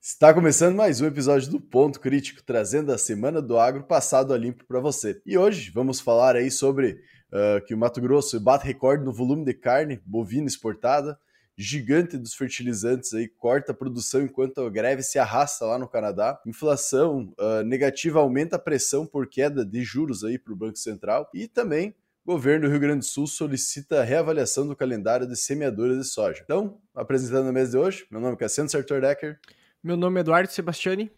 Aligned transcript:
Está 0.00 0.32
começando 0.32 0.76
mais 0.76 1.00
um 1.00 1.06
episódio 1.06 1.50
do 1.50 1.60
Ponto 1.60 1.98
Crítico, 1.98 2.42
trazendo 2.44 2.92
a 2.92 2.98
semana 2.98 3.42
do 3.42 3.58
agro 3.58 3.82
passado 3.82 4.32
a 4.32 4.38
limpo 4.38 4.64
para 4.66 4.78
você. 4.78 5.20
E 5.26 5.36
hoje 5.36 5.72
vamos 5.72 6.00
falar 6.00 6.36
aí 6.36 6.48
sobre 6.48 7.00
uh, 7.32 7.64
que 7.66 7.74
o 7.74 7.78
Mato 7.78 8.00
Grosso 8.00 8.38
bate 8.38 8.64
recorde 8.64 9.04
no 9.04 9.12
volume 9.12 9.44
de 9.44 9.52
carne 9.52 10.00
bovina 10.06 10.46
exportada, 10.46 11.18
gigante 11.62 12.16
dos 12.16 12.34
fertilizantes 12.34 13.14
aí 13.14 13.28
corta 13.28 13.72
a 13.72 13.74
produção 13.74 14.22
enquanto 14.22 14.60
a 14.60 14.70
greve 14.70 15.02
se 15.02 15.18
arrasta 15.18 15.64
lá 15.64 15.78
no 15.78 15.88
Canadá, 15.88 16.40
inflação 16.46 17.32
uh, 17.38 17.62
negativa 17.64 18.20
aumenta 18.20 18.56
a 18.56 18.58
pressão 18.58 19.06
por 19.06 19.26
queda 19.26 19.64
de 19.64 19.82
juros 19.82 20.24
aí 20.24 20.38
para 20.38 20.52
o 20.52 20.56
Banco 20.56 20.76
Central 20.76 21.30
e 21.32 21.46
também 21.48 21.94
o 22.24 22.32
governo 22.32 22.66
do 22.66 22.70
Rio 22.70 22.80
Grande 22.80 23.00
do 23.00 23.04
Sul 23.04 23.26
solicita 23.26 24.00
a 24.00 24.04
reavaliação 24.04 24.66
do 24.66 24.76
calendário 24.76 25.26
de 25.26 25.36
semeadura 25.36 25.96
de 25.96 26.04
soja. 26.04 26.40
Então, 26.44 26.78
apresentando 26.94 27.48
a 27.48 27.52
mesa 27.52 27.72
de 27.72 27.78
hoje, 27.78 28.06
meu 28.10 28.20
nome 28.20 28.34
é 28.34 28.36
Cassiano 28.38 28.70
Sartor 28.70 29.00
Decker. 29.00 29.40
Meu 29.82 29.96
nome 29.96 30.18
é 30.18 30.20
Eduardo 30.20 30.52
Sebastiani. 30.52 31.10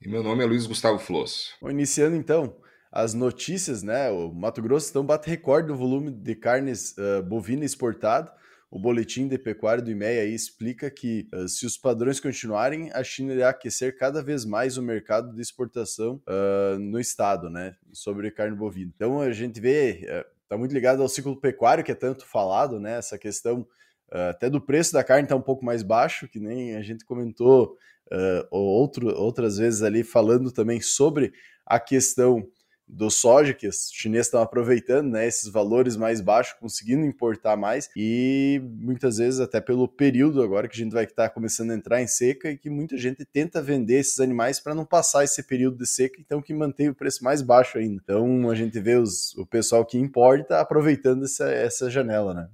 E 0.00 0.08
meu 0.08 0.22
nome 0.22 0.44
é 0.44 0.46
Luiz 0.46 0.66
Gustavo 0.66 0.98
Floss. 0.98 1.54
Bom, 1.60 1.70
iniciando 1.70 2.14
então 2.14 2.56
as 2.92 3.14
notícias, 3.14 3.82
né? 3.82 4.10
O 4.10 4.32
Mato 4.32 4.60
Grosso 4.60 4.90
então 4.90 5.04
bate 5.04 5.28
recorde 5.28 5.68
no 5.68 5.76
volume 5.76 6.10
de 6.10 6.34
carnes 6.34 6.94
uh, 6.98 7.22
bovina 7.22 7.64
exportado. 7.64 8.30
O 8.72 8.78
boletim 8.78 9.28
de 9.28 9.36
pecuária 9.36 9.82
do 9.82 9.90
IMEA 9.90 10.22
aí 10.22 10.34
explica 10.34 10.90
que 10.90 11.28
uh, 11.34 11.46
se 11.46 11.66
os 11.66 11.76
padrões 11.76 12.18
continuarem, 12.18 12.90
a 12.94 13.04
China 13.04 13.34
irá 13.34 13.50
aquecer 13.50 13.98
cada 13.98 14.22
vez 14.22 14.46
mais 14.46 14.78
o 14.78 14.82
mercado 14.82 15.34
de 15.34 15.42
exportação 15.42 16.22
uh, 16.26 16.78
no 16.78 16.98
estado, 16.98 17.50
né? 17.50 17.76
Sobre 17.92 18.30
carne 18.30 18.56
bovina. 18.56 18.90
Então 18.96 19.20
a 19.20 19.30
gente 19.30 19.60
vê, 19.60 20.24
está 20.42 20.56
muito 20.56 20.72
ligado 20.72 21.02
ao 21.02 21.08
ciclo 21.10 21.38
pecuário 21.38 21.84
que 21.84 21.92
é 21.92 21.94
tanto 21.94 22.24
falado, 22.24 22.80
né? 22.80 22.96
Essa 22.96 23.18
questão 23.18 23.68
até 24.10 24.48
do 24.48 24.58
preço 24.58 24.94
da 24.94 25.04
carne 25.04 25.24
está 25.24 25.36
um 25.36 25.42
pouco 25.42 25.62
mais 25.62 25.82
baixo, 25.82 26.26
que 26.26 26.40
nem 26.40 26.74
a 26.74 26.80
gente 26.80 27.04
comentou 27.04 27.76
uh, 28.10 28.46
outro, 28.50 29.14
outras 29.14 29.58
vezes 29.58 29.82
ali 29.82 30.02
falando 30.02 30.50
também 30.50 30.80
sobre 30.80 31.34
a 31.66 31.78
questão 31.78 32.46
do 32.86 33.10
soja, 33.10 33.54
que 33.54 33.66
os 33.66 33.90
chineses 33.92 34.26
estão 34.26 34.42
aproveitando, 34.42 35.10
né, 35.10 35.26
esses 35.26 35.48
valores 35.48 35.96
mais 35.96 36.20
baixos, 36.20 36.54
conseguindo 36.58 37.06
importar 37.06 37.56
mais, 37.56 37.88
e 37.96 38.60
muitas 38.64 39.16
vezes 39.16 39.40
até 39.40 39.60
pelo 39.60 39.88
período 39.88 40.42
agora 40.42 40.68
que 40.68 40.74
a 40.74 40.84
gente 40.84 40.92
vai 40.92 41.04
estar 41.04 41.30
começando 41.30 41.70
a 41.70 41.74
entrar 41.74 42.02
em 42.02 42.06
seca 42.06 42.50
e 42.50 42.58
que 42.58 42.68
muita 42.68 42.96
gente 42.98 43.24
tenta 43.24 43.62
vender 43.62 44.00
esses 44.00 44.20
animais 44.20 44.60
para 44.60 44.74
não 44.74 44.84
passar 44.84 45.24
esse 45.24 45.42
período 45.42 45.78
de 45.78 45.86
seca, 45.86 46.20
então 46.20 46.42
que 46.42 46.52
mantém 46.52 46.88
o 46.88 46.94
preço 46.94 47.24
mais 47.24 47.40
baixo 47.40 47.78
ainda. 47.78 48.00
Então 48.02 48.50
a 48.50 48.54
gente 48.54 48.78
vê 48.78 48.96
os, 48.96 49.34
o 49.36 49.46
pessoal 49.46 49.84
que 49.84 49.98
importa 49.98 50.60
aproveitando 50.60 51.24
essa, 51.24 51.50
essa 51.50 51.90
janela, 51.90 52.34
né? 52.34 52.48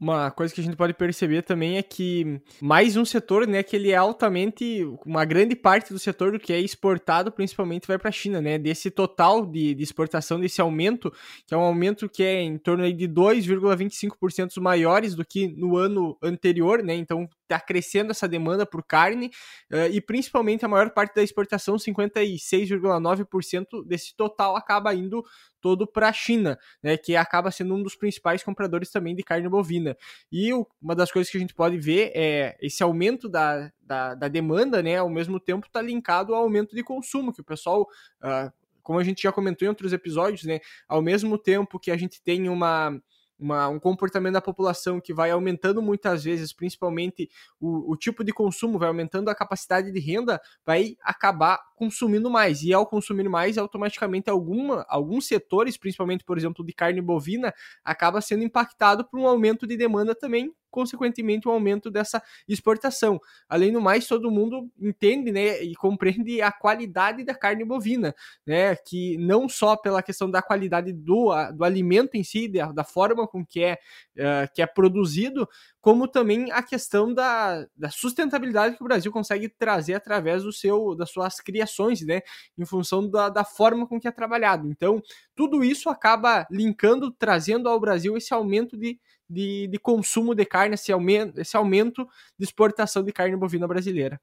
Uma 0.00 0.30
coisa 0.30 0.54
que 0.54 0.62
a 0.62 0.64
gente 0.64 0.76
pode 0.76 0.94
perceber 0.94 1.42
também 1.42 1.76
é 1.76 1.82
que 1.82 2.40
mais 2.58 2.96
um 2.96 3.04
setor, 3.04 3.46
né, 3.46 3.62
que 3.62 3.76
ele 3.76 3.90
é 3.90 3.96
altamente, 3.96 4.82
uma 5.04 5.26
grande 5.26 5.54
parte 5.54 5.92
do 5.92 5.98
setor 5.98 6.32
do 6.32 6.40
que 6.40 6.54
é 6.54 6.58
exportado 6.58 7.30
principalmente 7.30 7.86
vai 7.86 7.98
para 7.98 8.08
a 8.08 8.12
China, 8.12 8.40
né, 8.40 8.56
desse 8.56 8.90
total 8.90 9.44
de, 9.44 9.74
de, 9.74 9.82
exportação, 9.82 10.40
desse 10.40 10.58
aumento, 10.58 11.12
que 11.46 11.52
é 11.52 11.56
um 11.56 11.60
aumento 11.60 12.08
que 12.08 12.22
é 12.22 12.40
em 12.40 12.56
torno 12.56 12.82
aí 12.82 12.94
de 12.94 13.06
2,25% 13.06 14.58
maiores 14.58 15.14
do 15.14 15.22
que 15.22 15.48
no 15.48 15.76
ano 15.76 16.16
anterior, 16.22 16.82
né, 16.82 16.94
então 16.94 17.28
está 17.50 17.60
crescendo 17.60 18.12
essa 18.12 18.28
demanda 18.28 18.64
por 18.64 18.84
carne 18.84 19.30
uh, 19.72 19.90
e 19.90 20.00
principalmente 20.00 20.64
a 20.64 20.68
maior 20.68 20.90
parte 20.90 21.14
da 21.14 21.22
exportação, 21.22 21.76
56,9% 21.76 23.84
desse 23.86 24.16
total 24.16 24.56
acaba 24.56 24.94
indo 24.94 25.22
todo 25.60 25.86
para 25.86 26.08
a 26.08 26.12
China, 26.12 26.58
né, 26.82 26.96
que 26.96 27.14
acaba 27.14 27.50
sendo 27.50 27.74
um 27.74 27.82
dos 27.82 27.94
principais 27.94 28.42
compradores 28.42 28.90
também 28.90 29.14
de 29.14 29.22
carne 29.22 29.46
bovina. 29.48 29.94
E 30.32 30.54
o, 30.54 30.66
uma 30.80 30.94
das 30.94 31.12
coisas 31.12 31.30
que 31.30 31.36
a 31.36 31.40
gente 31.40 31.54
pode 31.54 31.76
ver 31.76 32.12
é 32.14 32.56
esse 32.60 32.82
aumento 32.82 33.28
da, 33.28 33.70
da, 33.80 34.14
da 34.14 34.28
demanda, 34.28 34.82
né, 34.82 34.96
ao 34.96 35.10
mesmo 35.10 35.38
tempo 35.38 35.66
está 35.66 35.82
linkado 35.82 36.34
ao 36.34 36.42
aumento 36.42 36.74
de 36.74 36.82
consumo, 36.82 37.32
que 37.32 37.42
o 37.42 37.44
pessoal, 37.44 37.82
uh, 37.82 38.50
como 38.82 38.98
a 38.98 39.04
gente 39.04 39.22
já 39.22 39.32
comentou 39.32 39.66
em 39.66 39.68
outros 39.68 39.92
episódios, 39.92 40.44
né, 40.44 40.60
ao 40.88 41.02
mesmo 41.02 41.36
tempo 41.36 41.78
que 41.78 41.90
a 41.90 41.96
gente 41.96 42.22
tem 42.22 42.48
uma 42.48 42.98
uma, 43.40 43.68
um 43.68 43.78
comportamento 43.80 44.34
da 44.34 44.40
população 44.40 45.00
que 45.00 45.14
vai 45.14 45.30
aumentando 45.30 45.80
muitas 45.80 46.22
vezes, 46.22 46.52
principalmente 46.52 47.28
o, 47.58 47.92
o, 47.92 47.96
tipo 47.96 48.22
de 48.22 48.32
consumo, 48.32 48.78
vai 48.78 48.88
aumentando 48.88 49.30
a 49.30 49.34
capacidade 49.34 49.90
de 49.90 49.98
renda, 49.98 50.40
vai 50.64 50.96
acabar 51.02 51.58
consumindo 51.74 52.30
mais. 52.30 52.62
E 52.62 52.72
ao 52.72 52.86
consumir 52.86 53.28
mais, 53.28 53.56
automaticamente 53.56 54.28
alguma, 54.28 54.84
alguns 54.88 55.26
setores, 55.26 55.76
principalmente, 55.76 56.24
por 56.24 56.36
exemplo, 56.36 56.64
de 56.64 56.72
carne 56.72 57.00
bovina, 57.00 57.54
acaba 57.84 58.20
sendo 58.20 58.44
impactado 58.44 59.04
por 59.04 59.18
um 59.18 59.26
aumento 59.26 59.66
de 59.66 59.76
demanda 59.76 60.14
também 60.14 60.54
consequentemente 60.70 61.48
um 61.48 61.52
aumento 61.52 61.90
dessa 61.90 62.22
exportação. 62.48 63.20
Além 63.48 63.72
do 63.72 63.80
mais, 63.80 64.06
todo 64.06 64.30
mundo 64.30 64.70
entende, 64.80 65.32
né, 65.32 65.62
e 65.62 65.74
compreende 65.74 66.40
a 66.40 66.52
qualidade 66.52 67.24
da 67.24 67.34
carne 67.34 67.64
bovina, 67.64 68.14
né, 68.46 68.76
que 68.76 69.16
não 69.18 69.48
só 69.48 69.76
pela 69.76 70.02
questão 70.02 70.30
da 70.30 70.42
qualidade 70.42 70.92
do, 70.92 71.30
do 71.54 71.64
alimento 71.64 72.14
em 72.14 72.24
si, 72.24 72.48
da, 72.48 72.72
da 72.72 72.84
forma 72.84 73.26
com 73.26 73.44
que 73.44 73.62
é, 73.62 73.78
uh, 74.16 74.52
que 74.54 74.62
é 74.62 74.66
produzido, 74.66 75.48
como 75.80 76.06
também 76.06 76.50
a 76.52 76.62
questão 76.62 77.12
da, 77.12 77.66
da 77.76 77.90
sustentabilidade 77.90 78.76
que 78.76 78.82
o 78.82 78.86
Brasil 78.86 79.10
consegue 79.10 79.48
trazer 79.48 79.94
através 79.94 80.42
do 80.42 80.52
seu, 80.52 80.94
das 80.94 81.10
suas 81.10 81.40
criações, 81.40 82.02
né, 82.02 82.20
em 82.56 82.64
função 82.64 83.08
da, 83.08 83.28
da 83.28 83.44
forma 83.44 83.86
com 83.86 83.98
que 83.98 84.08
é 84.08 84.12
trabalhado. 84.12 84.68
Então, 84.68 85.02
tudo 85.34 85.64
isso 85.64 85.88
acaba 85.88 86.46
linkando, 86.50 87.10
trazendo 87.10 87.68
ao 87.68 87.80
Brasil 87.80 88.16
esse 88.16 88.32
aumento 88.34 88.76
de 88.76 88.98
de, 89.30 89.68
de 89.68 89.78
consumo 89.78 90.34
de 90.34 90.44
carne, 90.44 90.74
esse 90.74 90.90
aumento, 90.90 91.40
esse 91.40 91.56
aumento 91.56 92.06
de 92.38 92.44
exportação 92.44 93.02
de 93.04 93.12
carne 93.12 93.36
bovina 93.36 93.68
brasileira. 93.68 94.20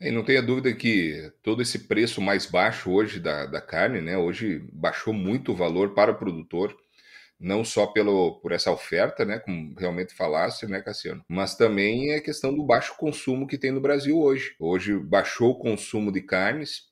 E 0.00 0.10
não 0.10 0.24
tenha 0.24 0.42
dúvida 0.42 0.72
que 0.72 1.32
todo 1.42 1.62
esse 1.62 1.86
preço 1.86 2.20
mais 2.20 2.46
baixo 2.46 2.90
hoje 2.90 3.20
da, 3.20 3.46
da 3.46 3.60
carne, 3.60 4.00
né? 4.00 4.16
Hoje 4.16 4.64
baixou 4.72 5.12
muito 5.12 5.52
o 5.52 5.56
valor 5.56 5.94
para 5.94 6.12
o 6.12 6.18
produtor, 6.18 6.76
não 7.38 7.64
só 7.64 7.86
pelo, 7.86 8.40
por 8.40 8.52
essa 8.52 8.70
oferta, 8.70 9.24
né? 9.24 9.38
Como 9.38 9.74
realmente 9.78 10.14
falasse, 10.14 10.66
né, 10.66 10.80
Cassiano? 10.80 11.22
Mas 11.28 11.56
também 11.56 12.12
é 12.12 12.20
questão 12.20 12.54
do 12.54 12.64
baixo 12.64 12.96
consumo 12.96 13.46
que 13.46 13.58
tem 13.58 13.72
no 13.72 13.80
Brasil 13.80 14.18
hoje. 14.18 14.54
Hoje 14.58 14.98
baixou 14.98 15.52
o 15.52 15.58
consumo 15.58 16.12
de 16.12 16.22
carnes, 16.22 16.82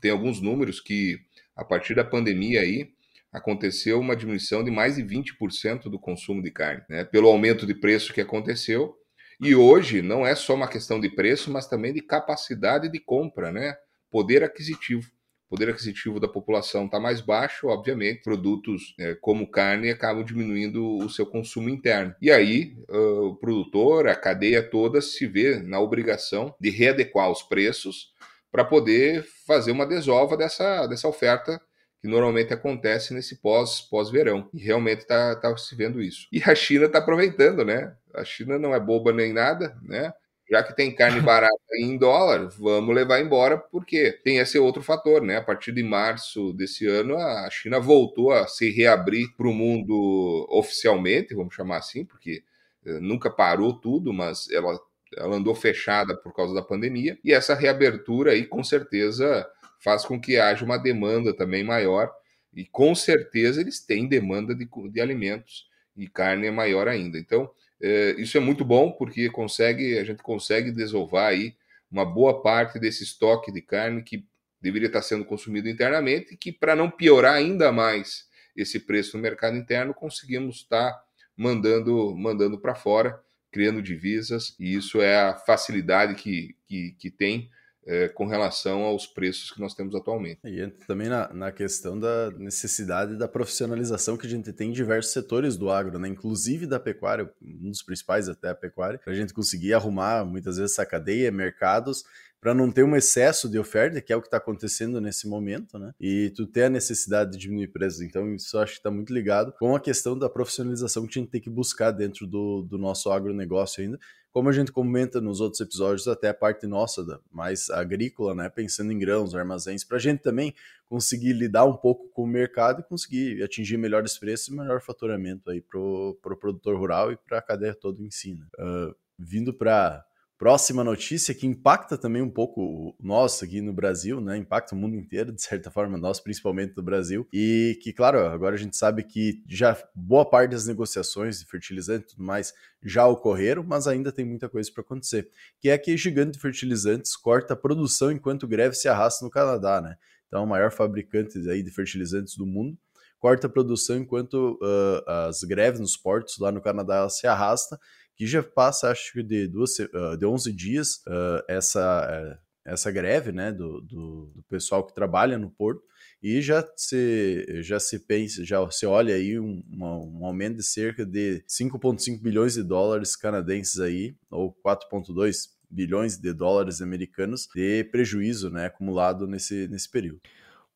tem 0.00 0.10
alguns 0.10 0.40
números 0.40 0.80
que 0.80 1.18
a 1.56 1.64
partir 1.64 1.94
da 1.94 2.04
pandemia 2.04 2.60
aí, 2.60 2.90
aconteceu 3.32 4.00
uma 4.00 4.16
diminuição 4.16 4.64
de 4.64 4.70
mais 4.70 4.96
de 4.96 5.02
20% 5.02 5.84
do 5.84 5.98
consumo 5.98 6.42
de 6.42 6.50
carne, 6.50 6.82
né? 6.88 7.04
pelo 7.04 7.28
aumento 7.28 7.66
de 7.66 7.74
preço 7.74 8.12
que 8.12 8.20
aconteceu. 8.20 8.94
E 9.40 9.54
hoje 9.54 10.02
não 10.02 10.26
é 10.26 10.34
só 10.34 10.54
uma 10.54 10.68
questão 10.68 11.00
de 11.00 11.08
preço, 11.08 11.50
mas 11.50 11.66
também 11.66 11.92
de 11.92 12.02
capacidade 12.02 12.90
de 12.90 12.98
compra, 12.98 13.50
né? 13.50 13.74
poder 14.10 14.42
aquisitivo. 14.42 15.08
O 15.46 15.56
poder 15.56 15.70
aquisitivo 15.70 16.20
da 16.20 16.28
população 16.28 16.84
está 16.84 17.00
mais 17.00 17.20
baixo, 17.20 17.66
obviamente, 17.68 18.22
produtos 18.22 18.94
é, 19.00 19.16
como 19.16 19.50
carne 19.50 19.90
acabam 19.90 20.24
diminuindo 20.24 20.98
o 20.98 21.10
seu 21.10 21.26
consumo 21.26 21.68
interno. 21.68 22.14
E 22.22 22.30
aí, 22.30 22.76
uh, 22.88 23.30
o 23.30 23.36
produtor, 23.36 24.06
a 24.06 24.14
cadeia 24.14 24.62
toda, 24.62 25.00
se 25.00 25.26
vê 25.26 25.60
na 25.60 25.80
obrigação 25.80 26.54
de 26.60 26.70
readequar 26.70 27.28
os 27.32 27.42
preços 27.42 28.12
para 28.52 28.64
poder 28.64 29.26
fazer 29.44 29.72
uma 29.72 29.86
desova 29.86 30.36
dessa, 30.36 30.86
dessa 30.86 31.08
oferta 31.08 31.60
que 32.00 32.08
normalmente 32.08 32.52
acontece 32.52 33.12
nesse 33.12 33.36
pós, 33.36 33.80
pós-verão. 33.80 34.48
E 34.54 34.58
realmente 34.58 35.00
está 35.00 35.36
tá 35.36 35.54
se 35.56 35.74
vendo 35.76 36.00
isso. 36.00 36.26
E 36.32 36.42
a 36.42 36.54
China 36.54 36.86
está 36.86 36.98
aproveitando, 36.98 37.64
né? 37.64 37.94
A 38.14 38.24
China 38.24 38.58
não 38.58 38.74
é 38.74 38.80
boba 38.80 39.12
nem 39.12 39.32
nada, 39.32 39.76
né? 39.82 40.12
Já 40.50 40.62
que 40.62 40.74
tem 40.74 40.94
carne 40.94 41.20
barata 41.22 41.54
em 41.78 41.96
dólar, 41.96 42.48
vamos 42.58 42.94
levar 42.94 43.20
embora, 43.20 43.58
porque 43.58 44.12
tem 44.24 44.38
esse 44.38 44.58
outro 44.58 44.82
fator, 44.82 45.22
né? 45.22 45.36
A 45.36 45.42
partir 45.42 45.72
de 45.72 45.82
março 45.82 46.52
desse 46.54 46.86
ano, 46.86 47.16
a 47.16 47.48
China 47.50 47.78
voltou 47.78 48.32
a 48.32 48.46
se 48.46 48.70
reabrir 48.70 49.28
para 49.36 49.46
o 49.46 49.52
mundo 49.52 50.46
oficialmente, 50.50 51.34
vamos 51.34 51.54
chamar 51.54 51.76
assim, 51.78 52.04
porque 52.04 52.42
eh, 52.84 52.98
nunca 53.00 53.30
parou 53.30 53.74
tudo, 53.74 54.12
mas 54.12 54.50
ela, 54.50 54.78
ela 55.16 55.36
andou 55.36 55.54
fechada 55.54 56.16
por 56.16 56.34
causa 56.34 56.54
da 56.54 56.62
pandemia. 56.62 57.18
E 57.22 57.32
essa 57.32 57.54
reabertura 57.54 58.32
aí, 58.32 58.46
com 58.46 58.64
certeza, 58.64 59.46
faz 59.80 60.04
com 60.04 60.20
que 60.20 60.38
haja 60.38 60.64
uma 60.64 60.78
demanda 60.78 61.34
também 61.34 61.64
maior, 61.64 62.12
e 62.54 62.64
com 62.64 62.94
certeza 62.94 63.60
eles 63.60 63.80
têm 63.80 64.08
demanda 64.08 64.54
de, 64.54 64.68
de 64.90 65.00
alimentos, 65.00 65.68
e 65.96 66.08
carne 66.08 66.46
é 66.46 66.50
maior 66.50 66.88
ainda. 66.88 67.18
Então, 67.18 67.50
é, 67.80 68.14
isso 68.18 68.36
é 68.36 68.40
muito 68.40 68.64
bom, 68.64 68.92
porque 68.92 69.28
consegue, 69.30 69.98
a 69.98 70.04
gente 70.04 70.22
consegue 70.22 70.70
desovar 70.70 71.30
aí 71.30 71.54
uma 71.90 72.04
boa 72.04 72.42
parte 72.42 72.78
desse 72.78 73.02
estoque 73.02 73.50
de 73.52 73.60
carne 73.60 74.02
que 74.02 74.24
deveria 74.60 74.86
estar 74.86 75.02
sendo 75.02 75.24
consumido 75.24 75.68
internamente, 75.68 76.34
e 76.34 76.36
que 76.36 76.52
para 76.52 76.76
não 76.76 76.90
piorar 76.90 77.34
ainda 77.34 77.72
mais 77.72 78.28
esse 78.54 78.80
preço 78.80 79.16
no 79.16 79.22
mercado 79.22 79.56
interno, 79.56 79.94
conseguimos 79.94 80.56
estar 80.56 80.92
mandando, 81.36 82.14
mandando 82.16 82.58
para 82.60 82.74
fora, 82.74 83.18
criando 83.50 83.82
divisas, 83.82 84.54
e 84.60 84.74
isso 84.74 85.00
é 85.00 85.16
a 85.16 85.34
facilidade 85.34 86.14
que, 86.14 86.54
que, 86.66 86.92
que 86.98 87.10
tem 87.10 87.50
é, 87.86 88.08
com 88.08 88.26
relação 88.26 88.82
aos 88.82 89.06
preços 89.06 89.50
que 89.50 89.60
nós 89.60 89.74
temos 89.74 89.94
atualmente. 89.94 90.40
E 90.44 90.60
entra 90.60 90.86
também 90.86 91.08
na, 91.08 91.32
na 91.32 91.52
questão 91.52 91.98
da 91.98 92.30
necessidade 92.32 93.16
da 93.16 93.26
profissionalização 93.26 94.16
que 94.16 94.26
a 94.26 94.30
gente 94.30 94.52
tem 94.52 94.70
em 94.70 94.72
diversos 94.72 95.12
setores 95.12 95.56
do 95.56 95.70
agro, 95.70 95.98
né? 95.98 96.08
inclusive 96.08 96.66
da 96.66 96.78
pecuária, 96.78 97.30
um 97.42 97.70
dos 97.70 97.82
principais 97.82 98.28
até 98.28 98.50
a 98.50 98.54
pecuária, 98.54 98.98
para 98.98 99.12
a 99.12 99.16
gente 99.16 99.32
conseguir 99.32 99.74
arrumar 99.74 100.24
muitas 100.24 100.56
vezes 100.56 100.72
essa 100.72 100.86
cadeia, 100.86 101.30
mercados 101.30 102.04
para 102.40 102.54
não 102.54 102.72
ter 102.72 102.82
um 102.82 102.96
excesso 102.96 103.48
de 103.48 103.58
oferta, 103.58 104.00
que 104.00 104.12
é 104.12 104.16
o 104.16 104.20
que 104.20 104.26
está 104.26 104.38
acontecendo 104.38 105.00
nesse 105.00 105.28
momento, 105.28 105.78
né? 105.78 105.92
E 106.00 106.32
tu 106.34 106.46
ter 106.46 106.64
a 106.64 106.70
necessidade 106.70 107.32
de 107.32 107.38
diminuir 107.38 107.68
preços. 107.68 108.00
Então, 108.00 108.34
isso 108.34 108.58
acho 108.58 108.72
que 108.72 108.78
está 108.78 108.90
muito 108.90 109.12
ligado 109.12 109.52
com 109.58 109.76
a 109.76 109.80
questão 109.80 110.18
da 110.18 110.28
profissionalização 110.28 111.06
que 111.06 111.18
a 111.18 111.20
gente 111.20 111.30
tem 111.30 111.40
que 111.40 111.50
buscar 111.50 111.90
dentro 111.90 112.26
do, 112.26 112.62
do 112.62 112.78
nosso 112.78 113.10
agronegócio 113.10 113.82
ainda. 113.82 113.98
Como 114.32 114.48
a 114.48 114.52
gente 114.52 114.70
comenta 114.70 115.20
nos 115.20 115.40
outros 115.40 115.60
episódios, 115.60 116.06
até 116.06 116.28
a 116.28 116.34
parte 116.34 116.66
nossa, 116.66 117.04
da, 117.04 117.18
mais 117.32 117.68
agrícola, 117.70 118.34
né? 118.34 118.48
Pensando 118.48 118.92
em 118.92 118.98
grãos, 118.98 119.34
armazéns, 119.34 119.82
para 119.82 119.96
a 119.96 120.00
gente 120.00 120.20
também 120.22 120.54
conseguir 120.88 121.32
lidar 121.32 121.64
um 121.64 121.76
pouco 121.76 122.08
com 122.10 122.22
o 122.22 122.26
mercado 122.26 122.80
e 122.80 122.84
conseguir 122.84 123.42
atingir 123.42 123.76
melhores 123.76 124.18
preços 124.18 124.48
e 124.48 124.56
melhor 124.56 124.80
faturamento 124.80 125.50
aí 125.50 125.60
para 125.60 125.78
o 125.78 126.16
pro 126.22 126.36
produtor 126.36 126.76
rural 126.76 127.12
e 127.12 127.16
para 127.16 127.38
a 127.38 127.42
cadeia 127.42 127.74
toda 127.74 128.02
em 128.02 128.10
si. 128.10 128.34
Né? 128.34 128.46
Uh, 128.58 128.94
vindo 129.18 129.52
para 129.52 130.04
Próxima 130.40 130.82
notícia 130.82 131.34
que 131.34 131.46
impacta 131.46 131.98
também 131.98 132.22
um 132.22 132.30
pouco 132.30 132.96
nós 132.98 133.42
aqui 133.42 133.60
no 133.60 133.74
Brasil, 133.74 134.22
né? 134.22 134.38
Impacta 134.38 134.74
o 134.74 134.78
mundo 134.78 134.96
inteiro, 134.96 135.32
de 135.32 135.42
certa 135.42 135.70
forma, 135.70 135.98
nós 135.98 136.18
principalmente 136.18 136.74
no 136.74 136.82
Brasil. 136.82 137.28
E 137.30 137.78
que, 137.82 137.92
claro, 137.92 138.20
agora 138.20 138.54
a 138.54 138.58
gente 138.58 138.74
sabe 138.74 139.02
que 139.02 139.44
já 139.46 139.76
boa 139.94 140.24
parte 140.24 140.52
das 140.52 140.66
negociações 140.66 141.40
de 141.40 141.44
fertilizante 141.44 142.04
e 142.04 142.08
tudo 142.12 142.24
mais 142.24 142.54
já 142.82 143.06
ocorreram, 143.06 143.62
mas 143.62 143.86
ainda 143.86 144.10
tem 144.10 144.24
muita 144.24 144.48
coisa 144.48 144.72
para 144.72 144.80
acontecer. 144.80 145.28
Que 145.60 145.68
é 145.68 145.76
que 145.76 145.94
Gigante 145.94 146.32
de 146.32 146.38
Fertilizantes 146.38 147.14
corta 147.16 147.52
a 147.52 147.56
produção 147.56 148.10
enquanto 148.10 148.48
greve 148.48 148.74
se 148.74 148.88
arrasta 148.88 149.22
no 149.22 149.30
Canadá, 149.30 149.82
né? 149.82 149.96
Então, 150.26 150.44
o 150.44 150.46
maior 150.46 150.72
fabricante 150.72 151.38
aí 151.50 151.62
de 151.62 151.70
fertilizantes 151.70 152.34
do 152.34 152.46
mundo 152.46 152.78
corta 153.18 153.46
a 153.46 153.50
produção 153.50 153.98
enquanto 153.98 154.58
uh, 154.62 155.10
as 155.28 155.44
greves 155.44 155.78
nos 155.78 155.98
portos 155.98 156.38
lá 156.38 156.50
no 156.50 156.62
Canadá 156.62 157.06
se 157.10 157.26
arrasta 157.26 157.78
que 158.20 158.26
já 158.26 158.42
passa, 158.42 158.90
acho 158.90 159.14
que 159.14 159.22
de, 159.22 159.48
duas, 159.48 159.78
uh, 159.78 160.14
de 160.14 160.26
11 160.26 160.52
dias, 160.52 160.96
uh, 161.06 161.42
essa, 161.48 162.06
uh, 162.06 162.38
essa 162.66 162.90
greve 162.90 163.32
né, 163.32 163.50
do, 163.50 163.80
do, 163.80 164.26
do, 164.26 164.42
pessoal 164.42 164.86
que 164.86 164.94
trabalha 164.94 165.38
no 165.38 165.48
porto, 165.48 165.82
e 166.22 166.42
já 166.42 166.62
se, 166.76 167.62
já 167.62 167.80
se 167.80 167.98
pensa, 168.00 168.44
já 168.44 168.70
se 168.70 168.84
olha 168.84 169.14
aí 169.14 169.40
um, 169.40 169.64
um 169.72 170.26
aumento 170.26 170.58
de 170.58 170.62
cerca 170.62 171.06
de 171.06 171.42
5,5 171.48 172.20
bilhões 172.20 172.52
de 172.52 172.62
dólares 172.62 173.16
canadenses 173.16 173.80
aí, 173.80 174.14
ou 174.30 174.54
4,2 174.62 175.48
bilhões 175.70 176.18
de 176.18 176.34
dólares 176.34 176.82
americanos 176.82 177.48
de 177.54 177.84
prejuízo 177.84 178.50
né, 178.50 178.66
acumulado 178.66 179.26
nesse, 179.26 179.66
nesse 179.68 179.90
período. 179.90 180.20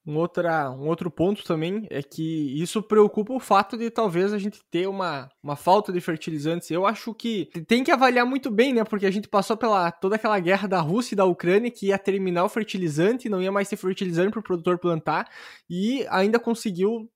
Um, 0.07 0.17
outra, 0.17 0.71
um 0.71 0.87
outro 0.87 1.11
ponto 1.11 1.43
também 1.45 1.87
é 1.91 2.03
que 2.03 2.61
isso 2.61 2.83
preocupa 2.83 3.33
o 3.33 3.41
fato 3.41 3.77
de 3.77 3.91
talvez 3.91 4.35
a 4.35 4.39
gente 4.39 4.61
ter 4.71 4.87
uma, 4.87 5.31
uma 5.43 5.57
falta 5.57 5.91
de 5.91 6.01
fertilizantes. 6.01 6.71
Eu 6.71 6.85
acho 6.85 7.15
que 7.15 7.49
tem 7.67 7.83
que 7.83 7.91
avaliar 7.91 8.27
muito 8.27 8.51
bem, 8.51 8.75
né? 8.75 8.85
Porque 8.85 9.07
a 9.07 9.11
gente 9.11 9.29
passou 9.29 9.57
pela 9.57 9.91
toda 9.91 10.17
aquela 10.17 10.39
guerra 10.39 10.69
da 10.69 10.81
Rússia 10.81 11.15
e 11.15 11.17
da 11.17 11.25
Ucrânia 11.25 11.71
que 11.71 11.87
ia 11.87 11.99
terminar 11.99 12.45
o 12.45 12.51
fertilizante, 12.51 13.31
não 13.31 13.41
ia 13.41 13.51
mais 13.51 13.69
ter 13.69 13.77
fertilizante 13.77 14.31
para 14.31 14.41
o 14.41 14.43
produtor 14.43 14.79
plantar, 14.79 15.27
e 15.71 16.07
ainda 16.11 16.39
conseguiu 16.39 17.09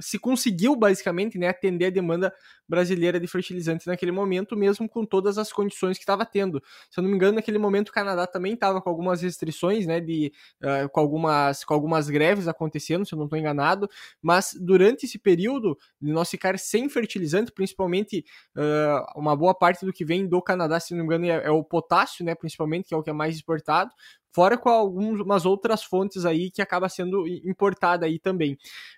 se 0.00 0.18
conseguiu 0.18 0.76
basicamente 0.76 1.38
né, 1.38 1.48
atender 1.48 1.86
a 1.86 1.90
demanda 1.90 2.32
brasileira 2.68 3.18
de 3.18 3.26
fertilizantes 3.26 3.86
naquele 3.86 4.12
momento, 4.12 4.56
mesmo 4.56 4.88
com 4.88 5.04
todas 5.04 5.38
as 5.38 5.52
condições 5.52 5.98
que 5.98 6.02
estava 6.04 6.24
tendo. 6.24 6.62
Se 6.88 7.00
eu 7.00 7.02
não 7.02 7.10
me 7.10 7.16
engano, 7.16 7.34
naquele 7.34 7.58
momento 7.58 7.88
o 7.88 7.92
Canadá 7.92 8.26
também 8.26 8.54
estava 8.54 8.80
com 8.80 8.88
algumas 8.88 9.22
restrições, 9.22 9.86
né, 9.86 10.00
de, 10.00 10.32
uh, 10.62 10.88
com, 10.90 11.00
algumas, 11.00 11.64
com 11.64 11.74
algumas 11.74 12.08
greves 12.08 12.46
acontecendo, 12.46 13.04
se 13.04 13.12
eu 13.12 13.18
não 13.18 13.24
estou 13.24 13.38
enganado, 13.38 13.88
mas 14.22 14.56
durante 14.58 15.04
esse 15.04 15.18
período 15.18 15.76
de 16.00 16.12
nós 16.12 16.30
ficar 16.30 16.58
sem 16.58 16.88
fertilizante, 16.88 17.50
principalmente 17.50 18.24
uh, 18.56 19.18
uma 19.18 19.34
boa 19.34 19.54
parte 19.54 19.84
do 19.84 19.92
que 19.92 20.04
vem 20.04 20.28
do 20.28 20.40
Canadá, 20.40 20.78
se 20.78 20.94
não 20.94 21.00
me 21.00 21.06
engano, 21.06 21.26
é, 21.26 21.46
é 21.46 21.50
o 21.50 21.64
potássio, 21.64 22.24
né, 22.24 22.36
principalmente, 22.36 22.88
que 22.88 22.94
é 22.94 22.96
o 22.96 23.02
que 23.02 23.10
é 23.10 23.12
mais 23.12 23.34
exportado, 23.34 23.90
fora 24.32 24.56
com 24.56 24.68
algumas 24.68 25.44
outras 25.46 25.82
fontes 25.82 26.24
aí 26.24 26.50
que 26.50 26.62
acaba 26.62 26.88
sendo 26.88 27.26
importada 27.26 28.06
aí 28.06 28.18
também. 28.18 28.54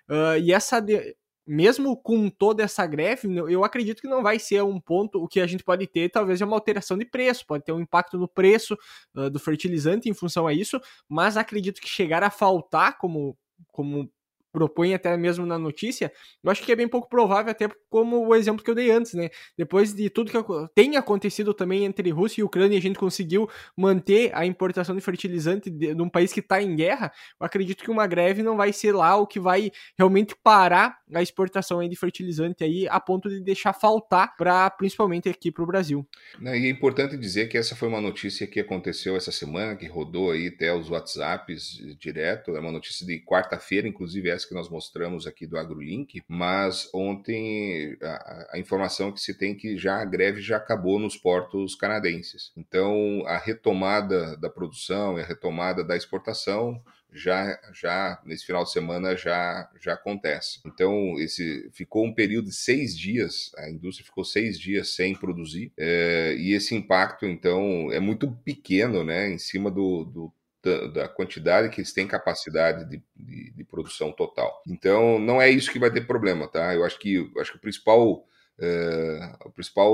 Uh, 0.09 0.37
e 0.41 0.51
essa 0.51 0.79
de, 0.79 1.15
mesmo 1.45 1.97
com 1.97 2.29
toda 2.29 2.63
essa 2.63 2.85
greve, 2.85 3.27
eu 3.49 3.63
acredito 3.63 4.01
que 4.01 4.07
não 4.07 4.23
vai 4.23 4.39
ser 4.39 4.63
um 4.63 4.79
ponto, 4.79 5.21
o 5.21 5.27
que 5.27 5.39
a 5.39 5.47
gente 5.47 5.63
pode 5.63 5.85
ter 5.87 6.09
talvez 6.09 6.41
é 6.41 6.45
uma 6.45 6.55
alteração 6.55 6.97
de 6.97 7.05
preço, 7.05 7.45
pode 7.45 7.63
ter 7.63 7.71
um 7.71 7.81
impacto 7.81 8.17
no 8.17 8.27
preço 8.27 8.77
uh, 9.15 9.29
do 9.29 9.39
fertilizante 9.39 10.09
em 10.09 10.13
função 10.13 10.47
a 10.47 10.53
isso, 10.53 10.79
mas 11.07 11.37
acredito 11.37 11.81
que 11.81 11.89
chegar 11.89 12.23
a 12.23 12.29
faltar 12.29 12.97
como 12.97 13.37
como 13.71 14.09
propõe 14.53 14.93
até 14.93 15.17
mesmo 15.17 15.45
na 15.45 15.57
notícia, 15.57 16.13
eu 16.43 16.51
acho 16.51 16.61
que 16.61 16.71
é 16.71 16.75
bem 16.75 16.87
pouco 16.87 17.09
provável, 17.09 17.51
até 17.51 17.67
como 17.89 18.27
o 18.27 18.35
exemplo 18.35 18.63
que 18.63 18.69
eu 18.69 18.75
dei 18.75 18.91
antes, 18.91 19.15
né? 19.15 19.29
Depois 19.57 19.93
de 19.93 20.09
tudo 20.09 20.31
que 20.31 20.37
tem 20.75 20.95
acontecido 20.95 21.53
também 21.53 21.83
entre 21.85 22.09
Rússia 22.11 22.41
e 22.41 22.43
Ucrânia, 22.43 22.77
a 22.77 22.81
gente 22.81 22.99
conseguiu 22.99 23.49
manter 23.75 24.31
a 24.33 24.45
importação 24.45 24.95
de 24.95 25.01
fertilizante 25.01 25.71
de, 25.71 25.95
de 25.95 26.01
um 26.01 26.07
país 26.07 26.31
que 26.31 26.39
está 26.39 26.61
em 26.61 26.75
guerra. 26.75 27.11
Eu 27.39 27.45
acredito 27.45 27.83
que 27.83 27.89
uma 27.89 28.05
greve 28.05 28.43
não 28.43 28.55
vai 28.55 28.71
ser 28.71 28.93
lá 28.93 29.17
o 29.17 29.25
que 29.25 29.39
vai 29.39 29.71
realmente 29.97 30.35
parar 30.43 30.99
a 31.13 31.21
exportação 31.21 31.87
de 31.87 31.95
fertilizante 31.95 32.63
aí, 32.63 32.87
a 32.87 32.99
ponto 32.99 33.29
de 33.29 33.41
deixar 33.41 33.73
faltar 33.73 34.35
para 34.37 34.69
principalmente 34.69 35.27
aqui 35.27 35.51
para 35.51 35.63
o 35.63 35.67
Brasil. 35.67 36.07
Né, 36.39 36.59
e 36.59 36.67
é 36.67 36.69
importante 36.69 37.17
dizer 37.17 37.47
que 37.47 37.57
essa 37.57 37.75
foi 37.75 37.87
uma 37.87 38.01
notícia 38.01 38.45
que 38.45 38.59
aconteceu 38.59 39.15
essa 39.15 39.31
semana, 39.31 39.75
que 39.75 39.87
rodou 39.87 40.31
aí 40.31 40.47
até 40.47 40.73
os 40.73 40.89
WhatsApps 40.89 41.79
direto. 41.99 42.55
É 42.55 42.59
uma 42.59 42.71
notícia 42.71 43.05
de 43.05 43.19
quarta-feira, 43.19 43.87
inclusive 43.87 44.29
essa 44.29 44.42
que 44.45 44.53
nós 44.53 44.69
mostramos 44.69 45.27
aqui 45.27 45.45
do 45.45 45.57
AgroLink, 45.57 46.23
mas 46.27 46.89
ontem 46.93 47.97
a, 48.01 48.47
a 48.53 48.59
informação 48.59 49.11
que 49.11 49.21
se 49.21 49.33
tem 49.33 49.55
que 49.55 49.77
já 49.77 50.01
a 50.01 50.05
greve 50.05 50.41
já 50.41 50.57
acabou 50.57 50.99
nos 50.99 51.17
portos 51.17 51.75
canadenses. 51.75 52.51
Então 52.55 53.23
a 53.25 53.37
retomada 53.37 54.37
da 54.37 54.49
produção 54.49 55.17
e 55.17 55.21
a 55.21 55.25
retomada 55.25 55.83
da 55.83 55.95
exportação 55.95 56.81
já 57.13 57.59
já 57.73 58.19
nesse 58.25 58.45
final 58.45 58.63
de 58.63 58.71
semana 58.71 59.15
já 59.15 59.69
já 59.79 59.93
acontece. 59.93 60.59
Então 60.65 61.19
esse 61.19 61.69
ficou 61.71 62.05
um 62.05 62.13
período 62.13 62.45
de 62.49 62.55
seis 62.55 62.97
dias, 62.97 63.51
a 63.57 63.69
indústria 63.69 64.05
ficou 64.05 64.23
seis 64.23 64.59
dias 64.59 64.95
sem 64.95 65.15
produzir 65.15 65.71
é, 65.77 66.35
e 66.37 66.53
esse 66.53 66.75
impacto 66.75 67.25
então 67.25 67.91
é 67.91 67.99
muito 67.99 68.31
pequeno, 68.43 69.03
né, 69.03 69.29
em 69.29 69.37
cima 69.37 69.69
do, 69.69 70.03
do 70.05 70.33
da, 70.63 70.87
da, 70.87 71.07
quantidade 71.09 71.69
que 71.69 71.81
eles 71.81 71.91
têm 71.91 72.07
capacidade 72.07 72.89
de, 72.89 73.03
de, 73.15 73.51
de, 73.51 73.63
produção 73.65 74.13
total. 74.13 74.63
Então, 74.65 75.19
não 75.19 75.41
é 75.41 75.49
isso 75.49 75.71
que 75.71 75.77
vai 75.77 75.91
ter 75.91 76.07
problema, 76.07 76.47
tá? 76.47 76.73
Eu 76.73 76.85
acho 76.85 76.97
que, 76.97 77.29
acho 77.37 77.51
que 77.51 77.57
o 77.57 77.61
principal, 77.61 78.25
é, 78.57 79.35
o 79.45 79.51
principal 79.51 79.93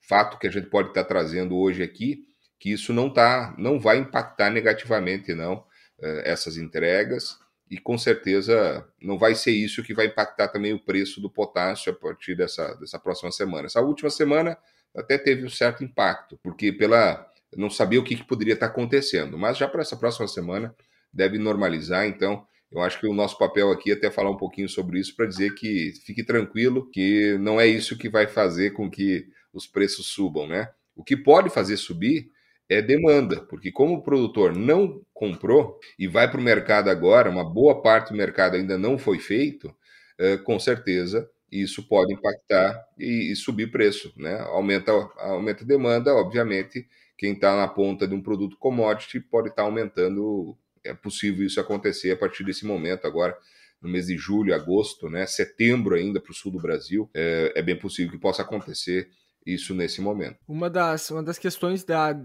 fato 0.00 0.38
que 0.38 0.46
a 0.46 0.50
gente 0.50 0.68
pode 0.68 0.88
estar 0.88 1.04
trazendo 1.04 1.56
hoje 1.58 1.82
aqui, 1.82 2.24
que 2.58 2.72
isso 2.72 2.94
não 2.94 3.12
tá, 3.12 3.54
não 3.58 3.78
vai 3.78 3.98
impactar 3.98 4.48
negativamente, 4.48 5.34
não, 5.34 5.62
é, 6.00 6.30
essas 6.32 6.56
entregas, 6.56 7.38
e 7.70 7.78
com 7.78 7.98
certeza 7.98 8.88
não 9.02 9.18
vai 9.18 9.34
ser 9.34 9.50
isso 9.50 9.82
que 9.82 9.92
vai 9.92 10.06
impactar 10.06 10.48
também 10.48 10.72
o 10.72 10.82
preço 10.82 11.20
do 11.20 11.28
potássio 11.28 11.92
a 11.92 11.94
partir 11.94 12.34
dessa, 12.34 12.74
dessa 12.76 12.98
próxima 12.98 13.30
semana. 13.30 13.66
Essa 13.66 13.82
última 13.82 14.08
semana 14.08 14.56
até 14.94 15.18
teve 15.18 15.44
um 15.44 15.50
certo 15.50 15.84
impacto, 15.84 16.38
porque 16.42 16.72
pela 16.72 17.30
não 17.56 17.70
sabia 17.70 18.00
o 18.00 18.04
que, 18.04 18.16
que 18.16 18.24
poderia 18.24 18.54
estar 18.54 18.66
acontecendo. 18.66 19.38
Mas 19.38 19.56
já 19.58 19.66
para 19.68 19.82
essa 19.82 19.96
próxima 19.96 20.28
semana 20.28 20.74
deve 21.12 21.38
normalizar, 21.38 22.06
então 22.06 22.46
eu 22.70 22.80
acho 22.80 23.00
que 23.00 23.06
o 23.06 23.14
nosso 23.14 23.38
papel 23.38 23.70
aqui 23.70 23.90
é 23.90 23.94
até 23.94 24.10
falar 24.10 24.30
um 24.30 24.36
pouquinho 24.36 24.68
sobre 24.68 24.98
isso 24.98 25.14
para 25.16 25.26
dizer 25.26 25.54
que 25.54 25.92
fique 26.04 26.24
tranquilo, 26.24 26.90
que 26.90 27.36
não 27.38 27.60
é 27.60 27.66
isso 27.66 27.96
que 27.96 28.08
vai 28.08 28.26
fazer 28.26 28.70
com 28.72 28.90
que 28.90 29.26
os 29.52 29.66
preços 29.66 30.06
subam, 30.06 30.46
né? 30.46 30.68
O 30.94 31.04
que 31.04 31.16
pode 31.16 31.50
fazer 31.50 31.76
subir 31.76 32.30
é 32.68 32.82
demanda, 32.82 33.40
porque 33.42 33.70
como 33.70 33.94
o 33.94 34.02
produtor 34.02 34.54
não 34.54 35.00
comprou 35.14 35.78
e 35.98 36.08
vai 36.08 36.28
para 36.30 36.40
o 36.40 36.42
mercado 36.42 36.90
agora, 36.90 37.30
uma 37.30 37.44
boa 37.44 37.80
parte 37.80 38.10
do 38.10 38.16
mercado 38.16 38.56
ainda 38.56 38.76
não 38.76 38.98
foi 38.98 39.18
feito, 39.18 39.74
é, 40.18 40.36
com 40.36 40.58
certeza 40.58 41.28
isso 41.50 41.86
pode 41.86 42.12
impactar 42.12 42.84
e, 42.98 43.30
e 43.30 43.36
subir 43.36 43.70
preço, 43.70 44.12
né? 44.16 44.40
Aumenta, 44.40 44.92
aumenta 45.18 45.62
a 45.62 45.66
demanda, 45.66 46.14
obviamente, 46.14 46.86
quem 47.16 47.32
está 47.32 47.56
na 47.56 47.68
ponta 47.68 48.06
de 48.06 48.14
um 48.14 48.22
produto 48.22 48.56
commodity 48.58 49.20
pode 49.20 49.48
estar 49.48 49.62
tá 49.62 49.68
aumentando. 49.68 50.56
É 50.84 50.94
possível 50.94 51.44
isso 51.44 51.60
acontecer 51.60 52.12
a 52.12 52.16
partir 52.16 52.44
desse 52.44 52.64
momento 52.64 53.06
agora 53.06 53.36
no 53.80 53.88
mês 53.88 54.06
de 54.06 54.16
julho, 54.16 54.54
agosto, 54.54 55.08
né, 55.08 55.26
setembro 55.26 55.94
ainda 55.94 56.20
para 56.20 56.30
o 56.30 56.34
sul 56.34 56.50
do 56.50 56.60
Brasil, 56.60 57.10
é, 57.14 57.52
é, 57.54 57.62
bem 57.62 57.78
possível 57.78 58.12
que 58.12 58.18
possa 58.18 58.42
acontecer 58.42 59.08
isso 59.46 59.74
nesse 59.74 60.00
momento. 60.00 60.38
Uma 60.48 60.68
das, 60.68 61.08
uma 61.10 61.22
das 61.22 61.38
questões 61.38 61.84
da 61.84 62.20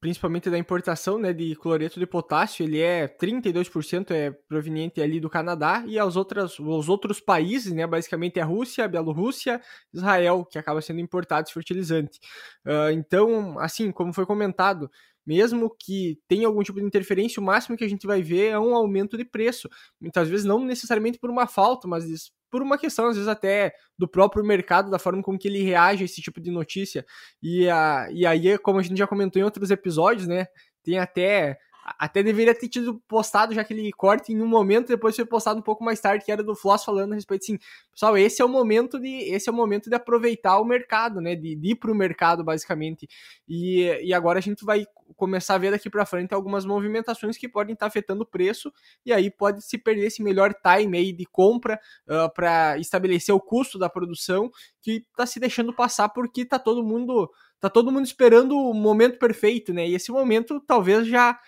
principalmente 0.00 0.48
da 0.48 0.56
importação, 0.56 1.18
né, 1.18 1.32
de 1.32 1.54
cloreto 1.56 2.00
de 2.00 2.06
potássio, 2.06 2.64
ele 2.64 2.80
é 2.80 3.06
32% 3.06 4.10
é 4.10 4.30
proveniente 4.30 5.00
ali 5.00 5.20
do 5.20 5.28
Canadá 5.28 5.84
e 5.86 5.98
as 5.98 6.16
outras 6.16 6.58
os 6.58 6.88
outros 6.88 7.20
países, 7.20 7.72
né, 7.72 7.86
basicamente 7.86 8.38
é 8.38 8.42
a 8.42 8.46
Rússia, 8.46 8.84
a 8.84 8.88
Bielorrússia, 8.88 9.60
Israel, 9.92 10.46
que 10.50 10.58
acaba 10.58 10.80
sendo 10.80 11.00
importado 11.00 11.46
esse 11.46 11.52
fertilizante. 11.52 12.18
Uh, 12.64 12.90
então, 12.92 13.58
assim, 13.58 13.92
como 13.92 14.12
foi 14.12 14.24
comentado, 14.24 14.90
mesmo 15.26 15.70
que 15.78 16.18
tenha 16.26 16.46
algum 16.46 16.62
tipo 16.62 16.80
de 16.80 16.86
interferência, 16.86 17.40
o 17.40 17.44
máximo 17.44 17.76
que 17.76 17.84
a 17.84 17.88
gente 17.88 18.06
vai 18.06 18.22
ver 18.22 18.48
é 18.48 18.58
um 18.58 18.74
aumento 18.74 19.16
de 19.16 19.24
preço. 19.24 19.68
Muitas 20.00 20.28
vezes 20.28 20.44
não 20.44 20.64
necessariamente 20.64 21.18
por 21.18 21.30
uma 21.30 21.46
falta, 21.46 21.86
mas 21.86 22.32
por 22.52 22.60
uma 22.60 22.76
questão, 22.76 23.06
às 23.06 23.16
vezes, 23.16 23.28
até 23.28 23.74
do 23.98 24.06
próprio 24.06 24.44
mercado, 24.44 24.90
da 24.90 24.98
forma 24.98 25.22
como 25.22 25.38
que 25.38 25.48
ele 25.48 25.62
reage 25.62 26.02
a 26.02 26.04
esse 26.04 26.20
tipo 26.20 26.38
de 26.38 26.50
notícia. 26.50 27.04
E, 27.42 27.66
a, 27.70 28.08
e 28.12 28.26
aí, 28.26 28.58
como 28.58 28.78
a 28.78 28.82
gente 28.82 28.98
já 28.98 29.06
comentou 29.06 29.40
em 29.40 29.44
outros 29.44 29.70
episódios, 29.70 30.28
né? 30.28 30.46
Tem 30.84 30.98
até 30.98 31.58
até 31.82 32.22
deveria 32.22 32.54
ter 32.54 32.68
tido 32.68 33.02
postado 33.08 33.52
já 33.54 33.62
aquele 33.62 33.90
corte 33.92 34.32
em 34.32 34.40
um 34.40 34.46
momento, 34.46 34.88
depois 34.88 35.16
foi 35.16 35.24
postado 35.24 35.58
um 35.58 35.62
pouco 35.62 35.82
mais 35.82 36.00
tarde, 36.00 36.24
que 36.24 36.30
era 36.30 36.42
do 36.42 36.54
Floss 36.54 36.84
falando 36.84 37.12
a 37.12 37.14
respeito 37.16 37.42
assim, 37.42 37.58
pessoal, 37.90 38.16
esse 38.16 38.40
é 38.40 38.44
o 38.44 38.48
momento 38.48 39.00
de 39.00 39.08
esse 39.08 39.48
é 39.48 39.52
o 39.52 39.54
momento 39.54 39.90
de 39.90 39.96
aproveitar 39.96 40.58
o 40.60 40.64
mercado, 40.64 41.20
né, 41.20 41.34
de, 41.34 41.56
de 41.56 41.70
ir 41.70 41.74
para 41.74 41.90
o 41.90 41.94
mercado 41.94 42.44
basicamente. 42.44 43.08
E, 43.48 43.82
e 44.02 44.14
agora 44.14 44.38
a 44.38 44.42
gente 44.42 44.64
vai 44.64 44.86
começar 45.16 45.54
a 45.54 45.58
ver 45.58 45.72
daqui 45.72 45.90
para 45.90 46.06
frente 46.06 46.32
algumas 46.32 46.64
movimentações 46.64 47.36
que 47.36 47.48
podem 47.48 47.74
estar 47.74 47.86
tá 47.86 47.88
afetando 47.88 48.22
o 48.22 48.26
preço 48.26 48.72
e 49.04 49.12
aí 49.12 49.30
pode 49.30 49.62
se 49.62 49.76
perder 49.76 50.06
esse 50.06 50.22
melhor 50.22 50.54
time 50.54 50.96
aí 50.96 51.12
de 51.12 51.26
compra 51.26 51.78
uh, 52.06 52.32
para 52.32 52.78
estabelecer 52.78 53.34
o 53.34 53.40
custo 53.40 53.78
da 53.78 53.90
produção 53.90 54.50
que 54.80 55.04
está 55.10 55.26
se 55.26 55.38
deixando 55.38 55.74
passar 55.74 56.08
porque 56.10 56.44
tá 56.44 56.58
todo 56.58 56.82
mundo 56.82 57.30
tá 57.62 57.70
todo 57.70 57.92
mundo 57.92 58.04
esperando 58.04 58.58
o 58.58 58.74
momento 58.74 59.20
perfeito, 59.20 59.72
né? 59.72 59.86
E 59.86 59.94
esse 59.94 60.10
momento 60.10 60.58
talvez 60.58 61.06
já 61.06 61.38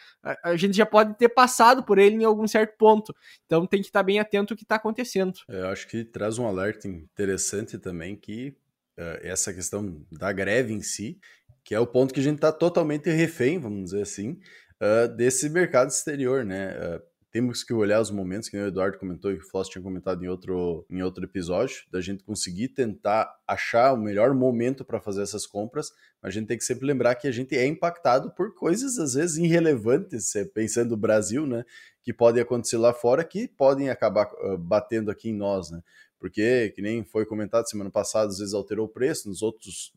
a, 0.45 0.57
gente 0.57 0.77
já 0.77 0.87
pode 0.87 1.19
ter 1.19 1.29
passado 1.29 1.83
por 1.83 1.99
ele 1.99 2.15
em 2.15 2.25
algum 2.25 2.47
certo 2.47 2.79
ponto. 2.79 3.13
Então 3.45 3.67
tem 3.67 3.81
que 3.81 3.89
estar 3.89 4.05
bem 4.05 4.21
atento 4.21 4.55
ao 4.55 4.57
que 4.57 4.63
está 4.63 4.77
acontecendo. 4.77 5.35
É, 5.51 5.63
eu 5.63 5.67
acho 5.67 5.89
que 5.89 6.05
traz 6.05 6.39
um 6.39 6.47
alerta 6.47 6.87
interessante 6.87 7.79
também 7.79 8.15
que 8.15 8.57
uh, 8.97 9.19
essa 9.23 9.53
questão 9.53 10.07
da 10.13 10.31
greve 10.31 10.73
em 10.73 10.81
si, 10.81 11.19
que 11.65 11.75
é 11.75 11.81
o 11.81 11.87
ponto 11.87 12.15
que 12.15 12.21
a 12.21 12.23
gente 12.23 12.37
está 12.37 12.53
totalmente 12.53 13.11
refém, 13.11 13.59
vamos 13.59 13.87
dizer 13.87 14.03
assim, 14.03 14.39
uh, 14.81 15.09
desse 15.17 15.49
mercado 15.49 15.89
exterior, 15.91 16.45
né? 16.45 16.77
Uh, 16.79 17.03
temos 17.35 17.65
que 17.65 17.75
olhar 17.75 18.01
os 18.01 18.13
momentos 18.13 18.49
que 18.49 18.57
o 18.57 18.69
Eduardo 18.69 18.97
comentou 18.97 19.33
e 19.33 19.35
o 19.35 19.43
Floss 19.43 19.69
tinha 19.69 19.83
comentado 19.83 20.25
em 20.25 20.29
outro, 20.29 20.87
em 20.89 21.03
outro 21.03 21.25
episódio, 21.25 21.79
da 21.91 22.01
gente 22.01 22.23
conseguir 22.23 22.69
tentar 22.69 23.29
achar 23.45 23.93
o 23.93 23.97
melhor 23.97 24.33
momento 24.33 24.85
para 24.85 25.01
fazer 25.01 25.23
essas 25.23 25.45
compras, 25.45 25.91
mas 26.23 26.29
a 26.29 26.39
gente 26.39 26.47
tem 26.47 26.57
que 26.57 26.63
sempre 26.63 26.87
lembrar 26.87 27.17
que 27.17 27.27
a 27.27 27.33
gente 27.33 27.57
é 27.57 27.67
impactado 27.67 28.31
por 28.37 28.55
coisas 28.55 29.01
às 29.01 29.15
vezes 29.15 29.37
irrelevantes, 29.37 30.33
pensando 30.55 30.91
no 30.91 30.97
Brasil, 30.97 31.45
né, 31.45 31.65
que 32.05 32.13
podem 32.13 32.41
acontecer 32.41 32.77
lá 32.77 32.95
fora, 32.95 33.25
que 33.25 33.49
podem 33.49 33.91
acabar 33.91 34.29
uh, 34.35 34.57
batendo 34.57 35.11
aqui 35.11 35.31
em 35.31 35.37
nós, 35.37 35.73
né 35.73 35.83
porque, 36.25 36.73
que 36.75 36.81
nem 36.81 37.05
foi 37.05 37.27
comentado 37.27 37.69
semana 37.69 37.91
passada, 37.91 38.29
às 38.29 38.39
vezes 38.39 38.55
alterou 38.55 38.87
o 38.87 38.89
preço, 38.89 39.29
nos 39.29 39.43
outros, 39.43 39.93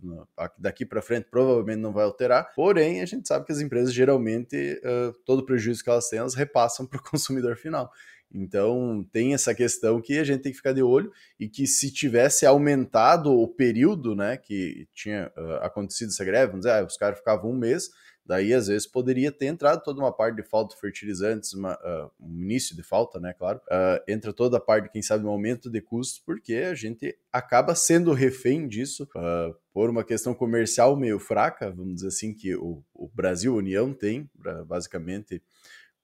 daqui 0.58 0.86
para 0.86 1.02
frente, 1.02 1.30
provavelmente 1.32 1.80
não 1.80 1.94
vai 1.94 2.04
alterar. 2.04 2.54
Porém, 2.54 3.02
a 3.02 3.06
gente 3.06 3.26
sabe 3.26 3.46
que 3.46 3.54
as 3.54 3.62
empresas 3.62 3.94
geralmente, 3.94 4.78
todo 5.26 5.46
prejuízo 5.46 5.82
que 5.82 5.90
elas 5.90 6.10
têm, 6.10 6.20
elas 6.20 6.36
repassam 6.36 6.86
para 6.86 7.00
o 7.00 7.02
consumidor 7.10 7.56
final. 7.56 7.90
Então, 8.30 9.08
tem 9.10 9.34
essa 9.34 9.56
questão 9.56 10.02
que 10.02 10.20
a 10.20 10.24
gente 10.26 10.42
tem 10.42 10.52
que 10.52 10.58
ficar 10.58 10.74
de 10.74 10.84
olho 10.84 11.14
e 11.40 11.48
que 11.48 11.66
se 11.66 11.94
tivesse 11.94 12.46
aumentado 12.46 13.32
o 13.32 13.48
período, 13.48 14.14
né, 14.14 14.36
que 14.36 14.86
tinha 14.94 15.32
acontecido 15.62 16.10
essa 16.10 16.26
greve, 16.26 16.48
vamos 16.48 16.66
dizer, 16.66 16.74
ah, 16.74 16.86
os 16.86 16.98
caras 16.98 17.20
ficavam 17.20 17.52
um 17.52 17.58
mês, 17.58 17.90
Daí, 18.28 18.54
às 18.54 18.68
vezes, 18.68 18.86
poderia 18.86 19.32
ter 19.32 19.46
entrado 19.46 19.82
toda 19.82 20.02
uma 20.02 20.12
parte 20.12 20.36
de 20.36 20.44
falta 20.44 20.76
de 20.76 20.82
fertilizantes, 20.82 21.54
uma, 21.54 21.76
uh, 21.76 22.12
um 22.20 22.42
início 22.42 22.76
de 22.76 22.84
falta, 22.84 23.22
né? 23.22 23.34
Claro. 23.34 23.62
Uh, 23.68 24.04
entra 24.06 24.34
toda 24.34 24.58
a 24.58 24.60
parte, 24.60 24.90
quem 24.90 25.02
sabe, 25.02 25.26
um 25.26 25.30
aumento 25.30 25.70
de 25.70 25.80
custos, 25.80 26.20
porque 26.20 26.56
a 26.56 26.76
gente 26.76 27.18
acaba 27.32 27.74
sendo 27.74 28.12
refém 28.12 28.68
disso 28.68 29.08
uh, 29.16 29.56
por 29.74 29.90
uma 29.90 30.04
questão 30.04 30.34
comercial 30.34 30.98
meio 30.98 31.20
fraca, 31.20 31.72
vamos 31.72 31.96
dizer 31.96 32.08
assim, 32.08 32.34
que 32.34 32.54
o, 32.54 32.84
o 32.94 33.08
Brasil, 33.08 33.56
União, 33.56 33.94
tem, 33.94 34.30
basicamente 34.66 35.42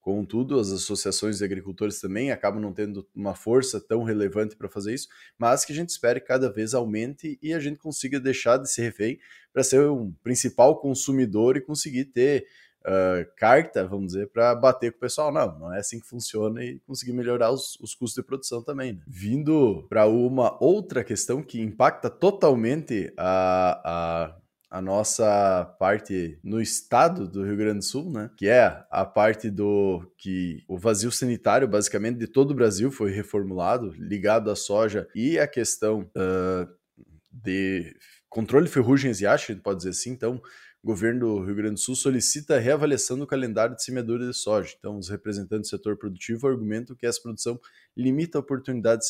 Contudo, 0.04 0.60
as 0.60 0.70
associações 0.70 1.38
de 1.38 1.44
agricultores 1.46 1.98
também 1.98 2.30
acabam 2.30 2.60
não 2.60 2.74
tendo 2.74 3.08
uma 3.14 3.34
força 3.34 3.80
tão 3.80 4.02
relevante 4.02 4.54
para 4.54 4.68
fazer 4.68 4.92
isso, 4.92 5.08
mas 5.38 5.64
que 5.64 5.72
a 5.72 5.74
gente 5.74 5.88
espere 5.88 6.20
que 6.20 6.26
cada 6.26 6.52
vez 6.52 6.74
aumente 6.74 7.38
e 7.40 7.54
a 7.54 7.58
gente 7.58 7.78
consiga 7.78 8.20
deixar 8.20 8.58
de 8.58 8.70
ser 8.70 8.82
refém 8.82 9.18
para 9.50 9.64
ser 9.64 9.88
um 9.88 10.12
principal 10.22 10.78
consumidor 10.78 11.56
e 11.56 11.62
conseguir 11.62 12.04
ter 12.04 12.44
uh, 12.82 13.26
carta, 13.34 13.86
vamos 13.86 14.08
dizer, 14.08 14.28
para 14.28 14.54
bater 14.54 14.92
com 14.92 14.98
o 14.98 15.00
pessoal. 15.00 15.32
Não, 15.32 15.58
não 15.58 15.72
é 15.72 15.78
assim 15.78 15.98
que 15.98 16.06
funciona 16.06 16.62
e 16.62 16.78
conseguir 16.80 17.14
melhorar 17.14 17.50
os, 17.50 17.80
os 17.80 17.94
custos 17.94 18.22
de 18.22 18.26
produção 18.26 18.62
também. 18.62 18.92
Né? 18.92 19.00
Vindo 19.06 19.86
para 19.88 20.06
uma 20.06 20.62
outra 20.62 21.02
questão 21.02 21.42
que 21.42 21.62
impacta 21.62 22.10
totalmente 22.10 23.10
a, 23.16 23.80
a 23.82 24.43
a 24.74 24.82
nossa 24.82 25.64
parte 25.78 26.36
no 26.42 26.60
estado 26.60 27.28
do 27.28 27.44
Rio 27.44 27.56
Grande 27.56 27.78
do 27.78 27.84
Sul, 27.84 28.10
né? 28.10 28.28
Que 28.36 28.48
é 28.48 28.84
a 28.90 29.04
parte 29.04 29.48
do 29.48 30.04
que 30.18 30.64
o 30.66 30.76
vazio 30.76 31.12
sanitário, 31.12 31.68
basicamente, 31.68 32.18
de 32.18 32.26
todo 32.26 32.50
o 32.50 32.54
Brasil 32.54 32.90
foi 32.90 33.12
reformulado, 33.12 33.94
ligado 33.96 34.50
à 34.50 34.56
soja 34.56 35.08
e 35.14 35.38
a 35.38 35.46
questão 35.46 36.10
uh, 36.16 36.68
de 37.30 37.94
controle 38.28 38.66
ferrugens 38.66 39.20
e 39.20 39.26
acho, 39.28 39.52
a 39.52 39.54
gente 39.54 39.62
pode 39.62 39.76
dizer 39.76 39.90
assim. 39.90 40.10
Então, 40.10 40.42
o 40.82 40.86
governo 40.88 41.20
do 41.20 41.44
Rio 41.44 41.54
Grande 41.54 41.74
do 41.74 41.80
Sul 41.80 41.94
solicita 41.94 42.56
a 42.56 42.58
reavaliação 42.58 43.16
do 43.16 43.28
calendário 43.28 43.76
de 43.76 43.84
semeadura 43.84 44.26
de 44.26 44.34
soja. 44.34 44.74
Então, 44.76 44.98
os 44.98 45.08
representantes 45.08 45.70
do 45.70 45.76
setor 45.76 45.96
produtivo 45.96 46.48
argumentam 46.48 46.96
que 46.96 47.06
essa 47.06 47.22
produção 47.22 47.60
limita 47.96 48.38
a 48.38 48.40
oportunidade 48.40 49.02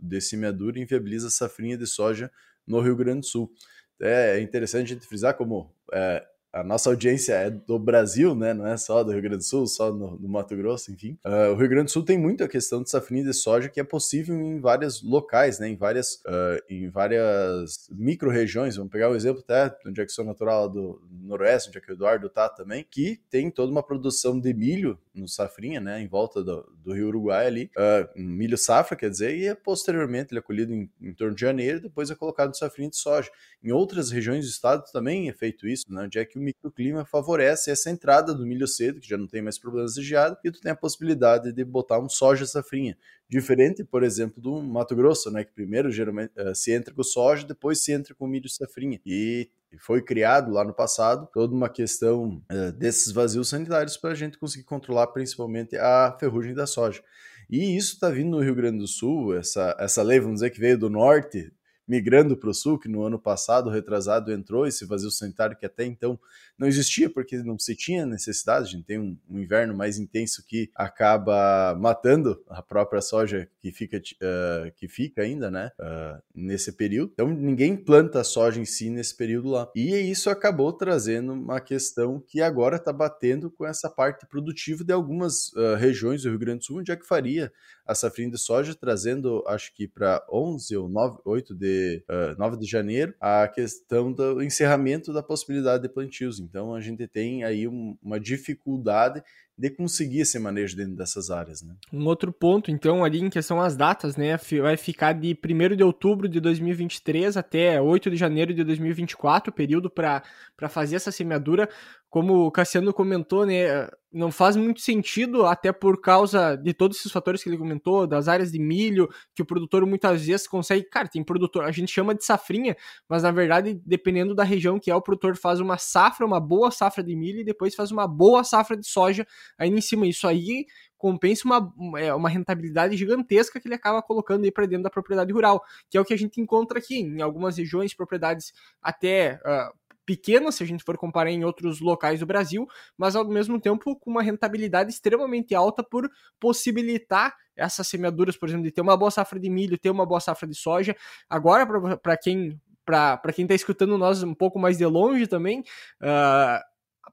de 0.00 0.20
semeadura 0.20 0.80
e 0.80 0.82
inviabiliza 0.82 1.28
a 1.28 1.30
safrinha 1.30 1.78
de 1.78 1.86
soja 1.86 2.28
no 2.66 2.80
Rio 2.80 2.96
Grande 2.96 3.20
do 3.20 3.26
Sul 3.26 3.52
é 4.00 4.40
interessante 4.40 4.92
a 4.92 4.94
gente 4.94 5.06
frisar 5.06 5.34
como 5.34 5.70
é, 5.92 6.24
a 6.56 6.64
nossa 6.64 6.88
audiência 6.88 7.34
é 7.34 7.50
do 7.50 7.78
Brasil, 7.78 8.34
né? 8.34 8.54
Não 8.54 8.66
é 8.66 8.78
só 8.78 9.04
do 9.04 9.12
Rio 9.12 9.20
Grande 9.20 9.38
do 9.38 9.44
Sul, 9.44 9.66
só 9.66 9.92
no, 9.92 10.18
no 10.18 10.26
Mato 10.26 10.56
Grosso, 10.56 10.90
enfim. 10.90 11.18
Uh, 11.22 11.52
o 11.52 11.54
Rio 11.54 11.68
Grande 11.68 11.84
do 11.84 11.90
Sul 11.90 12.02
tem 12.02 12.16
muita 12.16 12.48
questão 12.48 12.82
de 12.82 12.88
safrinha 12.88 13.22
de 13.22 13.34
soja 13.34 13.68
que 13.68 13.78
é 13.78 13.84
possível 13.84 14.34
em 14.34 14.58
vários 14.58 15.02
locais, 15.02 15.58
né? 15.58 15.68
Em 15.68 15.76
várias, 15.76 16.14
uh, 16.26 16.62
em 16.70 16.88
várias 16.88 17.90
micro-regiões. 17.90 18.76
Vamos 18.76 18.90
pegar 18.90 19.10
o 19.10 19.12
um 19.12 19.16
exemplo 19.16 19.42
até 19.46 19.76
onde 19.86 20.00
é 20.00 20.06
que 20.06 20.12
sou 20.12 20.24
natural 20.24 20.66
do 20.68 21.02
Noroeste, 21.10 21.68
onde 21.68 21.76
é 21.76 21.80
que 21.80 21.90
o 21.90 21.94
Eduardo 21.94 22.28
tá 22.30 22.48
também, 22.48 22.86
que 22.90 23.20
tem 23.28 23.50
toda 23.50 23.70
uma 23.70 23.82
produção 23.82 24.40
de 24.40 24.54
milho 24.54 24.98
no 25.14 25.28
safrinha, 25.28 25.80
né? 25.80 26.00
Em 26.00 26.08
volta 26.08 26.42
do, 26.42 26.72
do 26.82 26.94
Rio 26.94 27.08
Uruguai 27.08 27.46
ali. 27.46 27.70
Uh, 27.76 28.18
milho 28.18 28.56
safra, 28.56 28.96
quer 28.96 29.10
dizer, 29.10 29.36
e 29.36 29.46
é, 29.46 29.54
posteriormente 29.54 30.32
ele 30.32 30.38
é 30.38 30.42
colhido 30.42 30.72
em, 30.72 30.90
em 31.02 31.12
torno 31.12 31.34
de 31.34 31.40
janeiro, 31.42 31.80
depois 31.80 32.10
é 32.10 32.14
colocado 32.14 32.48
no 32.48 32.54
safrinha 32.54 32.88
de 32.88 32.96
soja. 32.96 33.30
Em 33.62 33.72
outras 33.72 34.10
regiões 34.10 34.46
do 34.46 34.50
estado 34.50 34.84
também 34.90 35.28
é 35.28 35.34
feito 35.34 35.68
isso, 35.68 35.84
né? 35.90 36.04
Onde 36.04 36.18
é 36.18 36.24
que 36.24 36.38
o 36.38 36.45
microclima 36.46 37.04
favorece 37.04 37.70
essa 37.70 37.90
entrada 37.90 38.34
do 38.34 38.46
milho 38.46 38.66
cedo, 38.66 39.00
que 39.00 39.08
já 39.08 39.16
não 39.16 39.26
tem 39.26 39.42
mais 39.42 39.58
problemas 39.58 39.94
de 39.94 40.02
geada, 40.02 40.38
e 40.44 40.50
tu 40.50 40.60
tem 40.60 40.72
a 40.72 40.76
possibilidade 40.76 41.52
de 41.52 41.64
botar 41.64 41.98
um 41.98 42.08
soja 42.08 42.46
safrinha. 42.46 42.96
Diferente, 43.28 43.84
por 43.84 44.02
exemplo, 44.02 44.40
do 44.40 44.62
Mato 44.62 44.94
Grosso, 44.94 45.30
né, 45.30 45.44
que 45.44 45.52
primeiro 45.52 45.90
geralmente 45.90 46.32
uh, 46.38 46.54
se 46.54 46.72
entra 46.72 46.94
com 46.94 47.02
soja, 47.02 47.46
depois 47.46 47.82
se 47.82 47.92
entra 47.92 48.14
com 48.14 48.26
milho 48.26 48.48
safrinha. 48.48 49.00
E 49.04 49.50
foi 49.78 50.00
criado 50.00 50.52
lá 50.52 50.64
no 50.64 50.72
passado 50.72 51.28
toda 51.32 51.54
uma 51.54 51.68
questão 51.68 52.42
uh, 52.50 52.72
desses 52.72 53.12
vazios 53.12 53.48
sanitários 53.48 53.96
para 53.96 54.12
a 54.12 54.14
gente 54.14 54.38
conseguir 54.38 54.64
controlar 54.64 55.08
principalmente 55.08 55.76
a 55.76 56.16
ferrugem 56.18 56.54
da 56.54 56.66
soja. 56.66 57.02
E 57.50 57.76
isso 57.76 57.94
está 57.94 58.10
vindo 58.10 58.30
no 58.30 58.40
Rio 58.40 58.54
Grande 58.54 58.78
do 58.78 58.88
Sul, 58.88 59.36
essa, 59.36 59.76
essa 59.78 60.02
lei, 60.02 60.18
vamos 60.18 60.36
dizer, 60.36 60.50
que 60.50 60.58
veio 60.58 60.78
do 60.78 60.90
norte, 60.90 61.52
migrando 61.86 62.36
para 62.36 62.50
o 62.50 62.54
sul, 62.54 62.78
que 62.78 62.88
no 62.88 63.02
ano 63.02 63.18
passado, 63.18 63.70
retrasado, 63.70 64.32
entrou 64.32 64.66
esse 64.66 64.84
vazio 64.84 65.10
sanitário 65.10 65.56
que 65.56 65.66
até 65.66 65.84
então 65.84 66.18
não 66.58 66.66
existia, 66.66 67.08
porque 67.08 67.36
não 67.38 67.58
se 67.58 67.76
tinha 67.76 68.06
necessidade. 68.06 68.66
A 68.66 68.70
gente 68.70 68.84
tem 68.84 68.98
um, 68.98 69.16
um 69.28 69.38
inverno 69.38 69.74
mais 69.74 69.98
intenso 69.98 70.44
que 70.46 70.70
acaba 70.74 71.76
matando 71.78 72.42
a 72.48 72.62
própria 72.62 73.00
soja 73.00 73.48
que 73.60 73.70
fica, 73.70 73.98
uh, 73.98 74.72
que 74.76 74.88
fica 74.88 75.22
ainda, 75.22 75.50
né, 75.50 75.70
uh, 75.78 76.22
nesse 76.34 76.72
período. 76.72 77.10
Então, 77.12 77.28
ninguém 77.28 77.76
planta 77.76 78.24
soja 78.24 78.60
em 78.60 78.64
si 78.64 78.90
nesse 78.90 79.14
período 79.14 79.50
lá. 79.50 79.70
E 79.74 79.94
isso 79.96 80.30
acabou 80.30 80.72
trazendo 80.72 81.32
uma 81.32 81.60
questão 81.60 82.20
que 82.26 82.40
agora 82.40 82.76
está 82.76 82.92
batendo 82.92 83.50
com 83.50 83.66
essa 83.66 83.88
parte 83.88 84.26
produtiva 84.26 84.82
de 84.82 84.92
algumas 84.92 85.52
uh, 85.52 85.76
regiões 85.76 86.22
do 86.22 86.30
Rio 86.30 86.38
Grande 86.38 86.58
do 86.60 86.64
Sul, 86.64 86.78
onde 86.78 86.90
é 86.90 86.96
que 86.96 87.06
faria 87.06 87.52
a 87.86 87.94
safrinha 87.94 88.30
de 88.30 88.38
soja, 88.38 88.74
trazendo, 88.74 89.44
acho 89.46 89.72
que 89.72 89.86
para 89.86 90.24
11 90.30 90.76
ou 90.76 90.88
9, 90.88 91.18
8 91.24 91.54
de, 91.54 92.04
uh, 92.10 92.38
9 92.38 92.56
de 92.56 92.66
janeiro, 92.66 93.14
a 93.20 93.46
questão 93.46 94.12
do 94.12 94.42
encerramento 94.42 95.12
da 95.12 95.22
possibilidade 95.22 95.82
de 95.82 95.88
plantios. 95.88 96.40
Então 96.40 96.74
a 96.74 96.80
gente 96.80 97.06
tem 97.06 97.44
aí 97.44 97.68
um, 97.68 97.96
uma 98.02 98.18
dificuldade 98.18 99.22
de 99.58 99.70
conseguir 99.70 100.20
esse 100.20 100.38
manejo 100.38 100.76
dentro 100.76 100.94
dessas 100.94 101.30
áreas. 101.30 101.62
Né? 101.62 101.74
Um 101.92 102.06
outro 102.06 102.32
ponto, 102.32 102.70
então, 102.70 103.04
ali 103.04 103.20
em 103.20 103.30
questão 103.30 103.58
das 103.58 103.76
datas, 103.76 104.16
né? 104.16 104.38
Vai 104.60 104.76
ficar 104.76 105.12
de 105.14 105.34
1 105.34 105.76
de 105.76 105.82
outubro 105.82 106.28
de 106.28 106.40
2023 106.40 107.36
até 107.36 107.80
8 107.80 108.10
de 108.10 108.16
janeiro 108.16 108.52
de 108.52 108.62
2024, 108.62 109.52
período 109.52 109.88
para 109.88 110.22
fazer 110.68 110.96
essa 110.96 111.10
semeadura 111.10 111.68
como 112.16 112.46
o 112.46 112.50
Cassiano 112.50 112.94
comentou, 112.94 113.44
né, 113.44 113.88
não 114.10 114.32
faz 114.32 114.56
muito 114.56 114.80
sentido, 114.80 115.44
até 115.44 115.70
por 115.70 116.00
causa 116.00 116.56
de 116.56 116.72
todos 116.72 116.96
esses 116.96 117.12
fatores 117.12 117.42
que 117.42 117.50
ele 117.50 117.58
comentou, 117.58 118.06
das 118.06 118.26
áreas 118.28 118.50
de 118.50 118.58
milho, 118.58 119.06
que 119.34 119.42
o 119.42 119.44
produtor 119.44 119.84
muitas 119.84 120.24
vezes 120.24 120.48
consegue. 120.48 120.84
Cara, 120.84 121.08
tem 121.08 121.22
produtor, 121.22 121.64
a 121.64 121.70
gente 121.70 121.92
chama 121.92 122.14
de 122.14 122.24
safrinha, 122.24 122.74
mas 123.06 123.22
na 123.22 123.30
verdade, 123.30 123.78
dependendo 123.84 124.34
da 124.34 124.44
região 124.44 124.80
que 124.80 124.90
é, 124.90 124.94
o 124.94 125.02
produtor 125.02 125.36
faz 125.36 125.60
uma 125.60 125.76
safra, 125.76 126.24
uma 126.24 126.40
boa 126.40 126.70
safra 126.70 127.04
de 127.04 127.14
milho 127.14 127.40
e 127.40 127.44
depois 127.44 127.74
faz 127.74 127.90
uma 127.90 128.08
boa 128.08 128.42
safra 128.42 128.78
de 128.78 128.88
soja 128.88 129.26
aí 129.58 129.68
em 129.68 129.80
cima. 129.80 130.06
Isso 130.06 130.26
aí 130.26 130.66
compensa 130.96 131.42
uma, 131.44 132.00
é, 132.00 132.12
uma 132.14 132.28
rentabilidade 132.28 132.96
gigantesca 132.96 133.60
que 133.60 133.68
ele 133.68 133.74
acaba 133.74 134.02
colocando 134.02 134.44
aí 134.44 134.50
para 134.50 134.66
dentro 134.66 134.84
da 134.84 134.90
propriedade 134.90 135.32
rural, 135.32 135.62
que 135.90 135.96
é 135.96 136.00
o 136.00 136.04
que 136.04 136.14
a 136.14 136.18
gente 136.18 136.40
encontra 136.40 136.78
aqui 136.78 137.00
em 137.00 137.20
algumas 137.20 137.56
regiões, 137.56 137.94
propriedades 137.94 138.52
até. 138.82 139.40
Uh, 139.44 139.86
pequena, 140.06 140.52
se 140.52 140.62
a 140.62 140.66
gente 140.66 140.84
for 140.84 140.96
comparar 140.96 141.30
em 141.30 141.44
outros 141.44 141.80
locais 141.80 142.20
do 142.20 142.26
Brasil, 142.26 142.66
mas 142.96 143.16
ao 143.16 143.26
mesmo 143.26 143.60
tempo 143.60 143.96
com 143.96 144.08
uma 144.08 144.22
rentabilidade 144.22 144.88
extremamente 144.88 145.52
alta 145.52 145.82
por 145.82 146.08
possibilitar 146.38 147.34
essas 147.56 147.88
semeaduras, 147.88 148.36
por 148.36 148.48
exemplo, 148.48 148.64
de 148.64 148.70
ter 148.70 148.80
uma 148.80 148.96
boa 148.96 149.10
safra 149.10 149.40
de 149.40 149.50
milho, 149.50 149.76
ter 149.76 149.90
uma 149.90 150.06
boa 150.06 150.20
safra 150.20 150.46
de 150.46 150.54
soja. 150.54 150.94
Agora, 151.28 151.66
para 151.98 152.16
quem 152.16 152.58
para 152.84 153.32
quem 153.34 153.44
está 153.44 153.54
escutando 153.54 153.98
nós 153.98 154.22
um 154.22 154.32
pouco 154.32 154.60
mais 154.60 154.78
de 154.78 154.86
longe 154.86 155.26
também, 155.26 155.58
uh, 156.00 156.62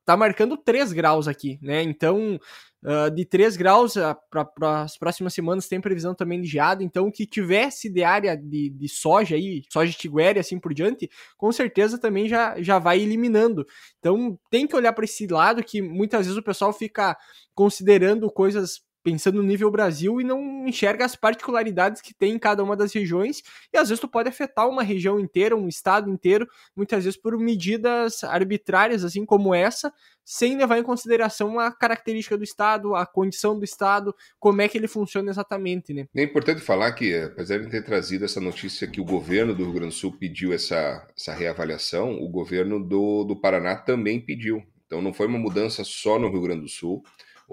tá 0.06 0.18
marcando 0.18 0.58
3 0.58 0.92
graus 0.94 1.28
aqui, 1.28 1.58
né? 1.62 1.82
Então, 1.82 2.40
uh, 2.84 3.10
de 3.14 3.26
3 3.26 3.56
graus 3.56 3.96
uh, 3.96 4.16
para 4.30 4.82
as 4.82 4.98
próximas 4.98 5.34
semanas 5.34 5.68
tem 5.68 5.80
previsão 5.80 6.14
também 6.14 6.42
de 6.42 6.48
geada, 6.48 6.84
então 6.84 7.08
o 7.08 7.12
que 7.12 7.26
tivesse 7.26 7.90
de 7.90 8.04
área 8.04 8.36
de, 8.36 8.70
de 8.70 8.90
soja 8.90 9.36
aí, 9.36 9.64
soja 9.72 9.94
tiguera 9.94 10.38
e 10.38 10.42
assim 10.42 10.60
por 10.60 10.74
diante, 10.74 11.10
com 11.38 11.52
certeza 11.52 11.98
também 11.98 12.28
já, 12.28 12.62
já 12.62 12.80
vai 12.80 13.00
eliminando. 13.00 13.66
Então 14.00 14.38
tem 14.50 14.68
que 14.68 14.76
olhar 14.76 14.94
para 14.94 15.06
esse 15.06 15.28
lado 15.28 15.64
que 15.64 15.82
muitas 15.82 16.26
vezes 16.26 16.38
o 16.38 16.44
pessoal 16.44 16.74
fica 16.74 17.18
considerando 17.56 18.32
coisas 18.32 18.82
pensando 19.04 19.36
no 19.36 19.44
nível 19.44 19.70
Brasil 19.70 20.22
e 20.22 20.24
não 20.24 20.68
enxerga 20.68 21.06
as 21.06 21.16
particularidades 21.16 22.02
que 22.02 22.14
tem 22.14 22.34
em 22.34 22.40
cada 22.40 22.64
uma 22.64 22.76
das 22.76 22.94
regiões 22.94 23.44
e 23.72 23.78
às 23.78 23.90
vezes 23.90 24.00
tu 24.00 24.08
pode 24.08 24.30
afetar 24.30 24.68
uma 24.68 24.82
região 24.82 25.20
inteira, 25.20 25.56
um 25.56 25.68
estado 25.68 26.10
inteiro, 26.10 26.48
muitas 26.76 27.04
vezes 27.04 27.20
por 27.20 27.38
medidas 27.38 28.24
arbitrárias 28.24 29.04
assim 29.04 29.26
como 29.26 29.54
essa, 29.54 29.94
sem 30.24 30.58
levar 30.58 30.78
em 30.78 30.84
consideração 30.84 31.60
a 31.60 31.72
característica 31.72 32.38
do 32.38 32.44
estado, 32.44 32.96
a 32.96 33.06
condição 33.06 33.58
do 33.58 33.66
estado, 33.66 34.16
como 34.40 34.62
é 34.62 34.68
que 34.68 34.78
ele 34.78 34.88
funciona 34.88 35.30
exatamente, 35.30 35.94
né? 35.94 36.08
É 36.16 36.24
importante 36.24 36.62
falar 36.62 36.92
que 36.94 37.14
apesar 37.16 37.60
de 37.60 37.70
ter 37.70 37.84
trazido 37.84 38.24
essa 38.24 38.40
notícia 38.40 38.88
que 38.88 39.02
o 39.02 39.06
governo 39.06 39.54
do 39.54 39.66
Rio 39.66 39.74
Grande 39.74 39.94
do 39.94 39.98
Sul 39.98 40.16
pediu 40.18 40.54
essa, 40.54 41.06
essa 41.18 41.34
reavaliação, 41.34 42.22
o 42.22 42.30
governo 42.30 42.80
do, 42.80 43.26
do 43.26 43.36
Paraná 43.36 43.76
também 43.76 44.22
pediu. 44.22 44.64
Então 44.88 45.02
não 45.02 45.14
foi 45.14 45.28
uma 45.28 45.40
mudança 45.40 45.84
só 45.84 46.18
no 46.18 46.30
Rio 46.30 46.42
Grande 46.42 46.62
do 46.62 46.70
Sul 46.70 47.04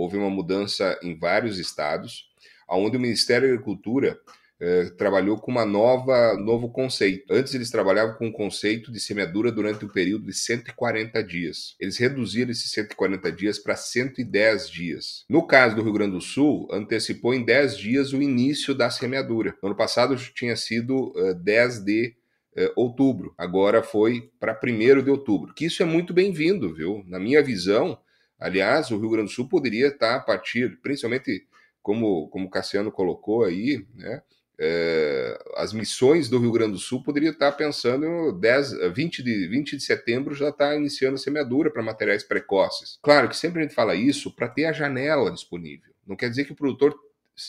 houve 0.00 0.16
uma 0.16 0.30
mudança 0.30 0.98
em 1.02 1.18
vários 1.18 1.58
estados, 1.58 2.30
onde 2.68 2.96
o 2.96 3.00
Ministério 3.00 3.48
da 3.48 3.54
Agricultura 3.54 4.18
eh, 4.62 4.90
trabalhou 4.96 5.38
com 5.38 5.50
uma 5.50 5.64
nova 5.64 6.34
novo 6.36 6.70
conceito. 6.70 7.24
Antes 7.30 7.54
eles 7.54 7.70
trabalhavam 7.70 8.14
com 8.16 8.26
o 8.26 8.28
um 8.28 8.32
conceito 8.32 8.92
de 8.92 9.00
semeadura 9.00 9.50
durante 9.50 9.84
um 9.84 9.88
período 9.88 10.26
de 10.26 10.34
140 10.34 11.22
dias. 11.24 11.74
Eles 11.80 11.96
reduziram 11.96 12.50
esses 12.50 12.70
140 12.70 13.32
dias 13.32 13.58
para 13.58 13.74
110 13.74 14.70
dias. 14.70 15.24
No 15.28 15.46
caso 15.46 15.76
do 15.76 15.82
Rio 15.82 15.92
Grande 15.92 16.12
do 16.12 16.20
Sul, 16.20 16.68
antecipou 16.70 17.32
em 17.34 17.44
10 17.44 17.76
dias 17.76 18.12
o 18.12 18.22
início 18.22 18.74
da 18.74 18.90
semeadura. 18.90 19.56
No 19.62 19.70
ano 19.70 19.76
passado 19.76 20.14
tinha 20.34 20.56
sido 20.56 21.12
eh, 21.16 21.34
10 21.34 21.84
de 21.84 22.14
uh, 22.56 22.72
outubro, 22.76 23.34
agora 23.38 23.82
foi 23.82 24.30
para 24.38 24.58
1 24.62 25.02
de 25.02 25.10
outubro. 25.10 25.54
Que 25.54 25.66
isso 25.66 25.82
é 25.82 25.86
muito 25.86 26.12
bem-vindo, 26.12 26.74
viu? 26.74 27.02
Na 27.06 27.18
minha 27.18 27.42
visão, 27.42 27.98
Aliás, 28.40 28.90
o 28.90 28.98
Rio 28.98 29.10
Grande 29.10 29.28
do 29.28 29.34
Sul 29.34 29.48
poderia 29.48 29.88
estar 29.88 30.16
a 30.16 30.20
partir, 30.20 30.80
principalmente 30.80 31.46
como, 31.82 32.28
como 32.28 32.46
o 32.46 32.50
Cassiano 32.50 32.90
colocou 32.90 33.44
aí, 33.44 33.86
né? 33.94 34.22
É, 34.62 35.42
as 35.56 35.72
missões 35.72 36.28
do 36.28 36.38
Rio 36.38 36.52
Grande 36.52 36.72
do 36.72 36.78
Sul 36.78 37.02
poderiam 37.02 37.32
estar 37.32 37.52
pensando 37.52 38.30
10, 38.32 38.92
20 38.94 39.22
de, 39.22 39.48
20 39.48 39.74
de 39.74 39.82
setembro 39.82 40.34
já 40.34 40.50
está 40.50 40.76
iniciando 40.76 41.14
a 41.14 41.18
semeadura 41.18 41.70
para 41.70 41.82
materiais 41.82 42.22
precoces. 42.22 42.98
Claro 43.02 43.26
que 43.26 43.36
sempre 43.36 43.60
a 43.60 43.62
gente 43.62 43.74
fala 43.74 43.94
isso 43.94 44.30
para 44.30 44.48
ter 44.48 44.66
a 44.66 44.72
janela 44.72 45.30
disponível. 45.30 45.90
Não 46.06 46.14
quer 46.14 46.28
dizer 46.28 46.44
que 46.44 46.52
o 46.52 46.56
produtor 46.56 46.94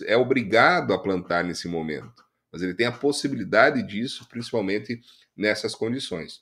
é 0.05 0.15
obrigado 0.15 0.93
a 0.93 0.98
plantar 0.98 1.43
nesse 1.43 1.67
momento, 1.67 2.24
mas 2.50 2.62
ele 2.62 2.74
tem 2.74 2.86
a 2.86 2.93
possibilidade 2.93 3.83
disso, 3.83 4.25
principalmente 4.29 5.01
nessas 5.36 5.75
condições. 5.75 6.39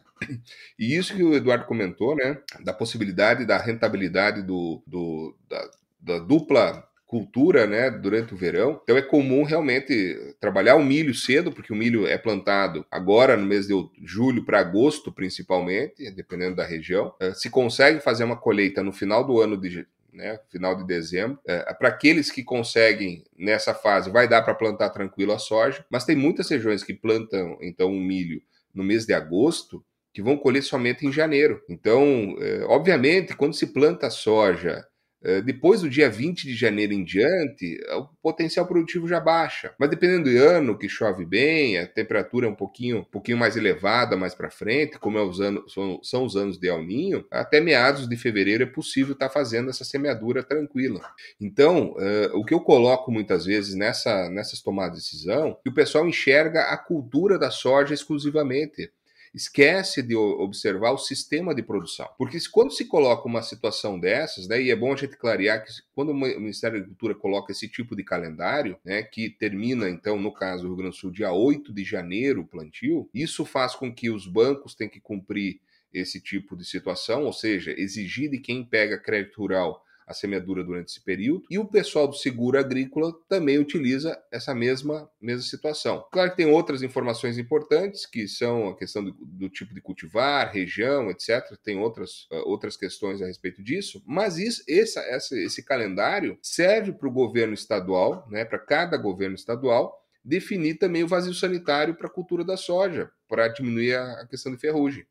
E 0.78 0.96
isso 0.96 1.16
que 1.16 1.24
o 1.24 1.34
Eduardo 1.34 1.66
comentou, 1.66 2.16
né, 2.16 2.38
da 2.64 2.74
possibilidade 2.74 3.46
da 3.46 3.58
rentabilidade 3.58 4.42
do, 4.42 4.82
do 4.86 5.36
da, 5.50 5.70
da 6.02 6.20
dupla 6.20 6.88
cultura, 7.10 7.66
né, 7.66 7.90
durante 7.90 8.36
o 8.36 8.38
verão. 8.38 8.80
Então 8.84 8.96
é 8.96 9.02
comum 9.02 9.44
realmente 9.44 10.36
trabalhar 10.40 10.76
o 10.76 10.84
milho 10.84 11.14
cedo, 11.16 11.52
porque 11.52 11.74
o 11.74 11.76
milho 11.76 12.06
é 12.06 12.20
plantado 12.20 12.86
agora 12.92 13.36
no 13.36 13.48
mês 13.48 13.66
de 13.66 13.74
julho 14.04 14.46
para 14.46 14.60
agosto, 14.60 15.12
principalmente, 15.12 16.12
dependendo 16.12 16.56
da 16.56 16.64
região. 16.64 17.12
É, 17.20 17.34
se 17.34 17.50
consegue 17.50 18.00
fazer 18.00 18.24
uma 18.24 18.38
colheita 18.38 18.84
no 18.84 18.94
final 18.94 19.26
do 19.26 19.42
ano 19.42 19.58
de 19.58 19.88
né, 20.14 20.40
final 20.50 20.76
de 20.76 20.86
dezembro. 20.86 21.40
É, 21.48 21.74
para 21.74 21.90
aqueles 21.90 22.30
que 22.30 22.44
conseguem 22.44 23.24
nessa 23.38 23.74
fase, 23.74 24.12
vai 24.12 24.28
dar 24.28 24.44
para 24.44 24.54
plantar 24.54 24.90
tranquilo 24.90 25.34
a 25.34 25.40
soja, 25.40 25.84
mas 25.90 26.06
tem 26.06 26.16
muitas 26.16 26.48
regiões 26.50 26.84
que 26.84 26.94
plantam 26.94 27.58
então 27.62 27.90
um 27.90 28.00
milho 28.00 28.42
no 28.74 28.84
mês 28.84 29.06
de 29.06 29.14
agosto 29.14 29.84
que 30.20 30.24
vão 30.24 30.36
colher 30.36 30.62
somente 30.62 31.08
em 31.08 31.14
janeiro. 31.14 31.64
Então, 31.70 32.36
é, 32.42 32.66
obviamente, 32.66 33.34
quando 33.34 33.54
se 33.54 33.68
planta 33.68 34.10
soja 34.10 34.86
é, 35.22 35.42
depois 35.42 35.82
do 35.82 35.90
dia 35.90 36.10
20 36.10 36.44
de 36.44 36.56
janeiro 36.56 36.94
em 36.94 37.04
diante, 37.04 37.78
o 37.94 38.08
potencial 38.22 38.66
produtivo 38.66 39.08
já 39.08 39.20
baixa. 39.20 39.74
Mas 39.78 39.90
dependendo 39.90 40.30
do 40.30 40.38
ano, 40.38 40.78
que 40.78 40.88
chove 40.88 41.26
bem, 41.26 41.78
a 41.78 41.86
temperatura 41.86 42.48
é 42.48 42.50
um 42.50 42.56
pouquinho, 42.56 43.00
um 43.00 43.04
pouquinho 43.04 43.38
mais 43.38 43.58
elevada 43.58 44.16
mais 44.16 44.34
para 44.34 44.50
frente, 44.50 44.98
como 44.98 45.18
é 45.18 45.22
os 45.22 45.42
anos, 45.42 45.74
são, 45.74 46.00
são, 46.02 46.24
os 46.24 46.36
anos 46.38 46.58
de 46.58 46.70
El 46.70 46.84
Ninho, 46.84 47.26
até 47.30 47.60
meados 47.60 48.08
de 48.08 48.16
fevereiro 48.16 48.64
é 48.64 48.66
possível 48.66 49.14
estar 49.14 49.28
tá 49.28 49.34
fazendo 49.34 49.70
essa 49.70 49.84
semeadura 49.84 50.42
tranquila. 50.42 51.02
Então, 51.40 51.96
o 52.34 52.46
que 52.46 52.54
eu 52.54 52.62
coloco 52.62 53.12
muitas 53.12 53.46
vezes 53.46 53.76
nessa, 53.76 54.30
nessas 54.30 54.62
tomadas 54.62 54.98
de 54.98 55.04
decisão, 55.04 55.58
que 55.64 55.70
o 55.70 55.74
pessoal 55.74 56.08
enxerga 56.08 56.64
a 56.64 56.78
cultura 56.78 57.38
da 57.38 57.52
soja 57.52 57.94
exclusivamente 57.94 58.90
esquece 59.34 60.02
de 60.02 60.16
observar 60.16 60.92
o 60.92 60.98
sistema 60.98 61.54
de 61.54 61.62
produção. 61.62 62.08
Porque 62.18 62.38
quando 62.52 62.72
se 62.72 62.86
coloca 62.86 63.28
uma 63.28 63.42
situação 63.42 64.00
dessas, 64.00 64.48
né, 64.48 64.62
e 64.62 64.72
é 64.72 64.76
bom 64.76 64.94
a 64.94 64.96
gente 64.96 65.18
clarear 65.18 65.64
que 65.64 65.72
quando 65.94 66.10
o 66.10 66.16
Ministério 66.16 66.78
da 66.78 66.84
Agricultura 66.84 67.16
coloca 67.16 67.52
esse 67.52 67.68
tipo 67.68 67.96
de 67.96 68.04
calendário, 68.04 68.78
né, 68.84 69.04
que 69.04 69.30
termina, 69.30 69.90
então, 69.90 70.20
no 70.20 70.34
caso 70.34 70.64
do 70.64 70.70
Rio 70.70 70.78
Grande 70.78 70.96
do 70.96 71.00
Sul, 71.00 71.12
dia 71.12 71.32
8 71.32 71.74
de 71.74 71.84
janeiro, 71.84 72.42
o 72.42 72.48
plantio, 72.48 73.10
isso 73.14 73.46
faz 73.46 73.76
com 73.76 73.94
que 73.94 74.10
os 74.10 74.26
bancos 74.26 74.76
tenham 74.76 74.92
que 74.92 75.00
cumprir 75.00 75.60
esse 75.94 76.22
tipo 76.22 76.56
de 76.56 76.66
situação, 76.66 77.26
ou 77.26 77.34
seja, 77.34 77.74
exigir 77.76 78.30
de 78.30 78.40
quem 78.40 78.64
pega 78.64 79.00
crédito 79.00 79.38
rural 79.38 79.84
a 80.10 80.14
semeadura 80.14 80.64
durante 80.64 80.90
esse 80.90 81.04
período. 81.04 81.44
E 81.52 81.60
o 81.60 81.66
pessoal 81.66 82.08
do 82.08 82.16
seguro 82.16 82.58
agrícola 82.58 83.14
também 83.30 83.60
utiliza 83.60 84.20
essa 84.32 84.56
mesma, 84.56 85.08
mesma 85.22 85.44
situação. 85.44 86.04
Claro 86.12 86.32
que 86.32 86.38
tem 86.38 86.48
outras 86.48 86.82
informações 86.82 87.38
importantes, 87.38 88.08
que 88.08 88.28
são 88.28 88.70
a 88.70 88.76
questão 88.76 89.04
do, 89.04 89.14
do 89.14 89.50
tipo 89.50 89.74
de 89.74 89.80
cultivar, 89.80 90.52
região, 90.52 91.12
etc. 91.12 91.56
Tem 91.64 91.78
outras, 91.78 92.24
uh, 92.32 92.50
outras 92.50 92.76
questões 92.76 93.22
a 93.22 93.28
respeito 93.28 93.62
disso, 93.64 94.02
mas 94.06 94.40
isso, 94.40 94.64
essa, 94.68 95.00
essa, 95.02 95.38
esse 95.38 95.64
calendário 95.64 96.40
serve 96.42 96.92
para 96.92 97.08
o 97.08 97.12
governo 97.12 97.54
estadual, 97.54 98.28
né, 98.32 98.44
para 98.44 98.58
cada 98.58 98.98
governo 98.98 99.36
estadual, 99.36 99.96
definir 100.24 100.76
também 100.76 101.04
o 101.04 101.08
vazio 101.08 101.34
sanitário 101.34 101.96
para 101.96 102.08
a 102.08 102.12
cultura 102.12 102.44
da 102.44 102.58
soja, 102.58 103.10
para 103.28 103.48
diminuir 103.48 103.96
a 103.96 104.26
questão 104.28 104.52
de 104.52 104.60
ferrugem. 104.60 105.06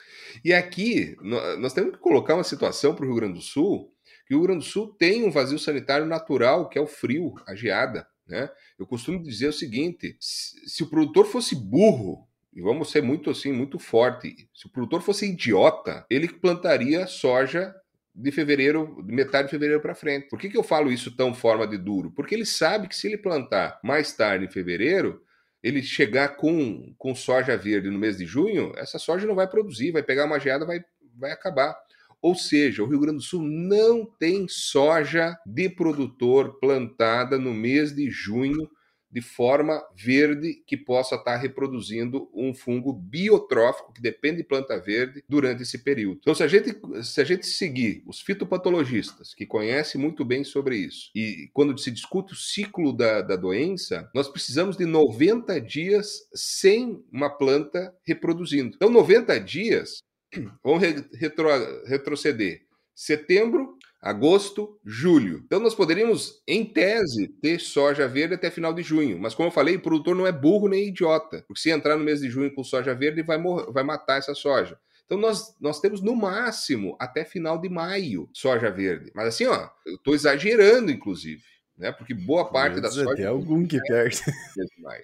E 0.44 0.52
aqui 0.52 1.16
nós 1.58 1.72
temos 1.72 1.92
que 1.92 1.98
colocar 1.98 2.34
uma 2.34 2.44
situação 2.44 2.94
para 2.94 3.04
o 3.04 3.08
Rio 3.08 3.16
Grande 3.16 3.34
do 3.34 3.40
Sul 3.40 3.92
que 4.28 4.34
o 4.34 4.38
Rio 4.38 4.46
Grande 4.46 4.64
do 4.66 4.70
Sul 4.70 4.94
tem 4.98 5.24
um 5.24 5.30
vazio 5.30 5.58
sanitário 5.58 6.04
natural, 6.04 6.68
que 6.68 6.78
é 6.78 6.82
o 6.82 6.86
frio, 6.86 7.34
a 7.46 7.54
geada. 7.54 8.06
Né? 8.26 8.50
Eu 8.78 8.86
costumo 8.86 9.22
dizer 9.22 9.48
o 9.48 9.52
seguinte: 9.52 10.16
se 10.20 10.82
o 10.82 10.86
produtor 10.86 11.24
fosse 11.24 11.56
burro, 11.56 12.28
e 12.52 12.60
vamos 12.60 12.90
ser 12.90 13.02
muito 13.02 13.30
assim, 13.30 13.50
muito 13.52 13.78
forte, 13.78 14.48
se 14.54 14.66
o 14.66 14.70
produtor 14.70 15.00
fosse 15.00 15.26
idiota, 15.26 16.04
ele 16.10 16.28
plantaria 16.28 17.06
soja 17.06 17.74
de 18.14 18.30
fevereiro, 18.30 19.02
de 19.02 19.14
metade 19.14 19.46
de 19.46 19.52
fevereiro 19.52 19.80
para 19.80 19.94
frente. 19.94 20.28
Por 20.28 20.38
que, 20.38 20.50
que 20.50 20.58
eu 20.58 20.62
falo 20.62 20.92
isso 20.92 21.16
tão 21.16 21.32
forma 21.32 21.66
de 21.66 21.78
duro? 21.78 22.10
Porque 22.10 22.34
ele 22.34 22.44
sabe 22.44 22.88
que 22.88 22.96
se 22.96 23.06
ele 23.06 23.16
plantar 23.16 23.80
mais 23.82 24.12
tarde 24.12 24.44
em 24.44 24.50
fevereiro, 24.50 25.22
ele 25.62 25.82
chegar 25.82 26.36
com, 26.36 26.92
com 26.98 27.14
soja 27.14 27.56
verde 27.56 27.88
no 27.88 27.98
mês 27.98 28.18
de 28.18 28.26
junho, 28.26 28.72
essa 28.76 28.98
soja 28.98 29.26
não 29.26 29.34
vai 29.34 29.46
produzir, 29.46 29.92
vai 29.92 30.02
pegar 30.02 30.26
uma 30.26 30.38
geada, 30.38 30.66
vai, 30.66 30.84
vai 31.16 31.30
acabar. 31.30 31.74
Ou 32.20 32.34
seja, 32.34 32.82
o 32.82 32.86
Rio 32.86 33.00
Grande 33.00 33.18
do 33.18 33.22
Sul 33.22 33.42
não 33.42 34.04
tem 34.04 34.46
soja 34.48 35.36
de 35.46 35.68
produtor 35.68 36.58
plantada 36.58 37.38
no 37.38 37.54
mês 37.54 37.94
de 37.94 38.10
junho 38.10 38.68
de 39.10 39.20
forma 39.20 39.82
verde 39.96 40.62
que 40.66 40.76
possa 40.76 41.16
estar 41.16 41.36
reproduzindo 41.36 42.28
um 42.34 42.54
fungo 42.54 42.92
biotrófico 42.92 43.92
que 43.92 44.02
depende 44.02 44.38
de 44.38 44.44
planta 44.44 44.78
verde 44.78 45.22
durante 45.28 45.62
esse 45.62 45.78
período. 45.78 46.18
Então, 46.20 46.34
se 46.34 46.42
a 46.42 46.48
gente, 46.48 46.76
se 47.02 47.20
a 47.20 47.24
gente 47.24 47.46
seguir 47.46 48.02
os 48.06 48.20
fitopatologistas, 48.20 49.32
que 49.34 49.46
conhecem 49.46 50.00
muito 50.00 50.24
bem 50.24 50.44
sobre 50.44 50.76
isso, 50.76 51.10
e 51.14 51.48
quando 51.52 51.76
se 51.78 51.90
discute 51.90 52.34
o 52.34 52.36
ciclo 52.36 52.92
da, 52.92 53.22
da 53.22 53.36
doença, 53.36 54.08
nós 54.14 54.28
precisamos 54.28 54.76
de 54.76 54.84
90 54.84 55.58
dias 55.60 56.28
sem 56.34 57.02
uma 57.10 57.30
planta 57.30 57.94
reproduzindo. 58.06 58.74
Então, 58.76 58.90
90 58.90 59.40
dias, 59.40 60.02
vamos 60.62 60.82
retro, 61.14 61.48
retroceder. 61.86 62.62
Setembro, 62.94 63.76
agosto, 64.00 64.78
julho. 64.84 65.42
Então 65.44 65.60
nós 65.60 65.74
poderíamos, 65.74 66.42
em 66.46 66.64
tese, 66.64 67.28
ter 67.40 67.60
soja 67.60 68.08
verde 68.08 68.34
até 68.34 68.50
final 68.50 68.72
de 68.72 68.82
junho. 68.82 69.18
Mas 69.18 69.34
como 69.34 69.48
eu 69.48 69.52
falei, 69.52 69.76
o 69.76 69.80
produtor 69.80 70.14
não 70.14 70.26
é 70.26 70.32
burro 70.32 70.68
nem 70.68 70.88
idiota. 70.88 71.44
Porque 71.46 71.60
se 71.60 71.70
entrar 71.70 71.96
no 71.96 72.04
mês 72.04 72.20
de 72.20 72.28
junho 72.28 72.52
com 72.54 72.64
soja 72.64 72.94
verde, 72.94 73.22
vai, 73.22 73.38
vai 73.72 73.82
matar 73.82 74.18
essa 74.18 74.34
soja. 74.34 74.78
Então 75.06 75.18
nós, 75.18 75.56
nós 75.58 75.80
temos 75.80 76.02
no 76.02 76.14
máximo 76.14 76.96
até 77.00 77.24
final 77.24 77.58
de 77.58 77.68
maio 77.68 78.28
soja 78.32 78.70
verde. 78.70 79.10
Mas 79.14 79.28
assim, 79.28 79.46
ó, 79.46 79.68
eu 79.86 79.94
estou 79.94 80.14
exagerando, 80.14 80.90
inclusive. 80.90 81.42
Né? 81.78 81.92
Porque 81.92 82.12
boa 82.12 82.50
parte 82.50 82.80
da 82.80 82.90
soja. 82.90 83.14
Tem 83.14 83.24
algum 83.24 83.66
que 83.66 83.80
perde. 83.82 84.20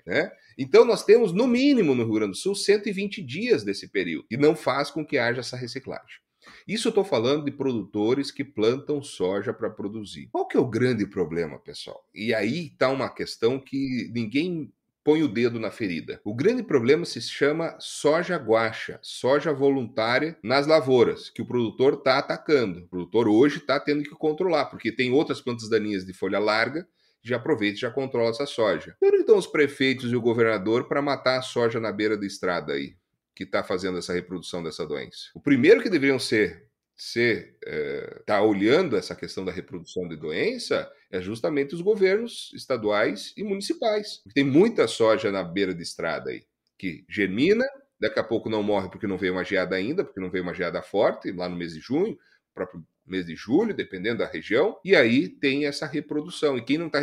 Né? 0.07 0.33
Então, 0.59 0.85
nós 0.85 1.05
temos, 1.05 1.33
no 1.33 1.47
mínimo, 1.47 1.95
no 1.95 2.05
Rio 2.05 2.15
Grande 2.15 2.33
do 2.33 2.37
Sul, 2.37 2.55
120 2.55 3.23
dias 3.23 3.63
desse 3.63 3.89
período. 3.89 4.27
E 4.31 4.37
não 4.37 4.57
faz 4.57 4.91
com 4.91 5.05
que 5.05 5.19
haja 5.19 5.41
essa 5.41 5.57
reciclagem. 5.57 6.19
Isso 6.67 6.89
eu 6.89 6.91
estou 6.91 7.05
falando 7.05 7.45
de 7.45 7.51
produtores 7.51 8.31
que 8.31 8.43
plantam 8.43 9.03
soja 9.03 9.53
para 9.53 9.71
produzir. 9.71 10.29
Qual 10.33 10.47
que 10.47 10.57
é 10.57 10.61
o 10.61 10.69
grande 10.69 11.07
problema, 11.07 11.59
pessoal? 11.59 12.03
E 12.15 12.35
aí 12.35 12.69
está 12.69 12.91
uma 12.91 13.09
questão 13.09 13.59
que 13.59 14.11
ninguém 14.13 14.73
põe 15.05 15.23
o 15.23 15.29
dedo 15.29 15.61
na 15.61 15.71
ferida. 15.71 16.21
O 16.25 16.35
grande 16.35 16.63
problema 16.63 17.05
se 17.05 17.21
chama 17.21 17.77
soja 17.79 18.37
guacha, 18.37 18.99
soja 19.03 19.53
voluntária 19.53 20.37
nas 20.43 20.67
lavouras, 20.67 21.29
que 21.29 21.43
o 21.43 21.47
produtor 21.47 21.95
está 21.95 22.19
atacando. 22.19 22.81
O 22.81 22.89
produtor 22.89 23.29
hoje 23.29 23.59
está 23.59 23.79
tendo 23.79 24.03
que 24.03 24.11
controlar, 24.11 24.65
porque 24.67 24.91
tem 24.91 25.13
outras 25.13 25.41
plantas 25.41 25.69
daninhas 25.69 26.05
de 26.05 26.13
folha 26.13 26.39
larga 26.39 26.89
já 27.23 27.37
aproveita 27.37 27.79
e 27.79 27.81
já 27.81 27.91
controla 27.91 28.31
essa 28.31 28.45
soja. 28.45 28.97
E 29.01 29.07
onde 29.07 29.19
estão 29.19 29.39
os 29.39 29.47
prefeitos 29.47 30.13
e 30.13 30.17
o 30.17 30.21
governador 30.21 30.89
para 30.89 31.01
matar 31.01 31.39
a 31.39 31.43
soja 31.43 31.81
na 31.81 31.91
beira 31.91 32.19
da 32.19 32.27
estrada 32.27 32.75
aí? 32.75 32.97
que 33.35 33.43
está 33.43 33.63
fazendo 33.63 33.99
essa 33.99 34.13
reprodução 34.13 34.63
dessa 34.63 34.87
doença. 34.87 35.31
O 35.35 35.41
primeiro 35.41 35.83
que 35.83 35.91
deveriam 35.91 36.19
ser 36.19 36.69
ser 36.97 37.57
é, 37.65 38.23
tá 38.25 38.41
olhando 38.43 38.97
essa 38.97 39.15
questão 39.15 39.45
da 39.45 39.53
reprodução 39.53 40.07
de 40.09 40.17
doença 40.17 40.91
é 41.11 41.21
justamente 41.21 41.75
os 41.75 41.81
governos 41.81 42.53
estaduais 42.55 43.33
e 43.37 43.43
municipais. 43.43 44.23
Tem 44.35 44.45
muita 44.45 44.87
soja 44.87 45.33
na 45.33 45.43
beira 45.43 45.75
de 45.75 45.83
estrada 45.83 46.31
aí 46.31 46.45
que 46.79 47.05
germina, 47.09 47.65
daqui 48.01 48.19
a 48.19 48.25
pouco 48.25 48.51
não 48.51 48.63
morre 48.63 48.89
porque 48.91 49.07
não 49.07 49.19
veio 49.19 49.33
uma 49.33 49.45
geada 49.45 49.77
ainda, 49.77 50.05
porque 50.05 50.21
não 50.21 50.31
veio 50.31 50.45
uma 50.45 50.55
geada 50.55 50.83
forte 50.83 51.33
lá 51.33 51.49
no 51.49 51.57
mês 51.57 51.73
de 51.73 51.81
junho, 51.81 52.19
próprio 52.53 52.85
mês 53.07 53.27
de 53.27 53.37
julho, 53.37 53.75
dependendo 53.75 54.19
da 54.19 54.27
região, 54.27 54.79
e 54.85 54.95
aí 54.97 55.29
tem 55.29 55.67
essa 55.67 55.87
reprodução. 55.87 56.57
E 56.57 56.63
quem 56.63 56.79
não 56.79 56.87
está 56.87 57.01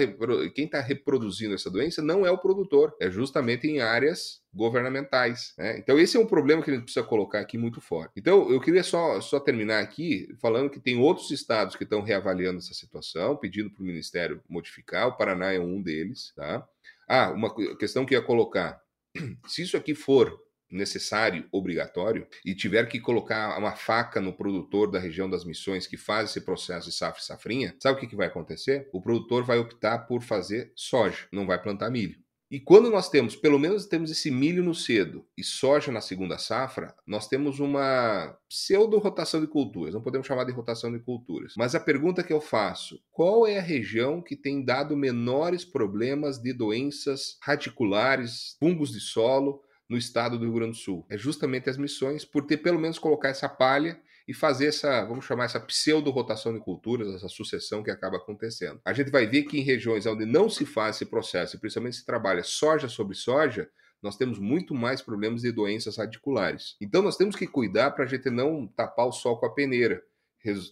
quem 0.53 0.67
tá 0.67 0.81
reproduzindo 0.81 1.53
essa 1.53 1.69
doença 1.69 2.01
não 2.01 2.25
é 2.25 2.31
o 2.31 2.37
produtor, 2.37 2.95
é 2.99 3.09
justamente 3.09 3.67
em 3.67 3.79
áreas 3.81 4.41
governamentais. 4.53 5.53
Né? 5.57 5.77
Então 5.77 5.97
esse 5.97 6.17
é 6.17 6.19
um 6.19 6.25
problema 6.25 6.61
que 6.61 6.69
a 6.69 6.73
gente 6.73 6.83
precisa 6.83 7.05
colocar 7.05 7.39
aqui 7.39 7.57
muito 7.57 7.79
forte. 7.79 8.13
Então 8.17 8.51
eu 8.51 8.59
queria 8.59 8.83
só, 8.83 9.21
só 9.21 9.39
terminar 9.39 9.79
aqui 9.79 10.27
falando 10.41 10.69
que 10.69 10.79
tem 10.79 10.97
outros 10.97 11.31
estados 11.31 11.75
que 11.75 11.83
estão 11.83 12.01
reavaliando 12.01 12.59
essa 12.59 12.73
situação, 12.73 13.37
pedindo 13.37 13.71
para 13.71 13.81
o 13.81 13.85
Ministério 13.85 14.41
modificar, 14.49 15.07
o 15.07 15.17
Paraná 15.17 15.53
é 15.53 15.59
um 15.59 15.81
deles. 15.81 16.33
Tá? 16.35 16.67
Ah, 17.07 17.31
uma 17.31 17.53
questão 17.77 18.05
que 18.05 18.13
ia 18.13 18.21
colocar. 18.21 18.81
Se 19.47 19.61
isso 19.61 19.77
aqui 19.77 19.93
for 19.93 20.37
necessário, 20.71 21.47
obrigatório, 21.51 22.27
e 22.45 22.55
tiver 22.55 22.85
que 22.87 22.99
colocar 22.99 23.57
uma 23.57 23.75
faca 23.75 24.21
no 24.21 24.33
produtor 24.33 24.89
da 24.89 24.99
região 24.99 25.29
das 25.29 25.45
missões 25.45 25.85
que 25.85 25.97
faz 25.97 26.29
esse 26.29 26.41
processo 26.41 26.89
de 26.89 26.95
safra 26.95 27.21
e 27.21 27.25
safrinha, 27.25 27.75
sabe 27.79 27.97
o 27.97 27.99
que, 27.99 28.07
que 28.07 28.15
vai 28.15 28.27
acontecer? 28.27 28.89
O 28.93 29.01
produtor 29.01 29.43
vai 29.43 29.59
optar 29.59 29.99
por 29.99 30.21
fazer 30.21 30.71
soja, 30.75 31.27
não 31.31 31.45
vai 31.45 31.61
plantar 31.61 31.89
milho. 31.89 32.21
E 32.51 32.59
quando 32.59 32.89
nós 32.89 33.09
temos, 33.09 33.33
pelo 33.33 33.57
menos 33.57 33.85
temos 33.85 34.11
esse 34.11 34.29
milho 34.29 34.61
no 34.61 34.75
cedo 34.75 35.25
e 35.37 35.43
soja 35.43 35.89
na 35.89 36.01
segunda 36.01 36.37
safra, 36.37 36.93
nós 37.07 37.25
temos 37.25 37.61
uma 37.61 38.37
pseudo-rotação 38.49 39.39
de 39.39 39.47
culturas. 39.47 39.93
Não 39.93 40.01
podemos 40.01 40.27
chamar 40.27 40.43
de 40.43 40.51
rotação 40.51 40.91
de 40.91 40.99
culturas. 40.99 41.53
Mas 41.55 41.75
a 41.75 41.79
pergunta 41.79 42.21
que 42.21 42.33
eu 42.33 42.41
faço: 42.41 43.01
qual 43.09 43.47
é 43.47 43.57
a 43.57 43.61
região 43.61 44.21
que 44.21 44.35
tem 44.35 44.65
dado 44.65 44.97
menores 44.97 45.63
problemas 45.63 46.39
de 46.39 46.51
doenças 46.51 47.37
radiculares, 47.41 48.57
fungos 48.59 48.91
de 48.91 48.99
solo, 48.99 49.63
no 49.91 49.97
estado 49.97 50.39
do 50.39 50.45
Rio 50.45 50.53
Grande 50.53 50.71
do 50.71 50.77
Sul. 50.77 51.05
É 51.09 51.17
justamente 51.17 51.69
as 51.69 51.75
missões, 51.75 52.23
por 52.23 52.45
ter 52.45 52.55
pelo 52.57 52.79
menos 52.79 52.97
colocar 52.97 53.27
essa 53.27 53.49
palha 53.49 53.99
e 54.25 54.33
fazer 54.33 54.67
essa, 54.67 55.03
vamos 55.03 55.25
chamar 55.25 55.43
essa 55.43 55.59
pseudo-rotação 55.59 56.53
de 56.53 56.61
culturas, 56.61 57.13
essa 57.13 57.27
sucessão 57.27 57.83
que 57.83 57.91
acaba 57.91 58.15
acontecendo. 58.15 58.79
A 58.85 58.93
gente 58.93 59.11
vai 59.11 59.27
ver 59.27 59.43
que 59.43 59.59
em 59.59 59.63
regiões 59.63 60.05
onde 60.05 60.25
não 60.25 60.49
se 60.49 60.65
faz 60.65 60.95
esse 60.95 61.05
processo, 61.05 61.57
e 61.57 61.59
principalmente 61.59 61.97
se 61.97 62.05
trabalha 62.05 62.41
soja 62.41 62.87
sobre 62.87 63.17
soja, 63.17 63.69
nós 64.01 64.15
temos 64.15 64.39
muito 64.39 64.73
mais 64.73 65.01
problemas 65.01 65.41
de 65.41 65.51
doenças 65.51 65.97
radiculares. 65.97 66.77
Então 66.79 67.01
nós 67.01 67.17
temos 67.17 67.35
que 67.35 67.45
cuidar 67.45 67.91
para 67.91 68.05
a 68.05 68.07
gente 68.07 68.29
não 68.29 68.67
tapar 68.67 69.07
o 69.07 69.11
sol 69.11 69.37
com 69.37 69.45
a 69.45 69.53
peneira 69.53 70.01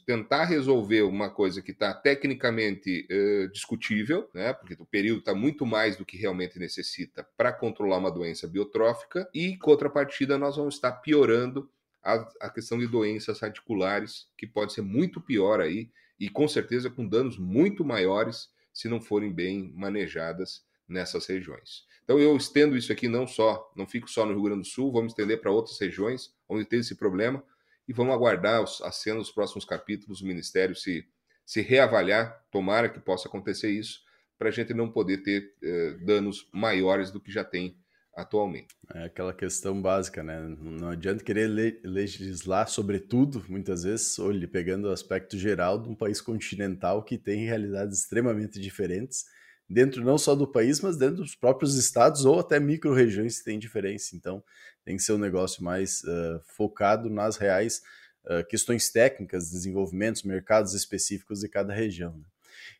tentar 0.05 0.45
resolver 0.45 1.03
uma 1.03 1.29
coisa 1.29 1.61
que 1.61 1.71
está 1.71 1.93
tecnicamente 1.93 3.07
uh, 3.11 3.51
discutível, 3.51 4.29
né, 4.33 4.53
porque 4.53 4.75
o 4.79 4.85
período 4.85 5.19
está 5.19 5.35
muito 5.35 5.65
mais 5.65 5.95
do 5.95 6.05
que 6.05 6.17
realmente 6.17 6.57
necessita 6.57 7.27
para 7.37 7.53
controlar 7.53 7.97
uma 7.97 8.11
doença 8.11 8.47
biotrófica, 8.47 9.29
e, 9.33 9.57
contrapartida, 9.57 10.37
nós 10.37 10.55
vamos 10.55 10.75
estar 10.75 10.93
piorando 10.93 11.69
a, 12.03 12.13
a, 12.41 12.49
questão 12.49 12.79
de 12.79 12.87
doenças 12.87 13.39
radiculares, 13.39 14.27
que 14.37 14.47
pode 14.47 14.73
ser 14.73 14.81
muito 14.81 15.21
pior 15.21 15.61
aí, 15.61 15.91
e 16.19 16.29
com 16.29 16.47
certeza 16.47 16.89
com 16.89 17.07
danos 17.07 17.37
muito 17.37 17.85
maiores 17.85 18.49
se 18.73 18.89
não 18.89 18.99
forem 18.99 19.31
bem 19.31 19.71
manejadas 19.75 20.63
nessas 20.87 21.25
regiões. 21.27 21.87
Então 22.03 22.19
eu 22.19 22.35
estendo 22.35 22.75
isso 22.75 22.91
aqui 22.91 23.07
não 23.07 23.27
só, 23.27 23.71
não 23.75 23.85
fico 23.85 24.09
só 24.09 24.25
no 24.25 24.33
Rio 24.33 24.43
Grande 24.43 24.61
do 24.61 24.67
Sul, 24.67 24.91
vamos 24.91 25.11
estender 25.11 25.39
para 25.39 25.51
outras 25.51 25.79
regiões 25.79 26.33
onde 26.47 26.65
tem 26.65 26.79
esse 26.79 26.95
problema, 26.95 27.43
e 27.89 27.93
vamos 27.93 28.13
aguardar 28.13 28.63
a 28.83 28.91
cena 28.91 29.17
dos 29.17 29.31
próximos 29.31 29.65
capítulos, 29.65 30.21
o 30.21 30.25
Ministério 30.27 30.75
se, 30.75 31.03
se 31.43 31.59
reavaliar, 31.59 32.39
tomara 32.51 32.87
que 32.87 32.99
possa 32.99 33.27
acontecer 33.27 33.71
isso, 33.71 34.01
para 34.37 34.49
a 34.49 34.51
gente 34.51 34.75
não 34.75 34.91
poder 34.91 35.23
ter 35.23 35.55
eh, 35.63 35.97
danos 36.05 36.47
maiores 36.53 37.09
do 37.09 37.19
que 37.19 37.31
já 37.31 37.43
tem 37.43 37.75
atualmente. 38.15 38.75
É 38.93 39.05
aquela 39.05 39.33
questão 39.33 39.81
básica, 39.81 40.21
né? 40.21 40.39
Não 40.39 40.89
adianta 40.89 41.23
querer 41.23 41.47
le 41.47 41.81
legislar 41.83 42.69
sobre 42.69 42.99
tudo, 42.99 43.43
muitas 43.49 43.81
vezes, 43.81 44.19
olhe, 44.19 44.45
pegando 44.45 44.87
o 44.87 44.91
aspecto 44.91 45.35
geral 45.35 45.81
de 45.81 45.89
um 45.89 45.95
país 45.95 46.21
continental 46.21 47.03
que 47.03 47.17
tem 47.17 47.47
realidades 47.47 48.01
extremamente 48.01 48.59
diferentes, 48.59 49.25
dentro 49.69 50.03
não 50.03 50.17
só 50.17 50.35
do 50.35 50.47
país, 50.47 50.81
mas 50.81 50.97
dentro 50.97 51.17
dos 51.17 51.35
próprios 51.35 51.75
estados 51.75 52.25
ou 52.25 52.39
até 52.39 52.59
micro-regiões 52.59 53.37
que 53.37 53.45
têm 53.45 53.59
diferença. 53.59 54.15
Então, 54.15 54.43
tem 54.83 54.97
que 54.97 55.03
ser 55.03 55.13
um 55.13 55.19
negócio 55.19 55.63
mais 55.63 56.01
uh, 56.03 56.41
focado 56.43 57.09
nas 57.09 57.37
reais 57.37 57.81
uh, 58.25 58.43
questões 58.47 58.89
técnicas, 58.89 59.51
desenvolvimentos, 59.51 60.23
mercados 60.23 60.73
específicos 60.73 61.41
de 61.41 61.49
cada 61.49 61.73
região. 61.73 62.13
Né? 62.17 62.25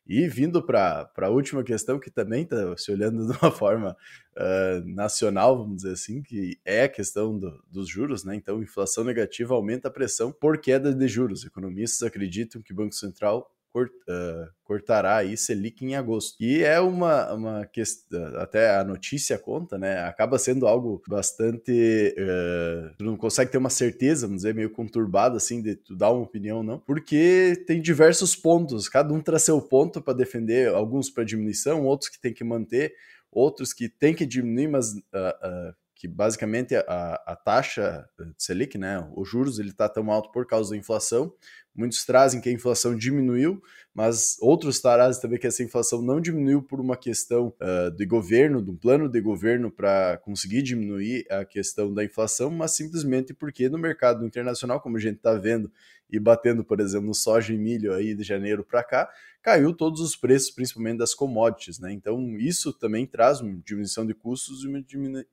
E 0.07 0.27
vindo 0.27 0.65
para 0.65 1.11
a 1.15 1.29
última 1.29 1.63
questão, 1.63 1.99
que 1.99 2.09
também 2.09 2.43
está 2.43 2.75
se 2.75 2.91
olhando 2.91 3.27
de 3.31 3.37
uma 3.37 3.51
forma 3.51 3.95
uh, 4.35 4.87
nacional, 4.87 5.57
vamos 5.57 5.77
dizer 5.77 5.93
assim, 5.93 6.23
que 6.23 6.59
é 6.65 6.83
a 6.83 6.89
questão 6.89 7.37
do, 7.37 7.63
dos 7.69 7.87
juros, 7.87 8.23
né? 8.23 8.35
Então, 8.35 8.61
inflação 8.61 9.03
negativa 9.03 9.53
aumenta 9.53 9.87
a 9.87 9.91
pressão 9.91 10.31
por 10.31 10.59
queda 10.59 10.93
de 10.93 11.07
juros. 11.07 11.45
Economistas 11.45 12.01
acreditam 12.01 12.61
que 12.61 12.73
o 12.73 12.75
Banco 12.75 12.95
Central 12.95 13.47
cort, 13.71 13.91
uh, 14.07 14.49
cortará 14.63 15.17
aí 15.17 15.37
Selic 15.37 15.83
em 15.83 15.95
agosto. 15.95 16.35
E 16.39 16.63
é 16.63 16.79
uma, 16.79 17.33
uma 17.33 17.65
questão, 17.65 18.23
até 18.37 18.75
a 18.75 18.83
notícia 18.83 19.37
conta, 19.37 19.77
né? 19.77 20.03
Acaba 20.03 20.37
sendo 20.37 20.67
algo 20.67 21.01
bastante. 21.07 21.71
Uh, 22.17 22.95
tu 22.97 23.05
não 23.05 23.17
consegue 23.17 23.51
ter 23.51 23.57
uma 23.57 23.69
certeza, 23.69 24.27
vamos 24.27 24.43
dizer, 24.43 24.53
meio 24.53 24.69
conturbada, 24.69 25.37
assim, 25.37 25.61
de 25.61 25.75
tu 25.75 25.95
dar 25.95 26.11
uma 26.11 26.23
opinião, 26.23 26.63
não, 26.63 26.79
porque 26.79 27.63
tem 27.67 27.81
diversos 27.81 28.35
pontos, 28.35 28.89
cada 28.89 29.13
um 29.13 29.21
traz 29.21 29.43
seu 29.43 29.61
ponto 29.61 30.01
para 30.01 30.13
defender, 30.13 30.69
alguns 30.69 31.09
para 31.09 31.23
diminuição, 31.23 31.85
outros 31.85 32.09
que 32.09 32.19
tem 32.19 32.33
que 32.33 32.43
manter, 32.43 32.93
outros 33.31 33.73
que 33.73 33.87
tem 33.89 34.13
que 34.13 34.25
diminuir, 34.25 34.67
mas. 34.67 34.93
Uh, 34.93 35.73
que 35.99 36.07
basicamente 36.07 36.73
a, 36.75 37.21
a 37.27 37.35
taxa 37.35 38.07
de 38.17 38.41
Selic, 38.41 38.77
né, 38.77 39.05
os 39.17 39.27
juros, 39.27 39.59
ele 39.59 39.69
está 39.69 39.89
tão 39.89 40.09
alto 40.09 40.31
por 40.31 40.47
causa 40.47 40.71
da 40.71 40.77
inflação, 40.77 41.33
Muitos 41.79 42.03
trazem 42.03 42.41
que 42.41 42.49
a 42.49 42.51
inflação 42.51 42.93
diminuiu, 42.93 43.63
mas 43.93 44.35
outros 44.41 44.81
trazem 44.81 45.21
também 45.21 45.39
que 45.39 45.47
essa 45.47 45.63
inflação 45.63 46.01
não 46.01 46.19
diminuiu 46.19 46.61
por 46.61 46.81
uma 46.81 46.97
questão 46.97 47.53
uh, 47.61 47.89
de 47.95 48.05
governo, 48.05 48.61
de 48.61 48.69
um 48.69 48.75
plano 48.75 49.07
de 49.07 49.21
governo 49.21 49.71
para 49.71 50.17
conseguir 50.17 50.61
diminuir 50.61 51.25
a 51.29 51.45
questão 51.45 51.93
da 51.93 52.03
inflação, 52.03 52.49
mas 52.51 52.75
simplesmente 52.75 53.33
porque 53.33 53.69
no 53.69 53.77
mercado 53.77 54.25
internacional, 54.25 54.81
como 54.81 54.97
a 54.97 54.99
gente 54.99 55.17
está 55.17 55.35
vendo 55.35 55.71
e 56.09 56.19
batendo, 56.19 56.63
por 56.63 56.79
exemplo, 56.79 57.07
no 57.07 57.13
soja 57.13 57.53
e 57.53 57.57
milho 57.57 57.93
aí 57.93 58.15
de 58.15 58.23
janeiro 58.23 58.63
para 58.63 58.83
cá, 58.83 59.09
caiu 59.41 59.73
todos 59.73 60.01
os 60.01 60.15
preços, 60.15 60.51
principalmente 60.51 60.97
das 60.97 61.13
commodities, 61.13 61.79
né? 61.79 61.91
Então 61.91 62.19
isso 62.37 62.73
também 62.73 63.05
traz 63.05 63.41
uma 63.41 63.55
diminuição 63.63 64.05
de 64.05 64.13
custos 64.13 64.63
e 64.63 64.67
uma 64.67 64.83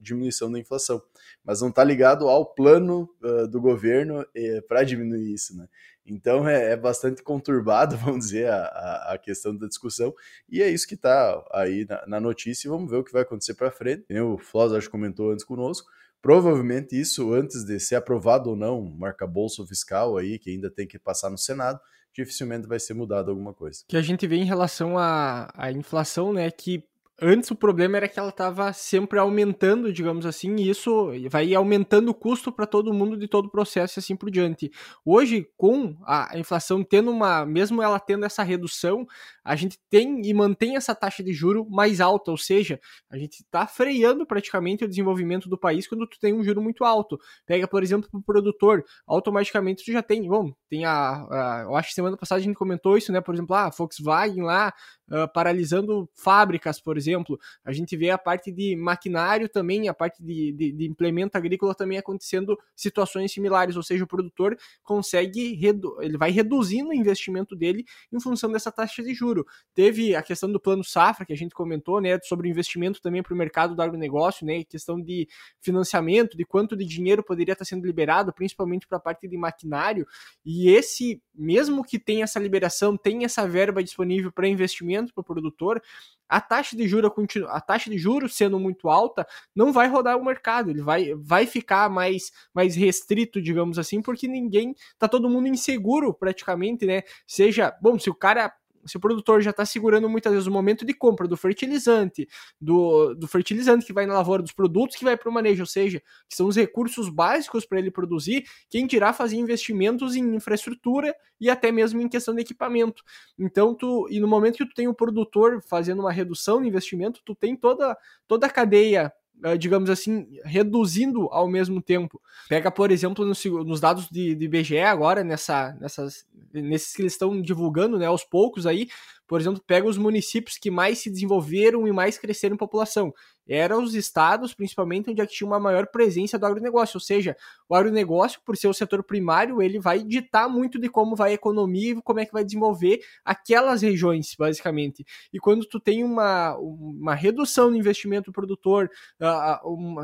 diminuição 0.00 0.50
da 0.50 0.58
inflação, 0.58 1.02
mas 1.44 1.60
não 1.60 1.68
está 1.68 1.82
ligado 1.82 2.28
ao 2.28 2.46
plano 2.46 3.08
uh, 3.22 3.48
do 3.48 3.60
governo 3.60 4.24
eh, 4.34 4.60
para 4.62 4.84
diminuir 4.84 5.32
isso, 5.32 5.56
né? 5.56 5.66
Então 6.06 6.48
é, 6.48 6.72
é, 6.72 6.76
bastante 6.76 7.22
conturbado, 7.22 7.96
vamos 7.98 8.26
dizer, 8.26 8.48
a, 8.48 9.12
a, 9.12 9.18
questão 9.18 9.56
da 9.56 9.66
discussão, 9.66 10.14
e 10.48 10.62
é 10.62 10.68
isso 10.68 10.86
que 10.86 10.94
está 10.94 11.44
aí 11.52 11.84
na, 11.88 12.06
na, 12.06 12.20
notícia, 12.20 12.68
e 12.68 12.70
vamos 12.70 12.90
ver 12.90 12.98
o 12.98 13.04
que 13.04 13.12
vai 13.12 13.22
acontecer 13.22 13.54
para 13.54 13.70
frente. 13.70 14.04
O 14.20 14.38
Flávio 14.38 14.76
acho 14.76 14.90
comentou 14.90 15.32
antes 15.32 15.44
conosco, 15.44 15.90
provavelmente 16.22 16.98
isso 16.98 17.32
antes 17.32 17.64
de 17.64 17.78
ser 17.78 17.96
aprovado 17.96 18.50
ou 18.50 18.56
não, 18.56 18.80
um 18.80 19.04
arcabouço 19.04 19.66
fiscal 19.66 20.16
aí, 20.16 20.38
que 20.38 20.50
ainda 20.50 20.70
tem 20.70 20.86
que 20.86 20.98
passar 20.98 21.30
no 21.30 21.38
Senado, 21.38 21.80
dificilmente 22.12 22.66
vai 22.66 22.80
ser 22.80 22.94
mudado 22.94 23.30
alguma 23.30 23.52
coisa. 23.52 23.84
Que 23.86 23.96
a 23.96 24.02
gente 24.02 24.26
vê 24.26 24.36
em 24.36 24.44
relação 24.44 24.98
à, 24.98 25.50
à 25.54 25.70
inflação, 25.70 26.32
né, 26.32 26.50
que 26.50 26.82
Antes 27.18 27.50
o 27.50 27.56
problema 27.56 27.96
era 27.96 28.08
que 28.08 28.18
ela 28.18 28.28
estava 28.28 28.70
sempre 28.74 29.18
aumentando, 29.18 29.90
digamos 29.90 30.26
assim, 30.26 30.54
e 30.56 30.68
isso 30.68 31.10
vai 31.30 31.54
aumentando 31.54 32.10
o 32.10 32.14
custo 32.14 32.52
para 32.52 32.66
todo 32.66 32.92
mundo 32.92 33.16
de 33.16 33.26
todo 33.26 33.46
o 33.46 33.50
processo 33.50 33.98
e 33.98 34.00
assim 34.00 34.14
por 34.14 34.30
diante. 34.30 34.70
Hoje, 35.02 35.48
com 35.56 35.96
a 36.04 36.38
inflação 36.38 36.84
tendo 36.84 37.10
uma, 37.10 37.46
mesmo 37.46 37.82
ela 37.82 37.98
tendo 37.98 38.26
essa 38.26 38.42
redução, 38.42 39.06
a 39.42 39.56
gente 39.56 39.78
tem 39.88 40.26
e 40.26 40.34
mantém 40.34 40.76
essa 40.76 40.94
taxa 40.94 41.24
de 41.24 41.32
juro 41.32 41.66
mais 41.70 42.02
alta, 42.02 42.30
ou 42.30 42.36
seja, 42.36 42.78
a 43.08 43.16
gente 43.16 43.40
está 43.40 43.66
freando 43.66 44.26
praticamente 44.26 44.84
o 44.84 44.88
desenvolvimento 44.88 45.48
do 45.48 45.56
país 45.56 45.88
quando 45.88 46.06
tu 46.06 46.18
tem 46.20 46.34
um 46.34 46.44
juro 46.44 46.60
muito 46.60 46.84
alto. 46.84 47.18
Pega, 47.46 47.66
por 47.66 47.82
exemplo, 47.82 48.10
o 48.12 48.20
produtor, 48.20 48.84
automaticamente 49.06 49.86
tu 49.86 49.90
já 49.90 50.02
tem, 50.02 50.28
bom, 50.28 50.52
tem 50.68 50.84
a, 50.84 50.90
a, 51.30 51.62
eu 51.62 51.76
acho 51.76 51.88
que 51.88 51.94
semana 51.94 52.16
passada 52.18 52.42
a 52.42 52.44
gente 52.44 52.56
comentou 52.56 52.98
isso, 52.98 53.10
né? 53.10 53.22
Por 53.22 53.34
exemplo, 53.34 53.56
a 53.56 53.70
Volkswagen 53.70 54.42
lá 54.42 54.70
uh, 55.10 55.30
paralisando 55.32 56.08
fábricas, 56.14 56.80
por 56.80 56.96
exemplo. 56.96 57.38
A 57.64 57.72
gente 57.72 57.96
vê 57.96 58.10
a 58.10 58.18
parte 58.18 58.50
de 58.50 58.76
maquinário 58.76 59.48
também, 59.48 59.88
a 59.88 59.94
parte 59.94 60.22
de, 60.22 60.52
de, 60.52 60.72
de 60.72 60.86
implemento 60.86 61.36
agrícola 61.36 61.74
também 61.74 61.98
acontecendo 61.98 62.58
situações 62.74 63.32
similares, 63.32 63.76
ou 63.76 63.82
seja, 63.82 64.04
o 64.04 64.06
produtor 64.06 64.56
consegue, 64.82 65.58
ele 66.00 66.16
vai 66.16 66.30
reduzindo 66.30 66.90
o 66.90 66.94
investimento 66.94 67.54
dele 67.54 67.84
em 68.12 68.20
função 68.20 68.50
dessa 68.50 68.70
taxa 68.72 69.02
de 69.02 69.14
juro. 69.14 69.46
Teve 69.74 70.14
a 70.14 70.22
questão 70.22 70.50
do 70.50 70.60
plano 70.60 70.84
safra, 70.84 71.24
que 71.24 71.32
a 71.32 71.36
gente 71.36 71.54
comentou, 71.54 72.00
né, 72.00 72.18
sobre 72.22 72.48
investimento 72.48 73.00
também 73.00 73.22
para 73.22 73.34
o 73.34 73.36
mercado 73.36 73.74
do 73.74 73.82
agronegócio, 73.82 74.46
né, 74.46 74.64
questão 74.64 75.00
de 75.00 75.28
financiamento, 75.60 76.36
de 76.36 76.44
quanto 76.44 76.76
de 76.76 76.84
dinheiro 76.84 77.22
poderia 77.22 77.52
estar 77.52 77.64
sendo 77.64 77.86
liberado, 77.86 78.32
principalmente 78.32 78.86
para 78.86 78.98
a 78.98 79.00
parte 79.00 79.28
de 79.28 79.36
maquinário, 79.36 80.06
e 80.44 80.70
esse, 80.70 81.22
mesmo 81.34 81.84
que 81.84 81.98
tenha 81.98 82.24
essa 82.24 82.38
liberação, 82.38 82.96
tem 82.96 83.24
essa 83.24 83.46
verba 83.46 83.82
disponível 83.82 84.32
para 84.32 84.48
investimento, 84.48 84.95
para 85.12 85.20
o 85.20 85.24
produtor, 85.24 85.82
a 86.28 86.40
taxa 86.40 86.76
de 86.76 86.86
juros 86.88 87.10
a 87.48 87.60
taxa 87.60 87.90
de 87.90 87.98
juros 87.98 88.36
sendo 88.36 88.58
muito 88.58 88.88
alta 88.88 89.26
não 89.54 89.72
vai 89.72 89.88
rodar 89.88 90.16
o 90.16 90.24
mercado, 90.24 90.70
ele 90.70 90.82
vai, 90.82 91.14
vai 91.14 91.46
ficar 91.46 91.88
mais, 91.88 92.32
mais 92.52 92.74
restrito, 92.74 93.40
digamos 93.40 93.78
assim, 93.78 94.02
porque 94.02 94.26
ninguém 94.26 94.74
tá 94.98 95.08
todo 95.08 95.30
mundo 95.30 95.48
inseguro 95.48 96.12
praticamente, 96.12 96.86
né? 96.86 97.02
Seja, 97.26 97.76
bom, 97.80 97.98
se 97.98 98.10
o 98.10 98.14
cara 98.14 98.52
se 98.86 98.96
o 98.96 99.00
produtor 99.00 99.40
já 99.40 99.50
está 99.50 99.64
segurando 99.64 100.08
muitas 100.08 100.32
vezes 100.32 100.46
o 100.46 100.50
momento 100.50 100.84
de 100.84 100.94
compra 100.94 101.26
do 101.26 101.36
fertilizante, 101.36 102.28
do, 102.60 103.14
do 103.14 103.26
fertilizante 103.26 103.84
que 103.84 103.92
vai 103.92 104.06
na 104.06 104.14
lavoura, 104.14 104.42
dos 104.42 104.52
produtos 104.52 104.96
que 104.96 105.04
vai 105.04 105.16
para 105.16 105.28
o 105.28 105.32
manejo, 105.32 105.62
ou 105.62 105.66
seja, 105.66 106.00
que 106.28 106.36
são 106.36 106.46
os 106.46 106.56
recursos 106.56 107.08
básicos 107.08 107.64
para 107.64 107.78
ele 107.78 107.90
produzir, 107.90 108.44
quem 108.68 108.86
dirá 108.86 109.12
fazer 109.12 109.36
investimentos 109.36 110.16
em 110.16 110.34
infraestrutura 110.34 111.14
e 111.40 111.50
até 111.50 111.70
mesmo 111.70 112.00
em 112.00 112.08
questão 112.08 112.34
de 112.34 112.40
equipamento. 112.40 113.02
Então, 113.38 113.74
tu, 113.74 114.06
e 114.10 114.20
no 114.20 114.28
momento 114.28 114.58
que 114.58 114.66
tu 114.66 114.74
tem 114.74 114.88
o 114.88 114.94
produtor 114.94 115.62
fazendo 115.62 116.00
uma 116.00 116.12
redução 116.12 116.60
no 116.60 116.66
investimento, 116.66 117.20
tu 117.24 117.34
tem 117.34 117.56
toda, 117.56 117.96
toda 118.26 118.46
a 118.46 118.50
cadeia 118.50 119.12
digamos 119.58 119.90
assim, 119.90 120.26
reduzindo 120.44 121.28
ao 121.30 121.48
mesmo 121.48 121.82
tempo. 121.82 122.20
Pega, 122.48 122.70
por 122.70 122.90
exemplo, 122.90 123.24
nos, 123.24 123.80
dados 123.80 124.08
de, 124.10 124.34
de 124.34 124.48
agora, 124.82 125.22
nessa, 125.22 125.76
nessas, 125.80 126.26
nesses 126.52 126.94
que 126.94 127.02
eles 127.02 127.12
estão 127.12 127.40
divulgando 127.40 127.98
né, 127.98 128.06
aos 128.06 128.24
poucos 128.24 128.66
aí, 128.66 128.88
por 129.26 129.40
exemplo, 129.40 129.62
pega 129.66 129.88
os 129.88 129.98
municípios 129.98 130.56
que 130.56 130.70
mais 130.70 130.98
se 130.98 131.10
desenvolveram 131.10 131.86
e 131.86 131.92
mais 131.92 132.18
cresceram 132.18 132.54
em 132.54 132.58
população. 132.58 133.12
Eram 133.48 133.82
os 133.82 133.94
estados, 133.94 134.52
principalmente, 134.54 135.10
onde 135.10 135.20
é 135.20 135.26
tinha 135.26 135.46
uma 135.46 135.60
maior 135.60 135.86
presença 135.86 136.38
do 136.38 136.44
agronegócio. 136.46 136.96
Ou 136.96 137.00
seja, 137.00 137.36
o 137.68 137.76
agronegócio, 137.76 138.40
por 138.44 138.56
ser 138.56 138.66
o 138.66 138.74
setor 138.74 139.04
primário, 139.04 139.62
ele 139.62 139.78
vai 139.78 140.02
ditar 140.02 140.48
muito 140.48 140.80
de 140.80 140.88
como 140.88 141.14
vai 141.14 141.30
a 141.30 141.34
economia 141.34 141.92
e 141.92 142.02
como 142.02 142.18
é 142.18 142.26
que 142.26 142.32
vai 142.32 142.44
desenvolver 142.44 143.00
aquelas 143.24 143.82
regiões, 143.82 144.34
basicamente. 144.36 145.04
E 145.32 145.38
quando 145.38 145.64
tu 145.64 145.78
tem 145.78 146.02
uma, 146.02 146.56
uma 146.56 147.14
redução 147.14 147.70
no 147.70 147.76
investimento 147.76 148.30
do 148.30 148.34
produtor, 148.34 148.90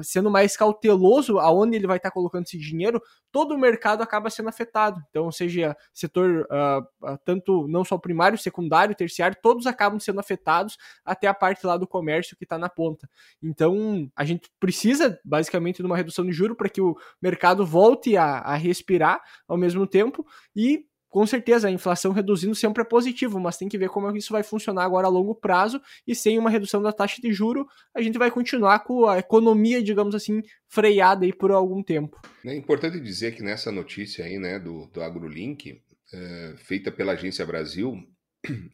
sendo 0.05 0.31
mais 0.31 0.57
cauteloso 0.57 1.39
aonde 1.39 1.77
ele 1.77 1.87
vai 1.87 1.97
estar 1.97 2.13
colocando 2.13 2.45
esse 2.45 2.59
dinheiro, 2.59 3.03
todo 3.33 3.55
o 3.55 3.59
mercado 3.59 4.03
acaba 4.03 4.31
sendo 4.31 4.51
afetado. 4.51 5.03
Então, 5.11 5.33
seja 5.33 5.77
setor 5.93 6.47
uh, 6.51 7.19
tanto 7.25 7.67
não 7.67 7.85
só 7.85 7.99
primário, 7.99 8.39
secundário, 8.39 8.95
terceiro, 8.95 9.12
terciário, 9.13 9.37
todos 9.43 9.67
acabam 9.67 10.01
sendo 10.01 10.21
afetados 10.21 10.77
até 11.05 11.27
a 11.27 11.35
parte 11.35 11.67
lá 11.67 11.77
do 11.77 11.87
comércio 11.87 12.37
que 12.37 12.45
está 12.45 12.59
na 12.59 12.69
ponta. 12.69 13.09
Então, 13.43 14.11
a 14.17 14.25
gente 14.25 14.51
precisa 14.59 15.19
basicamente 15.25 15.79
de 15.79 15.87
uma 15.87 15.97
redução 15.97 16.25
de 16.25 16.33
juro 16.33 16.57
para 16.57 16.69
que 16.69 16.81
o 16.81 16.97
mercado 17.21 17.65
volte 17.67 18.17
a, 18.17 18.39
a 18.39 18.55
respirar 18.55 19.21
ao 19.47 19.57
mesmo 19.57 19.87
tempo 19.87 20.27
e 20.57 20.87
com 21.09 21.27
certeza 21.27 21.69
a 21.69 21.71
inflação 21.71 22.11
reduzindo 22.11 22.55
sempre 22.55 22.83
é 22.83 22.87
positivo, 22.87 23.39
mas 23.39 23.59
tem 23.59 23.69
que 23.69 23.77
ver 23.77 23.91
como 23.91 24.17
isso 24.17 24.33
vai 24.33 24.43
funcionar 24.43 24.83
agora 24.83 25.07
a 25.07 25.11
longo 25.11 25.35
prazo 25.35 25.79
e 26.07 26.15
sem 26.15 26.39
uma 26.39 26.49
redução 26.49 26.81
da 26.81 26.91
taxa 26.91 27.21
de 27.21 27.31
juro, 27.35 27.67
a 27.95 28.01
gente 28.01 28.17
vai 28.17 28.31
continuar 28.31 28.79
com 28.79 29.07
a 29.07 29.19
economia, 29.19 29.83
digamos 29.83 30.15
assim, 30.15 30.41
freada 30.67 31.27
aí 31.27 31.33
por 31.35 31.51
algum 31.51 31.83
tempo. 31.83 32.19
É 32.43 32.57
importante 32.57 32.99
dizer 32.99 33.37
que 33.37 33.43
nessa 33.43 33.71
notícia 33.71 34.25
aí, 34.25 34.39
né, 34.39 34.59
do, 34.59 34.87
do 34.87 35.03
AgroLink, 35.03 35.83
é, 36.15 36.55
feita 36.57 36.91
pela 36.91 37.13
Agência 37.13 37.45
Brasil, 37.45 37.95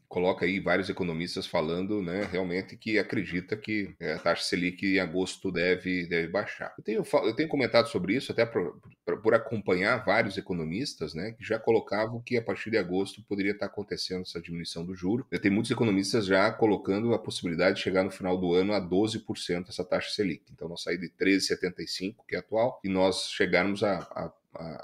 coloca 0.09 0.47
aí 0.47 0.59
vários 0.59 0.89
economistas 0.89 1.47
falando, 1.47 2.03
né, 2.03 2.29
realmente 2.31 2.77
que 2.77 2.99
acredita 2.99 3.57
que 3.57 3.95
é, 4.01 4.15
a 4.15 4.19
taxa 4.19 4.45
Selic 4.45 4.87
em 4.87 4.99
agosto 4.99 5.53
deve, 5.53 6.07
deve 6.07 6.29
baixar. 6.29 6.75
Eu 6.79 6.85
tenho, 6.85 7.05
eu 7.25 7.35
tenho 7.35 7.49
comentado 7.49 7.89
sobre 7.89 8.15
isso 8.15 8.33
até 8.33 8.47
por, 8.47 8.81
por 9.23 9.35
acompanhar 9.35 10.05
vários 10.05 10.39
economistas, 10.39 11.15
né, 11.15 11.33
que 11.33 11.45
já 11.45 11.59
colocavam 11.59 12.21
que 12.21 12.37
a 12.37 12.43
partir 12.43 12.71
de 12.71 12.79
agosto 12.79 13.23
poderia 13.23 13.53
estar 13.53 13.67
acontecendo 13.67 14.23
essa 14.23 14.41
diminuição 14.41 14.85
do 14.85 14.95
juro. 14.95 15.27
Tem 15.41 15.51
muitos 15.51 15.71
economistas 15.71 16.27
já 16.27 16.51
colocando 16.51 17.13
a 17.13 17.19
possibilidade 17.19 17.77
de 17.77 17.83
chegar 17.83 18.03
no 18.03 18.11
final 18.11 18.39
do 18.39 18.55
ano 18.55 18.73
a 18.73 18.81
12% 18.81 19.69
essa 19.69 19.85
taxa 19.85 20.11
Selic. 20.11 20.45
Então 20.53 20.69
nós 20.69 20.83
sair 20.83 20.99
de 20.99 21.09
13,75 21.11 22.17
que 22.27 22.35
é 22.35 22.39
atual 22.39 22.81
e 22.83 22.89
nós 22.89 23.31
chegarmos 23.31 23.83
a, 23.83 23.99
a 23.99 24.33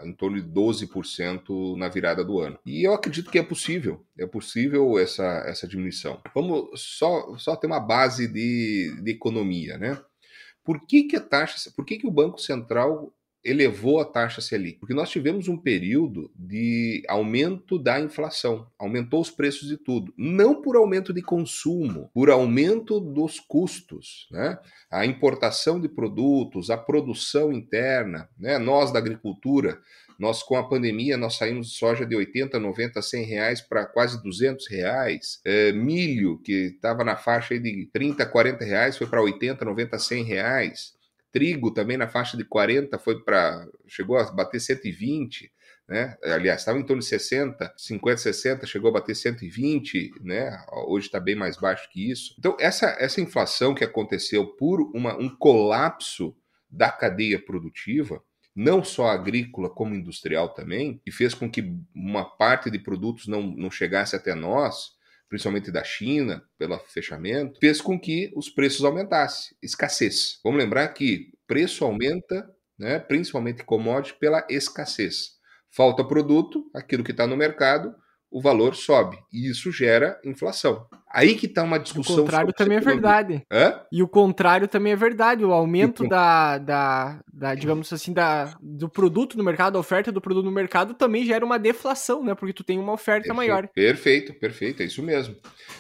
em 0.02 0.12
torno 0.12 0.40
de 0.40 0.48
12% 0.48 1.76
na 1.76 1.88
virada 1.88 2.24
do 2.24 2.38
ano. 2.38 2.58
E 2.64 2.86
eu 2.86 2.94
acredito 2.94 3.30
que 3.30 3.38
é 3.38 3.42
possível, 3.42 4.04
é 4.18 4.26
possível 4.26 4.98
essa, 4.98 5.44
essa 5.46 5.66
diminuição. 5.66 6.20
Vamos 6.34 6.80
só, 6.98 7.36
só 7.38 7.56
ter 7.56 7.66
uma 7.66 7.80
base 7.80 8.28
de, 8.28 8.94
de 9.02 9.10
economia, 9.10 9.78
né? 9.78 10.00
Por 10.62 10.86
que, 10.86 11.04
que 11.04 11.16
a 11.16 11.20
taxa, 11.20 11.70
por 11.74 11.84
que, 11.84 11.98
que 11.98 12.06
o 12.06 12.10
Banco 12.10 12.40
Central 12.40 13.12
elevou 13.44 14.00
a 14.00 14.04
taxa 14.04 14.40
Selic? 14.40 14.78
Porque 14.78 14.94
nós 14.94 15.10
tivemos 15.10 15.48
um 15.48 15.56
período 15.56 16.30
de 16.34 17.02
aumento 17.08 17.78
da 17.78 18.00
inflação, 18.00 18.66
aumentou 18.78 19.20
os 19.20 19.30
preços 19.30 19.68
de 19.68 19.76
tudo, 19.76 20.12
não 20.16 20.62
por 20.62 20.76
aumento 20.76 21.12
de 21.12 21.22
consumo, 21.22 22.10
por 22.14 22.30
aumento 22.30 22.98
dos 22.98 23.38
custos, 23.38 24.26
né? 24.30 24.58
A 24.90 25.04
importação 25.04 25.80
de 25.80 25.88
produtos, 25.88 26.70
a 26.70 26.76
produção 26.76 27.52
interna, 27.52 28.28
né? 28.38 28.58
Nós 28.58 28.92
da 28.92 28.98
agricultura, 28.98 29.78
nós 30.18 30.42
com 30.42 30.56
a 30.56 30.68
pandemia 30.68 31.16
nós 31.16 31.36
saímos 31.36 31.68
de 31.68 31.74
soja 31.74 32.06
de 32.06 32.14
80, 32.14 32.58
90, 32.58 33.02
100 33.02 33.24
reais 33.24 33.60
para 33.60 33.84
quase 33.84 34.22
200 34.22 34.68
reais. 34.68 35.40
É, 35.44 35.72
milho 35.72 36.38
que 36.38 36.74
estava 36.74 37.04
na 37.04 37.16
faixa 37.16 37.58
de 37.58 37.88
30, 37.92 38.24
40 38.26 38.64
reais 38.64 38.96
foi 38.96 39.06
para 39.06 39.22
80, 39.22 39.64
90, 39.64 39.98
100 39.98 40.24
reais. 40.24 40.93
Trigo 41.34 41.72
também 41.72 41.96
na 41.96 42.06
faixa 42.06 42.36
de 42.36 42.44
40 42.44 42.96
foi 42.96 43.20
para 43.20 43.66
chegou 43.88 44.16
a 44.16 44.30
bater 44.30 44.60
120, 44.60 45.50
né? 45.88 46.16
Aliás, 46.22 46.60
estava 46.60 46.78
em 46.78 46.86
torno 46.86 47.02
de 47.02 47.08
60, 47.08 47.74
50, 47.76 48.16
60, 48.18 48.66
chegou 48.68 48.88
a 48.88 48.92
bater 48.92 49.16
120, 49.16 50.12
né? 50.20 50.56
Hoje 50.86 51.06
está 51.06 51.18
bem 51.18 51.34
mais 51.34 51.56
baixo 51.56 51.90
que 51.90 52.08
isso. 52.08 52.36
Então 52.38 52.56
essa 52.60 52.86
essa 53.00 53.20
inflação 53.20 53.74
que 53.74 53.82
aconteceu 53.82 54.46
por 54.46 54.80
uma, 54.94 55.16
um 55.16 55.28
colapso 55.28 56.36
da 56.70 56.88
cadeia 56.88 57.44
produtiva, 57.44 58.22
não 58.54 58.84
só 58.84 59.08
agrícola 59.08 59.68
como 59.68 59.92
industrial 59.92 60.50
também, 60.50 61.02
e 61.04 61.10
fez 61.10 61.34
com 61.34 61.50
que 61.50 61.76
uma 61.92 62.24
parte 62.24 62.70
de 62.70 62.78
produtos 62.78 63.26
não, 63.26 63.42
não 63.42 63.72
chegasse 63.72 64.14
até 64.14 64.36
nós, 64.36 64.92
principalmente 65.34 65.72
da 65.72 65.82
China, 65.82 66.44
pelo 66.56 66.78
fechamento, 66.78 67.58
fez 67.58 67.80
com 67.80 67.98
que 67.98 68.32
os 68.36 68.48
preços 68.48 68.84
aumentassem, 68.84 69.56
escassez. 69.60 70.38
Vamos 70.44 70.60
lembrar 70.60 70.86
que 70.90 71.32
preço 71.44 71.84
aumenta, 71.84 72.48
né, 72.78 73.00
principalmente 73.00 73.64
commodity, 73.64 74.16
pela 74.20 74.46
escassez. 74.48 75.32
Falta 75.72 76.04
produto, 76.04 76.70
aquilo 76.72 77.02
que 77.02 77.10
está 77.10 77.26
no 77.26 77.36
mercado, 77.36 77.92
o 78.34 78.40
valor 78.40 78.74
sobe. 78.74 79.16
E 79.32 79.48
isso 79.48 79.70
gera 79.70 80.20
inflação. 80.24 80.88
Aí 81.08 81.36
que 81.36 81.46
está 81.46 81.62
uma 81.62 81.78
discussão. 81.78 82.16
O 82.16 82.18
contrário 82.22 82.52
também 82.52 82.78
é 82.78 82.80
verdade. 82.80 83.46
Hã? 83.48 83.80
E 83.92 84.02
o 84.02 84.08
contrário 84.08 84.66
também 84.66 84.92
é 84.92 84.96
verdade. 84.96 85.44
O 85.44 85.52
aumento 85.52 86.08
da, 86.08 86.58
da, 86.58 87.20
da, 87.32 87.54
digamos 87.54 87.92
assim, 87.92 88.12
da, 88.12 88.52
do 88.60 88.88
produto 88.88 89.38
no 89.38 89.44
mercado, 89.44 89.76
a 89.76 89.80
oferta 89.80 90.10
do 90.10 90.20
produto 90.20 90.46
no 90.46 90.50
mercado 90.50 90.94
também 90.94 91.24
gera 91.24 91.44
uma 91.44 91.60
deflação, 91.60 92.24
né? 92.24 92.34
Porque 92.34 92.52
tu 92.52 92.64
tem 92.64 92.76
uma 92.76 92.94
oferta 92.94 93.28
perfeito, 93.28 93.36
maior. 93.36 93.68
Perfeito, 93.68 94.34
perfeito, 94.34 94.82
é 94.82 94.86
isso 94.86 95.00
mesmo. 95.00 95.36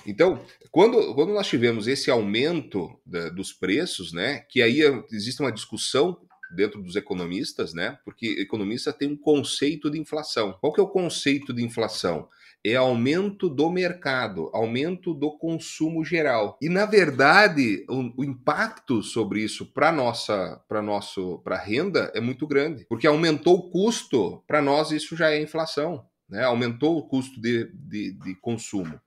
Então, 0.06 0.38
quando, 0.70 1.12
quando 1.16 1.32
nós 1.32 1.48
tivemos 1.48 1.88
esse 1.88 2.08
aumento 2.08 2.88
da, 3.04 3.30
dos 3.30 3.52
preços, 3.52 4.12
né? 4.12 4.44
Que 4.48 4.62
aí 4.62 4.80
existe 5.10 5.40
uma 5.40 5.50
discussão 5.50 6.16
dentro 6.54 6.80
dos 6.80 6.94
economistas, 6.94 7.74
né? 7.74 7.98
Porque 8.04 8.26
economista 8.38 8.92
tem 8.92 9.08
um 9.08 9.16
conceito 9.16 9.90
de 9.90 9.98
inflação. 9.98 10.56
Qual 10.60 10.72
que 10.72 10.80
é 10.80 10.84
o 10.84 10.88
conceito 10.88 11.52
de 11.52 11.64
inflação? 11.64 12.28
É 12.64 12.76
aumento 12.76 13.48
do 13.48 13.68
mercado, 13.68 14.50
aumento 14.54 15.12
do 15.12 15.36
consumo 15.36 16.04
geral. 16.04 16.58
E 16.62 16.68
na 16.68 16.86
verdade, 16.86 17.84
o, 17.88 18.22
o 18.22 18.24
impacto 18.24 19.02
sobre 19.02 19.42
isso 19.42 19.66
para 19.66 19.92
nossa, 19.92 20.62
para 20.66 20.80
nosso, 20.80 21.38
para 21.44 21.58
renda 21.58 22.10
é 22.14 22.20
muito 22.20 22.46
grande, 22.46 22.86
porque 22.88 23.06
aumentou 23.06 23.54
o 23.56 23.70
custo. 23.70 24.42
Para 24.46 24.62
nós 24.62 24.90
isso 24.90 25.14
já 25.14 25.30
é 25.30 25.42
inflação, 25.42 26.06
né? 26.28 26.42
Aumentou 26.44 26.96
o 26.96 27.06
custo 27.06 27.40
de, 27.40 27.70
de, 27.74 28.12
de 28.12 28.34
consumo. 28.36 28.98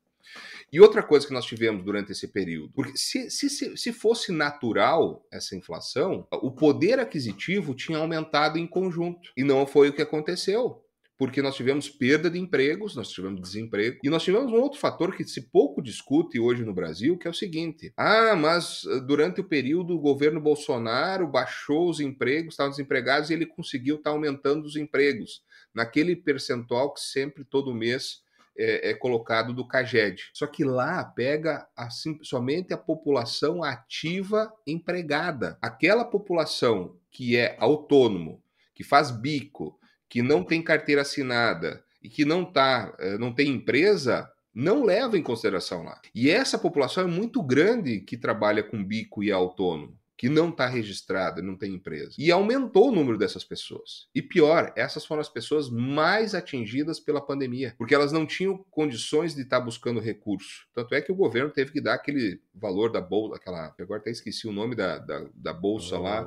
E 0.72 0.82
outra 0.82 1.02
coisa 1.02 1.26
que 1.26 1.34
nós 1.34 1.46
tivemos 1.46 1.84
durante 1.84 2.12
esse 2.12 2.28
período, 2.28 2.72
porque 2.76 2.98
se, 2.98 3.32
se, 3.32 3.50
se 3.78 3.94
fosse 3.94 4.34
natural 4.34 5.26
essa 5.32 5.56
inflação, 5.56 6.28
o 6.30 6.52
poder 6.52 7.00
aquisitivo 7.00 7.74
tinha 7.74 7.98
aumentado 7.98 8.58
em 8.60 8.68
conjunto. 8.68 9.32
E 9.38 9.44
não 9.44 9.66
foi 9.66 9.90
o 9.90 9.94
que 9.94 10.02
aconteceu 10.02 10.84
porque 11.18 11.42
nós 11.42 11.56
tivemos 11.56 11.90
perda 11.90 12.30
de 12.30 12.38
empregos, 12.38 12.96
nós 12.96 13.10
tivemos 13.10 13.42
desemprego, 13.42 14.00
e 14.04 14.10
nós 14.10 14.24
tivemos 14.24 14.52
um 14.52 14.62
outro 14.62 14.80
fator 14.80 15.16
que 15.16 15.24
se 15.24 15.50
pouco 15.50 15.82
discute 15.82 16.40
hoje 16.40 16.64
no 16.64 16.74
Brasil, 16.74 17.18
que 17.18 17.28
é 17.28 17.32
o 17.32 17.34
seguinte: 17.34 17.92
ah, 17.98 18.36
mas 18.36 18.86
eh, 18.86 19.00
durante 19.00 19.42
o 19.42 19.44
período 19.44 19.96
o 19.96 20.00
governo 20.00 20.40
Bolsonaro 20.40 21.28
baixou 21.28 21.90
os 21.90 22.00
empregos, 22.00 22.54
estavam 22.54 22.70
desempregados, 22.70 23.30
e 23.30 23.34
ele 23.34 23.46
conseguiu 23.46 23.96
estar 23.96 24.12
tá 24.12 24.16
aumentando 24.16 24.66
os 24.66 24.76
empregos, 24.76 25.42
naquele 25.74 26.16
percentual 26.16 26.94
que 26.94 27.02
sempre, 27.02 27.44
todo 27.44 27.74
mês, 27.74 28.22
é, 28.60 28.90
é, 28.90 28.94
colocado 28.94 29.54
do 29.54 29.68
CAGED. 29.68 30.30
Só 30.34 30.48
que 30.48 30.64
lá 30.64 31.04
pega 31.04 31.68
assim, 31.76 32.18
somente 32.24 32.74
a 32.74 32.78
população 32.78 33.64
ativa 33.64 34.52
empregada. 34.66 35.58
Aquela 35.62 36.04
população 36.04 36.96
que 37.12 37.38
é 37.38 37.56
autônomo, 37.60 38.42
que 38.74 38.84
faz 38.84 39.12
bico, 39.12 39.80
que 40.10 40.22
não 40.22 40.44
tem 40.44 40.62
carteira 40.62 41.02
assinada 41.02 41.84
e 42.02 42.10
que 42.10 42.26
não 42.26 42.46
tá, 42.46 42.96
eh, 43.00 43.18
não 43.18 43.34
tem 43.34 43.50
empresa, 43.50 44.30
não 44.54 44.84
leva 44.84 45.18
em 45.18 45.24
consideração 45.24 45.84
lá. 45.84 46.02
E 46.16 46.30
essa 46.30 46.58
população 46.58 47.04
é 47.04 47.08
muito 47.08 47.42
grande 47.44 48.00
que 48.00 48.18
trabalha 48.18 48.64
com 48.64 48.84
bico 48.84 49.24
e 49.24 49.30
é 49.30 49.34
autônomo 49.34 49.98
que 50.18 50.28
não 50.28 50.50
está 50.50 50.66
registrada, 50.66 51.44
não 51.44 51.56
tem 51.56 51.76
empresa. 51.76 52.16
E 52.18 52.32
aumentou 52.32 52.90
o 52.90 52.92
número 52.92 53.20
dessas 53.20 53.44
pessoas. 53.44 54.08
E 54.16 54.22
pior, 54.22 54.74
essas 54.76 55.06
foram 55.06 55.22
as 55.22 55.30
pessoas 55.30 55.70
mais 55.70 56.34
atingidas 56.34 57.00
pela 57.00 57.22
pandemia, 57.22 57.76
porque 57.78 57.94
elas 57.94 58.12
não 58.12 58.26
tinham 58.26 58.66
condições 58.72 59.36
de 59.36 59.44
estar 59.44 59.60
tá 59.60 59.66
buscando 59.66 60.00
recurso. 60.00 60.66
Tanto 60.74 60.96
é 60.96 61.02
que 61.02 61.12
o 61.12 61.16
governo 61.16 61.52
teve 61.52 61.72
que 61.72 61.80
dar 61.80 61.94
aquele 61.94 62.42
valor 62.60 62.92
da 62.92 63.02
bolsa, 63.02 63.36
aquela. 63.36 63.74
Agora 63.80 64.00
até 64.00 64.12
esqueci 64.12 64.48
o 64.48 64.52
nome 64.52 64.76
da, 64.76 64.98
da, 64.98 65.26
da 65.34 65.54
bolsa 65.54 65.98
o, 65.98 66.04
lá. 66.04 66.26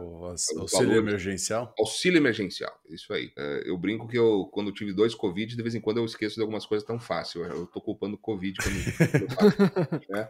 Auxílio 0.57 0.97
emergencial? 0.97 1.75
Auxílio 1.79 2.19
emergencial, 2.19 2.73
isso 2.88 3.12
aí. 3.12 3.33
É, 3.37 3.62
eu 3.66 3.77
brinco 3.77 4.09
que 4.09 4.19
eu, 4.19 4.49
quando 4.53 4.73
tive 4.73 4.93
dois 4.93 5.14
Covid, 5.14 5.55
de 5.55 5.62
vez 5.62 5.75
em 5.75 5.81
quando 5.81 5.99
eu 5.99 6.05
esqueço 6.05 6.37
de 6.37 6.40
algumas 6.40 6.66
coisas 6.66 6.87
tão 6.87 6.99
fácil. 6.99 7.45
Eu 7.45 7.66
tô 7.66 7.81
culpando 7.81 8.14
o 8.14 8.19
Covid 8.19 8.59
quando 8.62 8.77
eu 8.77 10.01
né? 10.16 10.29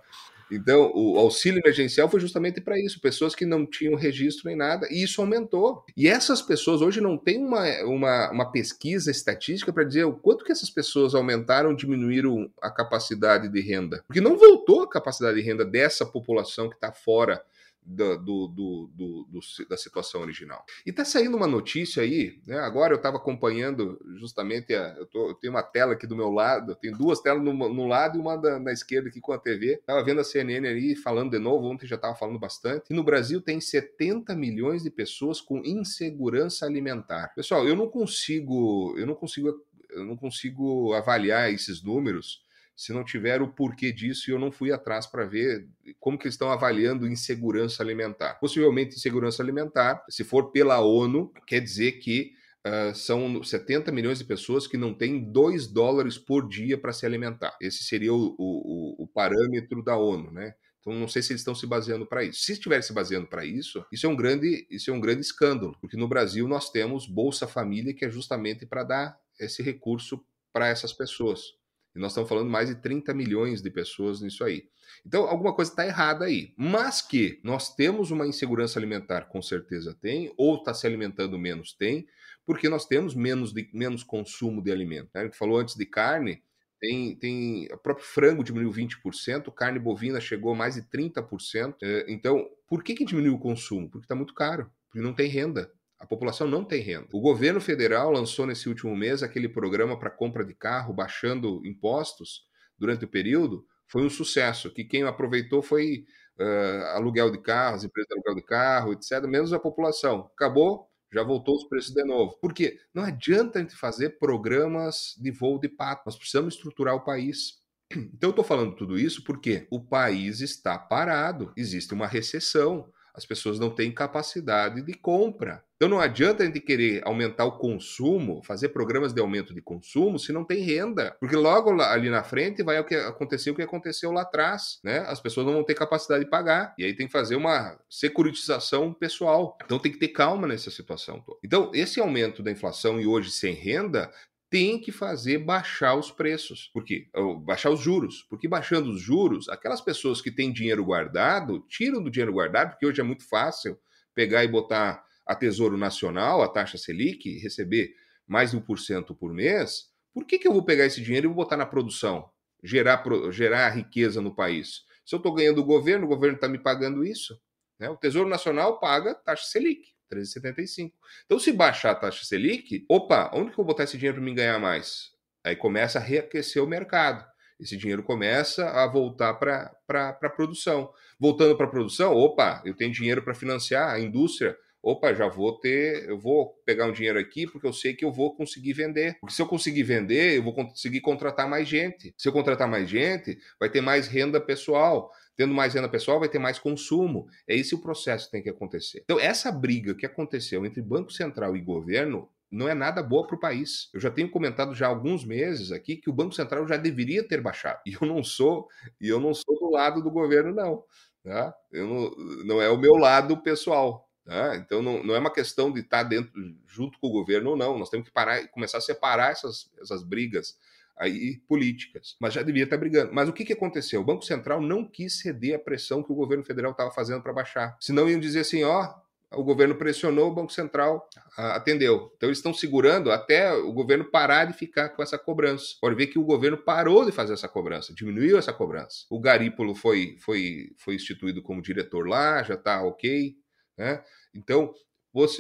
Então, 0.51 0.91
o 0.95 1.17
auxílio 1.19 1.61
emergencial 1.61 2.09
foi 2.09 2.19
justamente 2.19 2.61
para 2.61 2.79
isso, 2.79 3.01
pessoas 3.01 3.35
que 3.35 3.47
não 3.47 3.65
tinham 3.65 3.95
registro 3.95 4.49
nem 4.49 4.57
nada, 4.57 4.89
e 4.91 5.03
isso 5.03 5.21
aumentou. 5.21 5.85
E 5.97 6.09
essas 6.09 6.43
pessoas 6.43 6.83
hoje 6.83 7.01
não 7.01 7.17
tem 7.17 7.39
uma, 7.39 7.65
uma, 7.85 8.31
uma 8.33 8.51
pesquisa 8.51 9.11
estatística 9.11 9.73
para 9.73 9.85
dizer 9.85 10.05
o 10.05 10.13
quanto 10.13 10.45
que 10.45 10.53
essas 10.53 10.71
pessoas 10.71 11.15
aumentaram, 11.15 11.75
diminuíram 11.75 12.51
a 12.61 12.71
capacidade 12.71 13.49
de 13.49 13.61
renda. 13.61 14.03
Porque 14.07 14.21
não 14.21 14.37
voltou 14.37 14.83
a 14.83 14.89
capacidade 14.89 15.37
de 15.37 15.43
renda 15.43 15.65
dessa 15.91 16.07
população 16.07 16.69
que 16.69 16.77
está 16.77 16.93
fora 16.93 17.45
do, 17.83 18.19
do, 18.19 18.91
do, 18.95 19.41
da 19.69 19.77
situação 19.77 20.21
original. 20.21 20.65
E 20.87 20.91
está 20.91 21.05
saindo 21.05 21.37
uma 21.37 21.47
notícia 21.47 22.03
aí, 22.03 22.39
né? 22.47 22.59
Agora 22.59 22.93
eu 22.93 22.99
estava 22.99 23.17
acompanhando 23.17 23.99
justamente, 24.17 24.73
a, 24.75 24.95
eu, 24.99 25.07
tô, 25.07 25.31
eu, 25.31 25.35
tenho 25.35 25.53
uma 25.53 25.63
tela 25.63 25.95
aqui 25.95 26.07
do 26.07 26.15
meu 26.15 26.31
lado, 26.31 26.77
tenho 26.77 26.97
duas 26.97 27.21
telas 27.21 27.43
no, 27.43 27.53
no 27.53 27.87
lado 27.89 28.17
e 28.17 28.21
uma 28.21 28.37
da, 28.37 28.61
na 28.61 28.71
esquerda 28.71 29.09
aqui 29.09 29.21
com 29.21 29.33
a 29.33 29.39
TV. 29.39 29.75
Estava 29.75 30.05
vendo 30.05 30.21
a 30.21 30.25
CNN 30.25 30.69
ali 30.69 30.95
falando 30.95 31.31
de 31.31 31.39
novo, 31.39 31.67
ontem 31.67 31.87
já 31.87 31.97
estava 31.97 32.15
falando 32.15 32.39
bastante. 32.39 32.85
E 32.91 32.95
no 32.95 33.03
Brasil 33.03 33.41
tem 33.41 33.61
70 33.61 34.37
milhões 34.37 34.83
de 34.83 34.91
pessoas 34.91 35.41
com 35.41 35.63
insegurança 35.65 36.67
alimentar. 36.67 37.33
Pessoal, 37.35 37.67
eu 37.67 37.75
não 37.75 37.89
consigo, 37.89 38.95
eu 38.97 39.07
não 39.07 39.15
consigo, 39.15 39.65
eu 39.91 40.05
não 40.05 40.17
consigo 40.17 40.93
avaliar 40.93 41.53
esses 41.53 41.83
números 41.83 42.45
se 42.81 42.95
não 42.95 43.05
tiver 43.05 43.43
o 43.43 43.49
porquê 43.49 43.93
disso 43.93 44.31
e 44.31 44.33
eu 44.33 44.39
não 44.39 44.51
fui 44.51 44.73
atrás 44.73 45.07
para 45.07 45.27
ver 45.27 45.69
como 45.99 46.17
que 46.17 46.25
eles 46.25 46.33
estão 46.33 46.51
avaliando 46.51 47.07
insegurança 47.07 47.83
alimentar. 47.83 48.37
Possivelmente 48.41 48.97
insegurança 48.97 49.43
alimentar, 49.43 50.03
se 50.09 50.25
for 50.25 50.51
pela 50.51 50.81
ONU, 50.81 51.31
quer 51.47 51.61
dizer 51.61 51.99
que 51.99 52.33
uh, 52.67 52.95
são 52.95 53.43
70 53.43 53.93
milhões 53.93 54.19
de 54.19 54.25
pessoas 54.25 54.67
que 54.67 54.79
não 54.79 54.95
têm 54.95 55.31
2 55.31 55.67
dólares 55.67 56.17
por 56.17 56.49
dia 56.49 56.79
para 56.79 56.95
se 56.95 57.05
alimentar. 57.05 57.55
Esse 57.61 57.85
seria 57.85 58.15
o, 58.15 58.35
o, 58.39 59.05
o 59.05 59.07
parâmetro 59.07 59.85
da 59.85 59.99
ONU, 59.99 60.31
né? 60.31 60.55
Então 60.81 60.95
não 60.95 61.07
sei 61.07 61.21
se 61.21 61.33
eles 61.33 61.43
estão 61.43 61.55
se 61.55 61.67
baseando 61.67 62.07
para 62.07 62.25
isso. 62.25 62.43
Se 62.43 62.53
estiverem 62.53 62.83
se 62.83 62.95
baseando 62.95 63.27
para 63.27 63.45
isso, 63.45 63.85
isso 63.93 64.07
é 64.07 64.09
um 64.09 64.17
grande, 64.17 64.67
isso 64.71 64.91
é 64.91 64.95
um 64.95 65.01
grande 65.03 65.21
escândalo, 65.21 65.77
porque 65.83 65.99
no 65.99 66.09
Brasil 66.09 66.49
nós 66.49 66.71
temos 66.71 67.07
Bolsa 67.07 67.47
Família 67.47 67.93
que 67.93 68.07
é 68.07 68.11
justamente 68.11 68.65
para 68.65 68.85
dar 68.85 69.21
esse 69.39 69.63
recurso 69.63 70.25
para 70.51 70.69
essas 70.69 70.95
pessoas. 70.95 71.60
E 71.95 71.99
nós 71.99 72.13
estamos 72.13 72.29
falando 72.29 72.49
mais 72.49 72.69
de 72.69 72.77
30 72.77 73.13
milhões 73.15 73.61
de 73.61 73.71
pessoas 73.71 74.21
nisso 74.21 74.45
aí. 74.45 74.69
Então, 75.05 75.25
alguma 75.25 75.55
coisa 75.55 75.71
está 75.71 75.87
errada 75.87 76.25
aí. 76.25 76.55
Mas 76.57 77.03
que 77.03 77.41
nós 77.43 77.75
temos 77.75 78.11
uma 78.11 78.27
insegurança 78.27 78.79
alimentar, 78.79 79.23
com 79.23 79.43
certeza 79.43 79.97
tem, 80.01 80.33
ou 80.37 80.57
está 80.57 80.73
se 80.73 80.87
alimentando 80.87 81.39
menos, 81.39 81.73
tem, 81.73 82.07
porque 82.47 82.69
nós 82.69 82.87
temos 82.87 83.15
menos, 83.15 83.53
de, 83.53 83.69
menos 83.73 84.03
consumo 84.03 84.63
de 84.63 84.71
alimento. 84.71 85.11
Né? 85.15 85.23
A 85.23 85.25
gente 85.25 85.37
falou 85.37 85.59
antes 85.59 85.75
de 85.75 85.87
carne, 85.87 86.43
tem, 86.81 87.15
tem 87.17 87.69
o 87.73 87.79
próprio 87.79 88.07
frango 88.07 88.43
diminuiu 88.43 88.73
20%, 88.73 89.53
carne 89.53 89.79
bovina 89.79 90.21
chegou 90.21 90.53
a 90.53 90.57
mais 90.57 90.77
de 90.77 90.83
30%. 90.83 91.77
É, 91.83 92.07
então, 92.09 92.49
por 92.69 92.83
que, 92.83 92.95
que 92.95 93.05
diminuiu 93.05 93.35
o 93.35 93.39
consumo? 93.39 93.91
Porque 93.91 94.05
está 94.05 94.15
muito 94.15 94.33
caro, 94.33 94.71
porque 94.89 95.05
não 95.05 95.13
tem 95.13 95.29
renda. 95.29 95.71
A 96.01 96.07
população 96.07 96.49
não 96.49 96.65
tem 96.65 96.81
renda. 96.81 97.09
O 97.13 97.21
governo 97.21 97.61
federal 97.61 98.11
lançou 98.11 98.47
nesse 98.47 98.69
último 98.69 98.97
mês 98.97 99.23
aquele 99.23 99.49
programa 99.49 99.99
para 99.99 100.11
compra 100.11 100.45
de 100.45 100.55
carro, 100.55 100.95
baixando 100.95 101.61
impostos 101.65 102.47
durante 102.79 103.05
o 103.05 103.09
período. 103.09 103.67
Foi 103.87 104.03
um 104.03 104.09
sucesso, 104.09 104.73
que 104.73 104.83
quem 104.83 105.03
aproveitou 105.03 105.61
foi 105.61 106.07
uh, 106.41 106.97
aluguel 106.97 107.31
de 107.31 107.43
carros, 107.43 107.85
empresas 107.85 108.09
de 108.09 108.15
aluguel 108.15 108.35
de 108.37 108.47
carro, 108.47 108.93
etc., 108.95 109.23
menos 109.27 109.53
a 109.53 109.61
população. 109.61 110.31
Acabou, 110.35 110.89
já 111.13 111.23
voltou 111.23 111.57
os 111.57 111.69
preços 111.69 111.93
de 111.93 112.05
novo. 112.05 112.39
Por 112.41 112.55
quê? 112.55 112.79
Não 112.95 113.03
adianta 113.03 113.59
a 113.59 113.63
gente 113.63 113.77
fazer 113.77 114.19
programas 114.19 115.15
de 115.21 115.31
voo 115.31 115.59
de 115.59 115.69
pato. 115.69 116.05
Nós 116.07 116.17
precisamos 116.17 116.55
estruturar 116.55 116.95
o 116.95 117.05
país. 117.05 117.61
Então, 117.93 118.29
eu 118.29 118.31
estou 118.31 118.45
falando 118.45 118.77
tudo 118.77 118.99
isso 118.99 119.25
porque 119.25 119.67
o 119.71 119.85
país 119.85 120.41
está 120.41 120.79
parado, 120.79 121.53
existe 121.57 121.93
uma 121.93 122.07
recessão 122.07 122.89
as 123.15 123.27
pessoas 123.27 123.59
não 123.59 123.71
têm 123.71 123.93
capacidade 123.93 124.83
de 124.83 124.95
compra. 124.95 125.63
Então 125.77 125.89
não 125.89 125.99
adianta 125.99 126.43
a 126.43 126.47
gente 126.47 126.61
querer 126.61 127.01
aumentar 127.07 127.47
o 127.47 127.57
consumo, 127.57 128.43
fazer 128.45 128.69
programas 128.69 129.15
de 129.15 129.21
aumento 129.23 129.55
de 129.55 129.63
consumo, 129.63 130.19
se 130.19 130.31
não 130.31 130.45
tem 130.45 130.63
renda. 130.63 131.17
Porque 131.19 131.35
logo 131.35 131.81
ali 131.81 132.11
na 132.11 132.23
frente 132.23 132.63
vai 132.63 132.77
acontecer 132.77 133.51
o 133.51 133.55
que 133.55 133.63
aconteceu 133.63 134.13
lá 134.13 134.21
atrás, 134.21 134.79
né? 134.85 134.99
As 135.07 135.21
pessoas 135.21 135.47
não 135.47 135.55
vão 135.55 135.65
ter 135.65 135.75
capacidade 135.75 136.25
de 136.25 136.29
pagar. 136.29 136.75
E 136.77 136.85
aí 136.85 136.95
tem 136.95 137.07
que 137.07 137.13
fazer 137.13 137.35
uma 137.35 137.79
securitização 137.89 138.93
pessoal. 138.93 139.57
Então 139.65 139.79
tem 139.79 139.91
que 139.91 139.99
ter 139.99 140.09
calma 140.09 140.47
nessa 140.47 140.71
situação. 140.71 141.25
Então, 141.43 141.71
esse 141.73 141.99
aumento 141.99 142.43
da 142.43 142.51
inflação 142.51 143.01
e 143.01 143.07
hoje 143.07 143.31
sem 143.31 143.55
renda 143.55 144.13
tem 144.51 144.81
que 144.81 144.91
fazer 144.91 145.39
baixar 145.39 145.95
os 145.95 146.11
preços. 146.11 146.69
Por 146.75 146.85
quê? 146.85 147.09
Baixar 147.45 147.71
os 147.71 147.81
juros. 147.81 148.27
Porque 148.29 148.49
baixando 148.49 148.91
os 148.91 149.01
juros, 149.01 149.49
aquelas 149.49 149.81
pessoas 149.81 150.21
que 150.21 150.31
têm 150.31 150.53
dinheiro 150.53 150.85
guardado, 150.85 151.65
tiram 151.69 152.03
do 152.03 152.11
dinheiro 152.11 152.33
guardado, 152.33 152.71
porque 152.71 152.85
hoje 152.85 153.01
é 153.01 153.05
muito 153.05 153.27
fácil 153.29 153.79
pegar 154.13 154.43
e 154.45 154.49
botar 154.49 155.05
a 155.25 155.35
Tesouro 155.37 155.79
Nacional, 155.79 156.43
a 156.43 156.49
taxa 156.49 156.77
Selic, 156.77 157.39
receber 157.39 157.95
mais 158.27 158.51
de 158.51 158.57
1% 158.61 159.17
por 159.17 159.33
mês, 159.33 159.91
por 160.13 160.25
que, 160.25 160.39
que 160.39 160.49
eu 160.49 160.53
vou 160.53 160.65
pegar 160.65 160.87
esse 160.87 161.01
dinheiro 161.01 161.27
e 161.27 161.29
vou 161.29 161.37
botar 161.37 161.57
na 161.57 161.65
produção? 161.65 162.29
Gerar, 162.63 163.03
gerar 163.31 163.69
riqueza 163.71 164.21
no 164.21 164.35
país. 164.35 164.83
Se 165.07 165.15
eu 165.15 165.19
estou 165.19 165.33
ganhando 165.33 165.57
do 165.57 165.65
governo, 165.65 166.05
o 166.05 166.09
governo 166.09 166.35
está 166.35 166.49
me 166.49 166.59
pagando 166.59 167.05
isso. 167.05 167.41
Né? 167.79 167.89
O 167.89 167.97
Tesouro 167.97 168.29
Nacional 168.29 168.81
paga 168.81 169.15
taxa 169.15 169.45
Selic, 169.45 169.95
13,75. 170.11 170.93
Então, 171.25 171.39
se 171.39 171.53
baixar 171.53 171.93
a 171.93 171.95
taxa 171.95 172.25
Selic, 172.25 172.85
opa, 172.89 173.31
onde 173.35 173.47
que 173.47 173.53
eu 173.53 173.57
vou 173.57 173.67
botar 173.67 173.85
esse 173.85 173.97
dinheiro 173.97 174.17
para 174.17 174.25
me 174.25 174.35
ganhar 174.35 174.59
mais? 174.59 175.11
Aí 175.45 175.57
começa 175.57 175.99
a 175.99 176.03
reaquecer 176.03 176.63
o 176.63 176.67
mercado. 176.67 177.25
Esse 177.59 177.77
dinheiro 177.77 178.03
começa 178.03 178.69
a 178.71 178.87
voltar 178.87 179.35
para 179.35 179.71
a 179.89 180.31
produção. 180.31 180.91
Voltando 181.19 181.57
para 181.57 181.67
a 181.67 181.71
produção, 181.71 182.15
opa, 182.15 182.63
eu 182.65 182.75
tenho 182.75 182.91
dinheiro 182.93 183.23
para 183.23 183.35
financiar 183.35 183.91
a 183.91 184.01
indústria. 184.01 184.57
Opa, 184.83 185.13
já 185.13 185.29
vou 185.29 185.61
ter, 185.61 186.09
eu 186.09 186.19
vou 186.19 186.55
pegar 186.65 186.87
um 186.87 186.93
dinheiro 186.93 187.19
aqui 187.19 187.47
porque 187.47 187.67
eu 187.67 187.73
sei 187.73 187.93
que 187.93 188.03
eu 188.03 188.11
vou 188.11 188.35
conseguir 188.35 188.73
vender. 188.73 189.19
Porque 189.21 189.35
se 189.35 189.43
eu 189.43 189.47
conseguir 189.47 189.83
vender, 189.83 190.39
eu 190.39 190.43
vou 190.43 190.55
conseguir 190.55 191.03
contratar 191.03 191.47
mais 191.47 191.69
gente. 191.69 192.15
Se 192.17 192.27
eu 192.27 192.33
contratar 192.33 192.67
mais 192.67 192.89
gente, 192.89 193.39
vai 193.59 193.69
ter 193.69 193.83
mais 193.83 194.09
renda 194.09 194.41
pessoal. 194.41 195.13
Tendo 195.41 195.55
mais 195.55 195.73
renda 195.73 195.89
pessoal, 195.89 196.21
vai 196.21 196.29
ter 196.29 196.39
mais 196.39 196.59
consumo. 196.59 197.27
É 197.49 197.57
esse 197.57 197.75
o 197.75 197.79
processo 197.79 198.27
que 198.27 198.33
tem 198.33 198.43
que 198.43 198.51
acontecer. 198.51 199.01
Então, 199.03 199.19
essa 199.19 199.51
briga 199.51 199.95
que 199.95 200.05
aconteceu 200.05 200.67
entre 200.67 200.83
Banco 200.83 201.11
Central 201.11 201.57
e 201.57 201.63
governo 201.63 202.29
não 202.51 202.69
é 202.69 202.75
nada 202.75 203.03
boa 203.03 203.27
para 203.27 203.37
o 203.37 203.41
país. 203.41 203.89
Eu 203.95 204.01
já 204.01 204.11
tenho 204.11 204.31
comentado 204.31 204.75
já 204.75 204.85
há 204.85 204.91
alguns 204.91 205.25
meses 205.25 205.73
aqui 205.73 205.97
que 205.97 206.11
o 206.11 206.13
Banco 206.13 206.35
Central 206.35 206.69
já 206.69 206.77
deveria 206.77 207.27
ter 207.27 207.41
baixado. 207.41 207.81
E 207.87 207.95
eu 207.99 208.07
não 208.07 208.23
sou, 208.23 208.69
e 209.01 209.09
eu 209.09 209.19
não 209.19 209.33
sou 209.33 209.59
do 209.59 209.71
lado 209.71 210.03
do 210.03 210.11
governo, 210.11 210.53
não. 210.53 210.85
Tá? 211.25 211.55
Eu 211.73 211.87
não, 211.87 212.11
não 212.45 212.61
é 212.61 212.69
o 212.69 212.77
meu 212.77 212.97
lado 212.97 213.35
pessoal. 213.39 214.11
Tá? 214.27 214.57
Então 214.57 214.83
não, 214.83 215.03
não 215.03 215.15
é 215.15 215.19
uma 215.19 215.33
questão 215.33 215.73
de 215.73 215.81
estar 215.81 216.03
dentro 216.03 216.33
junto 216.67 216.99
com 217.01 217.07
o 217.07 217.13
governo 217.13 217.49
ou 217.49 217.57
não. 217.57 217.79
Nós 217.79 217.89
temos 217.89 218.07
que 218.07 218.13
parar, 218.13 218.47
começar 218.49 218.77
a 218.77 218.83
separar 218.83 219.33
essas, 219.33 219.71
essas 219.81 220.03
brigas 220.03 220.59
aí 221.01 221.39
políticas, 221.49 222.15
mas 222.21 222.35
já 222.35 222.43
devia 222.43 222.65
estar 222.65 222.77
brigando. 222.77 223.13
Mas 223.13 223.29
o 223.29 223.33
que, 223.33 223.45
que 223.45 223.55
aconteceu? 223.55 224.03
O 224.03 224.05
Banco 224.05 224.23
Central 224.23 224.61
não 224.61 224.85
quis 224.85 225.19
ceder 225.21 225.57
à 225.57 225.59
pressão 225.59 226.03
que 226.03 226.13
o 226.13 226.15
governo 226.15 226.45
federal 226.45 226.73
estava 226.73 226.91
fazendo 226.91 227.23
para 227.23 227.33
baixar. 227.33 227.75
Senão 227.81 228.09
iam 228.09 228.21
dizer 228.21 228.41
assim, 228.41 228.63
ó, 228.65 228.95
o 229.33 229.43
governo 229.43 229.77
pressionou, 229.77 230.31
o 230.31 230.35
Banco 230.35 230.53
Central 230.53 231.09
atendeu. 231.37 232.13
Então 232.17 232.29
eles 232.29 232.39
estão 232.39 232.53
segurando 232.53 233.11
até 233.11 233.53
o 233.53 233.73
governo 233.73 234.05
parar 234.05 234.45
de 234.45 234.53
ficar 234.53 234.91
com 234.91 235.03
essa 235.03 235.17
cobrança. 235.17 235.77
Pode 235.81 235.95
ver 235.95 236.09
que 236.09 236.19
o 236.19 236.25
governo 236.25 236.59
parou 236.59 237.07
de 237.07 237.13
fazer 237.13 237.33
essa 237.33 237.49
cobrança, 237.49 237.95
diminuiu 237.95 238.37
essa 238.37 238.53
cobrança. 238.53 239.07
O 239.09 239.19
Garípolo 239.19 239.75
foi, 239.75 240.17
foi, 240.19 240.73
foi 240.77 240.97
instituído 240.97 241.43
como 241.43 241.63
diretor 241.63 242.07
lá, 242.07 242.43
já 242.43 242.55
está 242.55 242.83
ok. 242.83 243.35
Né? 243.79 244.03
Então, 244.35 244.75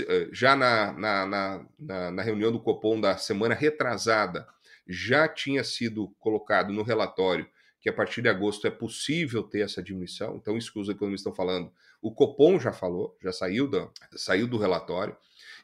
eh, 0.09 0.29
já 0.33 0.57
na, 0.57 0.93
na, 0.93 1.67
na, 1.79 2.11
na 2.11 2.23
reunião 2.23 2.51
do 2.51 2.61
Copom 2.61 3.01
da 3.01 3.17
semana 3.17 3.55
retrasada, 3.55 4.47
já 4.91 5.28
tinha 5.28 5.62
sido 5.62 6.09
colocado 6.18 6.72
no 6.72 6.82
relatório 6.82 7.47
que 7.80 7.88
a 7.88 7.93
partir 7.93 8.20
de 8.20 8.28
agosto 8.28 8.66
é 8.66 8.70
possível 8.70 9.43
ter 9.43 9.61
essa 9.61 9.82
diminuição. 9.82 10.36
Então, 10.36 10.57
isso 10.57 10.72
que 10.72 10.78
os 10.78 10.88
economistas 10.88 11.32
estão 11.32 11.34
falando, 11.34 11.72
o 12.03 12.12
Copom 12.12 12.61
já 12.61 12.72
falou, 12.72 13.16
já 13.22 13.32
saiu 13.32 13.66
do, 13.66 13.91
saiu 14.16 14.47
do 14.47 14.59
relatório. 14.59 15.16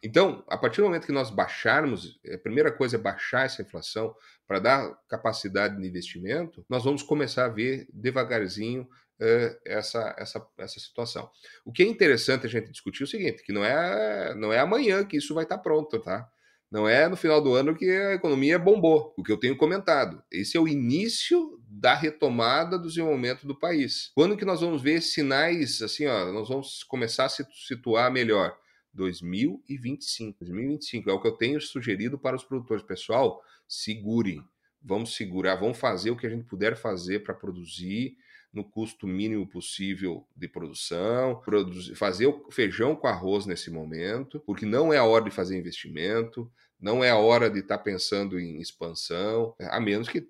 Então, 0.02 0.42
a 0.48 0.56
partir 0.56 0.80
do 0.80 0.84
momento 0.84 1.06
que 1.06 1.12
nós 1.12 1.28
baixarmos, 1.28 2.18
a 2.32 2.38
primeira 2.38 2.72
coisa 2.72 2.96
é 2.96 2.98
baixar 2.98 3.44
essa 3.44 3.60
inflação 3.60 4.14
para 4.46 4.58
dar 4.58 4.98
capacidade 5.08 5.76
de 5.76 5.86
investimento, 5.86 6.64
nós 6.68 6.84
vamos 6.84 7.02
começar 7.02 7.44
a 7.44 7.50
ver 7.50 7.86
devagarzinho 7.92 8.82
uh, 8.82 9.58
essa, 9.64 10.14
essa, 10.18 10.46
essa 10.56 10.80
situação. 10.80 11.30
O 11.64 11.72
que 11.72 11.82
é 11.82 11.86
interessante 11.86 12.46
a 12.46 12.48
gente 12.48 12.70
discutir 12.70 13.02
é 13.02 13.04
o 13.04 13.08
seguinte, 13.08 13.42
que 13.42 13.52
não 13.52 13.64
é, 13.64 14.34
não 14.34 14.52
é 14.52 14.58
amanhã 14.58 15.04
que 15.04 15.18
isso 15.18 15.34
vai 15.34 15.44
estar 15.44 15.58
pronto, 15.58 15.98
tá? 15.98 16.30
Não 16.76 16.86
é 16.86 17.08
no 17.08 17.16
final 17.16 17.40
do 17.40 17.54
ano 17.54 17.74
que 17.74 17.88
a 17.90 18.12
economia 18.12 18.58
bombou. 18.58 19.14
O 19.16 19.22
que 19.22 19.32
eu 19.32 19.38
tenho 19.38 19.56
comentado. 19.56 20.22
Esse 20.30 20.58
é 20.58 20.60
o 20.60 20.68
início 20.68 21.58
da 21.66 21.94
retomada 21.94 22.78
do 22.78 22.86
desenvolvimento 22.86 23.46
do 23.46 23.58
país. 23.58 24.10
Quando 24.14 24.36
que 24.36 24.44
nós 24.44 24.60
vamos 24.60 24.82
ver 24.82 25.00
sinais 25.00 25.80
assim, 25.80 26.04
ó, 26.04 26.30
nós 26.30 26.50
vamos 26.50 26.84
começar 26.84 27.24
a 27.24 27.28
se 27.30 27.46
situar 27.66 28.12
melhor? 28.12 28.54
2025. 28.92 30.44
2025 30.44 31.08
é 31.08 31.14
o 31.14 31.18
que 31.18 31.26
eu 31.26 31.38
tenho 31.38 31.58
sugerido 31.62 32.18
para 32.18 32.36
os 32.36 32.44
produtores. 32.44 32.82
Pessoal, 32.82 33.42
segurem. 33.66 34.44
Vamos 34.82 35.16
segurar, 35.16 35.56
vamos 35.56 35.78
fazer 35.78 36.10
o 36.10 36.16
que 36.16 36.26
a 36.26 36.30
gente 36.30 36.44
puder 36.44 36.76
fazer 36.76 37.20
para 37.20 37.32
produzir 37.32 38.18
no 38.52 38.62
custo 38.62 39.06
mínimo 39.06 39.46
possível 39.46 40.26
de 40.36 40.46
produção, 40.46 41.40
produzir, 41.40 41.94
fazer 41.94 42.26
o 42.26 42.50
feijão 42.50 42.94
com 42.96 43.06
arroz 43.06 43.44
nesse 43.46 43.70
momento, 43.70 44.40
porque 44.40 44.64
não 44.64 44.92
é 44.92 44.98
a 44.98 45.04
hora 45.04 45.24
de 45.24 45.30
fazer 45.30 45.58
investimento, 45.58 46.50
não 46.80 47.02
é 47.02 47.10
a 47.10 47.16
hora 47.16 47.50
de 47.50 47.60
estar 47.60 47.78
tá 47.78 47.84
pensando 47.84 48.38
em 48.38 48.60
expansão, 48.60 49.54
a 49.60 49.80
menos 49.80 50.08
que, 50.08 50.28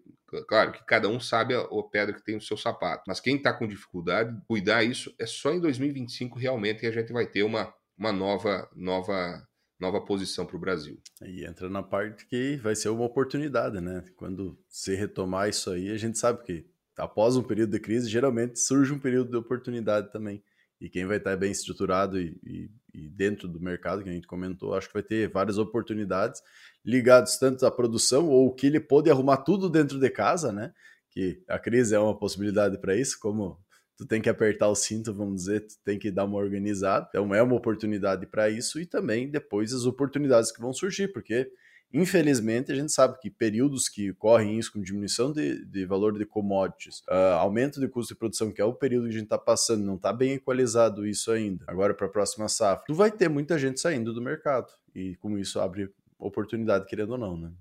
claro, 0.48 0.72
que 0.72 0.84
cada 0.84 1.08
um 1.08 1.18
sabe 1.18 1.54
a, 1.54 1.60
a 1.60 1.82
pedra 1.90 2.14
que 2.14 2.24
tem 2.24 2.36
no 2.36 2.40
seu 2.40 2.56
sapato. 2.56 3.04
Mas 3.06 3.20
quem 3.20 3.36
está 3.36 3.52
com 3.52 3.66
dificuldade, 3.66 4.36
cuidar 4.46 4.84
isso 4.84 5.14
é 5.18 5.26
só 5.26 5.52
em 5.52 5.60
2025 5.60 6.38
realmente 6.38 6.80
que 6.80 6.86
a 6.86 6.92
gente 6.92 7.12
vai 7.12 7.26
ter 7.26 7.42
uma, 7.42 7.72
uma 7.98 8.12
nova, 8.12 8.68
nova, 8.74 9.46
nova 9.78 10.00
posição 10.00 10.46
para 10.46 10.56
o 10.56 10.60
Brasil. 10.60 11.00
E 11.22 11.44
entra 11.44 11.68
na 11.68 11.82
parte 11.82 12.26
que 12.26 12.56
vai 12.56 12.74
ser 12.74 12.88
uma 12.88 13.04
oportunidade, 13.04 13.80
né? 13.80 14.04
Quando 14.16 14.58
se 14.68 14.94
retomar 14.94 15.48
isso 15.48 15.70
aí, 15.70 15.90
a 15.90 15.96
gente 15.96 16.18
sabe 16.18 16.42
que 16.44 16.66
após 16.96 17.36
um 17.36 17.42
período 17.42 17.72
de 17.72 17.80
crise, 17.80 18.08
geralmente 18.08 18.58
surge 18.58 18.92
um 18.92 18.98
período 18.98 19.30
de 19.30 19.36
oportunidade 19.36 20.10
também. 20.10 20.42
E 20.80 20.88
quem 20.88 21.06
vai 21.06 21.16
estar 21.18 21.36
bem 21.36 21.50
estruturado 21.50 22.20
e, 22.20 22.38
e, 22.44 22.70
e, 22.96 23.08
dentro 23.10 23.46
do 23.46 23.60
mercado, 23.60 24.02
que 24.02 24.08
a 24.08 24.12
gente 24.12 24.26
comentou, 24.26 24.74
acho 24.74 24.88
que 24.88 24.94
vai 24.94 25.02
ter 25.02 25.28
várias 25.28 25.58
oportunidades 25.58 26.40
ligadas 26.84 27.38
tanto 27.38 27.66
à 27.66 27.70
produção 27.70 28.28
ou 28.28 28.54
que 28.54 28.66
ele 28.66 28.80
pode 28.80 29.10
arrumar 29.10 29.38
tudo 29.38 29.68
dentro 29.68 30.00
de 30.00 30.08
casa, 30.08 30.50
né? 30.50 30.72
Que 31.10 31.42
a 31.46 31.58
crise 31.58 31.94
é 31.94 31.98
uma 31.98 32.16
possibilidade 32.18 32.78
para 32.78 32.96
isso, 32.96 33.18
como 33.20 33.58
tu 33.96 34.06
tem 34.06 34.20
que 34.20 34.30
apertar 34.30 34.68
o 34.68 34.74
cinto, 34.74 35.12
vamos 35.12 35.42
dizer, 35.42 35.60
tu 35.66 35.74
tem 35.84 35.98
que 35.98 36.10
dar 36.10 36.24
uma 36.24 36.38
organizada. 36.38 37.06
Então 37.10 37.34
é 37.34 37.42
uma 37.42 37.54
oportunidade 37.54 38.26
para 38.26 38.48
isso 38.48 38.80
e 38.80 38.86
também 38.86 39.30
depois 39.30 39.72
as 39.74 39.84
oportunidades 39.84 40.50
que 40.50 40.60
vão 40.60 40.72
surgir, 40.72 41.08
porque 41.08 41.50
Infelizmente, 41.92 42.72
a 42.72 42.74
gente 42.74 42.92
sabe 42.92 43.18
que 43.18 43.30
períodos 43.30 43.88
que 43.88 44.12
correm 44.14 44.58
isso 44.58 44.72
com 44.72 44.82
diminuição 44.82 45.32
de, 45.32 45.64
de 45.64 45.86
valor 45.86 46.18
de 46.18 46.26
commodities, 46.26 46.98
uh, 47.08 47.36
aumento 47.38 47.80
de 47.80 47.88
custo 47.88 48.12
de 48.12 48.18
produção, 48.18 48.50
que 48.50 48.60
é 48.60 48.64
o 48.64 48.74
período 48.74 49.04
que 49.04 49.10
a 49.10 49.12
gente 49.12 49.24
está 49.24 49.38
passando, 49.38 49.84
não 49.84 49.94
está 49.94 50.12
bem 50.12 50.32
equalizado 50.32 51.06
isso 51.06 51.30
ainda. 51.30 51.64
Agora, 51.66 51.94
para 51.94 52.06
a 52.06 52.10
próxima 52.10 52.48
safra, 52.48 52.84
tu 52.86 52.94
vai 52.94 53.10
ter 53.10 53.28
muita 53.28 53.58
gente 53.58 53.80
saindo 53.80 54.12
do 54.12 54.20
mercado. 54.20 54.72
E 54.94 55.16
como 55.16 55.38
isso 55.38 55.60
abre 55.60 55.90
oportunidade, 56.18 56.86
querendo 56.86 57.10
ou 57.10 57.18
não, 57.18 57.36
né? 57.36 57.52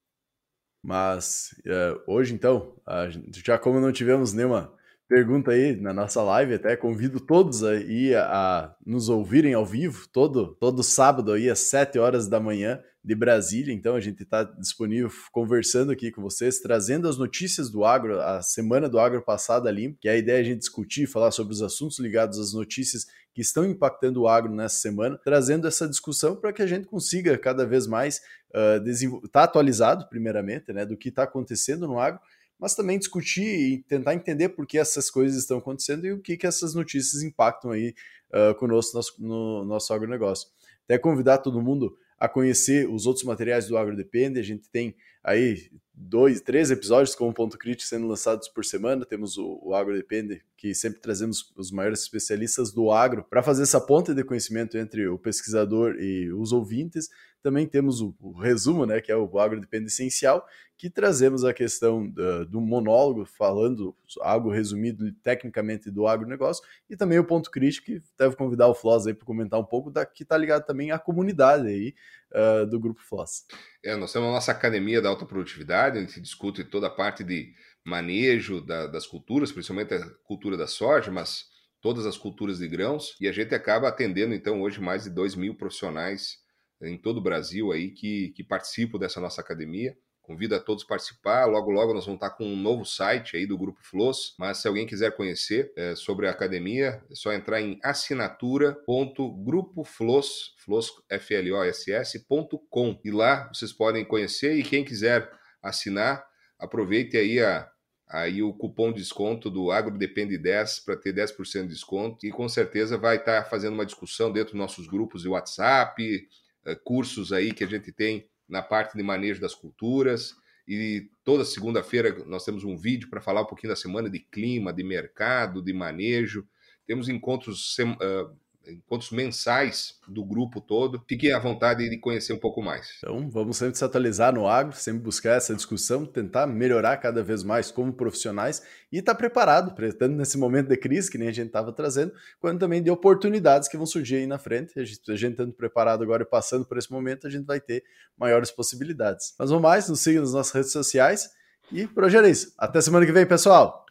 Mas 0.81 1.55
uh, 1.65 2.01
hoje, 2.05 2.33
então, 2.33 2.75
gente, 3.09 3.41
já 3.45 3.57
como 3.57 3.79
não 3.79 3.91
tivemos 3.91 4.33
nenhuma 4.33 4.71
pergunta 5.07 5.51
aí 5.51 5.75
na 5.75 5.93
nossa 5.93 6.21
live, 6.21 6.55
até 6.55 6.75
convido 6.75 7.19
todos 7.19 7.63
aí 7.63 8.15
a, 8.15 8.25
a 8.25 8.75
nos 8.85 9.09
ouvirem 9.09 9.53
ao 9.53 9.65
vivo, 9.65 10.07
todo, 10.11 10.55
todo 10.55 10.83
sábado 10.83 11.31
aí 11.31 11.49
às 11.49 11.59
7 11.59 11.99
horas 11.99 12.27
da 12.27 12.39
manhã, 12.39 12.81
de 13.05 13.13
Brasília. 13.13 13.71
Então 13.71 13.95
a 13.95 13.99
gente 13.99 14.23
está 14.23 14.43
disponível 14.43 15.11
conversando 15.31 15.91
aqui 15.91 16.11
com 16.11 16.23
vocês, 16.23 16.59
trazendo 16.59 17.07
as 17.07 17.17
notícias 17.17 17.69
do 17.69 17.85
agro, 17.85 18.19
a 18.19 18.41
semana 18.41 18.89
do 18.89 18.99
agro 18.99 19.21
passada 19.21 19.69
limpo, 19.69 19.99
que 20.01 20.09
é 20.09 20.13
a 20.13 20.17
ideia 20.17 20.37
é 20.37 20.41
a 20.41 20.43
gente 20.43 20.59
discutir, 20.59 21.05
falar 21.05 21.29
sobre 21.29 21.53
os 21.53 21.61
assuntos 21.61 21.99
ligados 21.99 22.39
às 22.39 22.51
notícias 22.51 23.05
que 23.31 23.41
estão 23.41 23.63
impactando 23.65 24.21
o 24.21 24.27
agro 24.27 24.51
nessa 24.51 24.77
semana, 24.77 25.19
trazendo 25.23 25.67
essa 25.67 25.87
discussão 25.87 26.35
para 26.35 26.51
que 26.51 26.61
a 26.61 26.67
gente 26.67 26.87
consiga 26.87 27.37
cada 27.37 27.65
vez 27.65 27.85
mais 27.85 28.21
uh, 28.55 28.89
estar 28.89 29.29
tá 29.29 29.43
atualizado, 29.43 30.07
primeiramente, 30.09 30.73
né, 30.73 30.85
do 30.85 30.97
que 30.97 31.09
está 31.09 31.23
acontecendo 31.23 31.87
no 31.87 31.99
agro, 31.99 32.19
mas 32.59 32.75
também 32.75 32.97
discutir 32.97 33.43
e 33.43 33.83
tentar 33.83 34.13
entender 34.13 34.49
por 34.49 34.65
que 34.65 34.77
essas 34.77 35.09
coisas 35.09 35.37
estão 35.37 35.57
acontecendo 35.57 36.05
e 36.05 36.11
o 36.13 36.21
que, 36.21 36.37
que 36.37 36.47
essas 36.47 36.73
notícias 36.73 37.23
impactam 37.23 37.71
aí 37.71 37.93
uh, 38.33 38.55
conosco 38.55 38.97
no, 39.19 39.59
no 39.59 39.65
nosso 39.65 39.93
agronegócio. 39.93 40.49
Até 40.85 40.97
convidar 40.97 41.39
todo 41.39 41.61
mundo 41.61 41.97
a 42.17 42.29
conhecer 42.29 42.89
os 42.89 43.05
outros 43.05 43.25
materiais 43.25 43.67
do 43.67 43.77
AgroDepende. 43.77 44.39
A 44.39 44.43
gente 44.43 44.69
tem 44.69 44.95
aí 45.23 45.69
dois, 45.95 46.41
três 46.41 46.69
episódios 46.71 47.15
com 47.15 47.29
um 47.29 47.33
ponto 47.33 47.57
crítico 47.57 47.87
sendo 47.87 48.07
lançados 48.07 48.47
por 48.47 48.65
semana. 48.65 49.05
Temos 49.05 49.37
o, 49.37 49.59
o 49.63 49.73
Agro 49.73 49.95
Depende, 49.95 50.41
que 50.57 50.75
sempre 50.75 50.99
trazemos 50.99 51.53
os 51.55 51.71
maiores 51.71 52.01
especialistas 52.01 52.71
do 52.71 52.91
agro 52.91 53.25
para 53.29 53.41
fazer 53.41 53.63
essa 53.63 53.79
ponte 53.79 54.13
de 54.13 54.23
conhecimento 54.23 54.77
entre 54.77 55.07
o 55.07 55.17
pesquisador 55.17 55.95
e 55.99 56.31
os 56.33 56.51
ouvintes. 56.51 57.09
Também 57.41 57.67
temos 57.67 58.01
o, 58.01 58.15
o 58.19 58.33
resumo, 58.33 58.85
né, 58.85 58.99
que 58.99 59.11
é 59.11 59.15
o 59.15 59.39
Agro 59.39 59.61
Depende 59.61 59.85
Essencial, 59.85 60.45
que 60.77 60.89
trazemos 60.89 61.45
a 61.45 61.53
questão 61.53 62.09
do, 62.09 62.45
do 62.45 62.59
monólogo, 62.59 63.23
falando 63.23 63.95
algo 64.21 64.49
resumido 64.49 65.11
tecnicamente 65.23 65.91
do 65.91 66.07
agronegócio, 66.07 66.63
e 66.89 66.97
também 66.97 67.19
o 67.19 67.23
ponto 67.23 67.51
crítico, 67.51 67.85
que 67.85 68.01
deve 68.17 68.35
convidar 68.35 68.67
o 68.67 68.73
Floss 68.73 69.05
aí 69.05 69.13
para 69.13 69.25
comentar 69.25 69.59
um 69.59 69.63
pouco, 69.63 69.91
da, 69.91 70.05
que 70.05 70.23
está 70.23 70.35
ligado 70.35 70.65
também 70.65 70.91
à 70.91 70.99
comunidade 70.99 71.67
aí 71.67 71.93
uh, 72.31 72.65
do 72.65 72.79
Grupo 72.79 73.01
Floss. 73.01 73.45
É, 73.83 73.95
nós 73.95 74.11
temos 74.11 74.27
a 74.27 74.31
nossa 74.31 74.51
Academia 74.51 75.01
da 75.01 75.09
Alta 75.09 75.25
Produtividade, 75.25 75.84
a 75.93 76.01
gente 76.01 76.19
discute 76.19 76.63
toda 76.63 76.87
a 76.87 76.89
parte 76.89 77.23
de 77.23 77.53
manejo 77.85 78.61
da, 78.61 78.87
das 78.87 79.05
culturas, 79.05 79.51
principalmente 79.51 79.93
a 79.93 80.09
cultura 80.23 80.57
da 80.57 80.67
soja, 80.67 81.11
mas 81.11 81.45
todas 81.81 82.05
as 82.05 82.17
culturas 82.17 82.57
de 82.57 82.67
grãos, 82.67 83.15
e 83.21 83.27
a 83.27 83.31
gente 83.31 83.53
acaba 83.53 83.87
atendendo, 83.87 84.33
então, 84.33 84.61
hoje 84.61 84.81
mais 84.81 85.03
de 85.03 85.11
2 85.11 85.35
mil 85.35 85.55
profissionais 85.55 86.43
em 86.81 86.97
todo 86.97 87.17
o 87.17 87.21
Brasil 87.21 87.71
aí 87.71 87.91
que, 87.91 88.33
que 88.35 88.43
participam 88.43 88.97
dessa 88.97 89.21
nossa 89.21 89.39
academia. 89.39 89.95
Convido 90.21 90.55
a 90.55 90.59
todos 90.59 90.83
a 90.83 90.87
participar. 90.87 91.45
Logo, 91.45 91.69
logo 91.69 91.93
nós 91.93 92.05
vamos 92.05 92.17
estar 92.17 92.31
com 92.31 92.45
um 92.45 92.55
novo 92.55 92.83
site 92.83 93.37
aí 93.37 93.45
do 93.45 93.55
Grupo 93.55 93.79
Floss. 93.83 94.33
Mas 94.39 94.57
se 94.57 94.67
alguém 94.67 94.87
quiser 94.87 95.15
conhecer 95.15 95.71
é, 95.77 95.95
sobre 95.95 96.27
a 96.27 96.31
academia, 96.31 96.99
é 97.11 97.15
só 97.15 97.31
entrar 97.31 97.61
em 97.61 97.79
assinatura.grupofloss, 97.83 100.55
floss, 100.57 100.89
F-L-O-S-S.com. 101.07 102.99
E 103.05 103.11
lá 103.11 103.47
vocês 103.53 103.71
podem 103.71 104.03
conhecer 104.03 104.57
e 104.57 104.63
quem 104.63 104.83
quiser 104.83 105.31
assinar, 105.67 106.25
aproveite 106.59 107.17
aí 107.17 107.39
a, 107.39 107.69
aí 108.07 108.41
o 108.41 108.53
cupom 108.53 108.91
de 108.91 108.99
desconto 108.99 109.49
do 109.49 109.71
Agro 109.71 109.97
Depende 109.97 110.37
10 110.37 110.81
para 110.81 110.95
ter 110.95 111.13
10% 111.13 111.63
de 111.63 111.67
desconto 111.69 112.25
e 112.25 112.31
com 112.31 112.47
certeza 112.47 112.97
vai 112.97 113.17
estar 113.17 113.43
fazendo 113.45 113.73
uma 113.73 113.85
discussão 113.85 114.31
dentro 114.31 114.53
dos 114.53 114.59
nossos 114.59 114.87
grupos 114.87 115.23
de 115.23 115.27
WhatsApp, 115.27 116.27
eh, 116.65 116.75
cursos 116.83 117.33
aí 117.33 117.51
que 117.51 117.63
a 117.63 117.67
gente 117.67 117.91
tem 117.91 118.27
na 118.47 118.61
parte 118.61 118.95
de 118.95 119.03
manejo 119.03 119.41
das 119.41 119.55
culturas. 119.55 120.35
E 120.67 121.09
toda 121.23 121.45
segunda-feira 121.45 122.23
nós 122.25 122.43
temos 122.43 122.63
um 122.63 122.75
vídeo 122.75 123.09
para 123.09 123.21
falar 123.21 123.41
um 123.41 123.45
pouquinho 123.45 123.71
da 123.71 123.75
semana 123.75 124.09
de 124.09 124.19
clima, 124.19 124.73
de 124.73 124.83
mercado, 124.83 125.61
de 125.61 125.73
manejo. 125.73 126.47
Temos 126.87 127.07
encontros 127.07 127.77
uh, 127.79 128.35
encontros 128.67 129.11
mensais 129.11 129.95
do 130.07 130.23
grupo 130.23 130.61
todo. 130.61 131.03
Fiquem 131.07 131.31
à 131.33 131.39
vontade 131.39 131.89
de 131.89 131.97
conhecer 131.97 132.33
um 132.33 132.37
pouco 132.37 132.61
mais. 132.61 132.97
Então, 132.97 133.29
vamos 133.29 133.57
sempre 133.57 133.77
se 133.77 133.83
atualizar 133.83 134.33
no 134.33 134.47
agro, 134.47 134.75
sempre 134.75 135.01
buscar 135.01 135.37
essa 135.37 135.55
discussão, 135.55 136.05
tentar 136.05 136.47
melhorar 136.47 136.97
cada 136.97 137.23
vez 137.23 137.43
mais 137.43 137.71
como 137.71 137.93
profissionais 137.93 138.63
e 138.91 138.99
estar 138.99 139.13
tá 139.13 139.17
preparado, 139.17 139.75
tanto 139.75 140.15
nesse 140.15 140.37
momento 140.37 140.67
de 140.67 140.77
crise, 140.77 141.09
que 141.09 141.17
nem 141.17 141.27
a 141.27 141.31
gente 141.31 141.47
estava 141.47 141.71
trazendo, 141.71 142.13
quanto 142.39 142.59
também 142.59 142.81
de 142.81 142.89
oportunidades 142.89 143.67
que 143.67 143.77
vão 143.77 143.85
surgir 143.85 144.17
aí 144.17 144.27
na 144.27 144.37
frente. 144.37 144.79
A 144.79 144.83
gente, 144.83 145.11
a 145.11 145.15
gente 145.15 145.31
estando 145.31 145.53
preparado 145.53 146.03
agora 146.03 146.23
e 146.23 146.25
passando 146.25 146.65
por 146.65 146.77
esse 146.77 146.91
momento, 146.91 147.27
a 147.27 147.29
gente 147.29 147.45
vai 147.45 147.59
ter 147.59 147.83
maiores 148.17 148.51
possibilidades. 148.51 149.33
Mas 149.37 149.49
vamos 149.49 149.63
mais, 149.63 149.89
nos 149.89 149.99
siga 149.99 150.19
nas 150.19 150.33
nossas 150.33 150.53
redes 150.53 150.71
sociais 150.71 151.29
e 151.71 151.87
por 151.87 152.03
hoje 152.03 152.17
era 152.17 152.29
isso. 152.29 152.53
Até 152.57 152.81
semana 152.81 153.05
que 153.05 153.11
vem, 153.11 153.25
pessoal! 153.25 153.85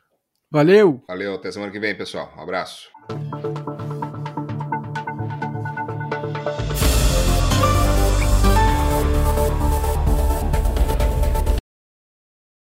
Valeu! 0.50 1.02
Valeu, 1.08 1.34
até 1.34 1.50
semana 1.50 1.72
que 1.72 1.80
vem, 1.80 1.96
pessoal. 1.96 2.32
Um 2.36 2.40
abraço. 2.40 2.88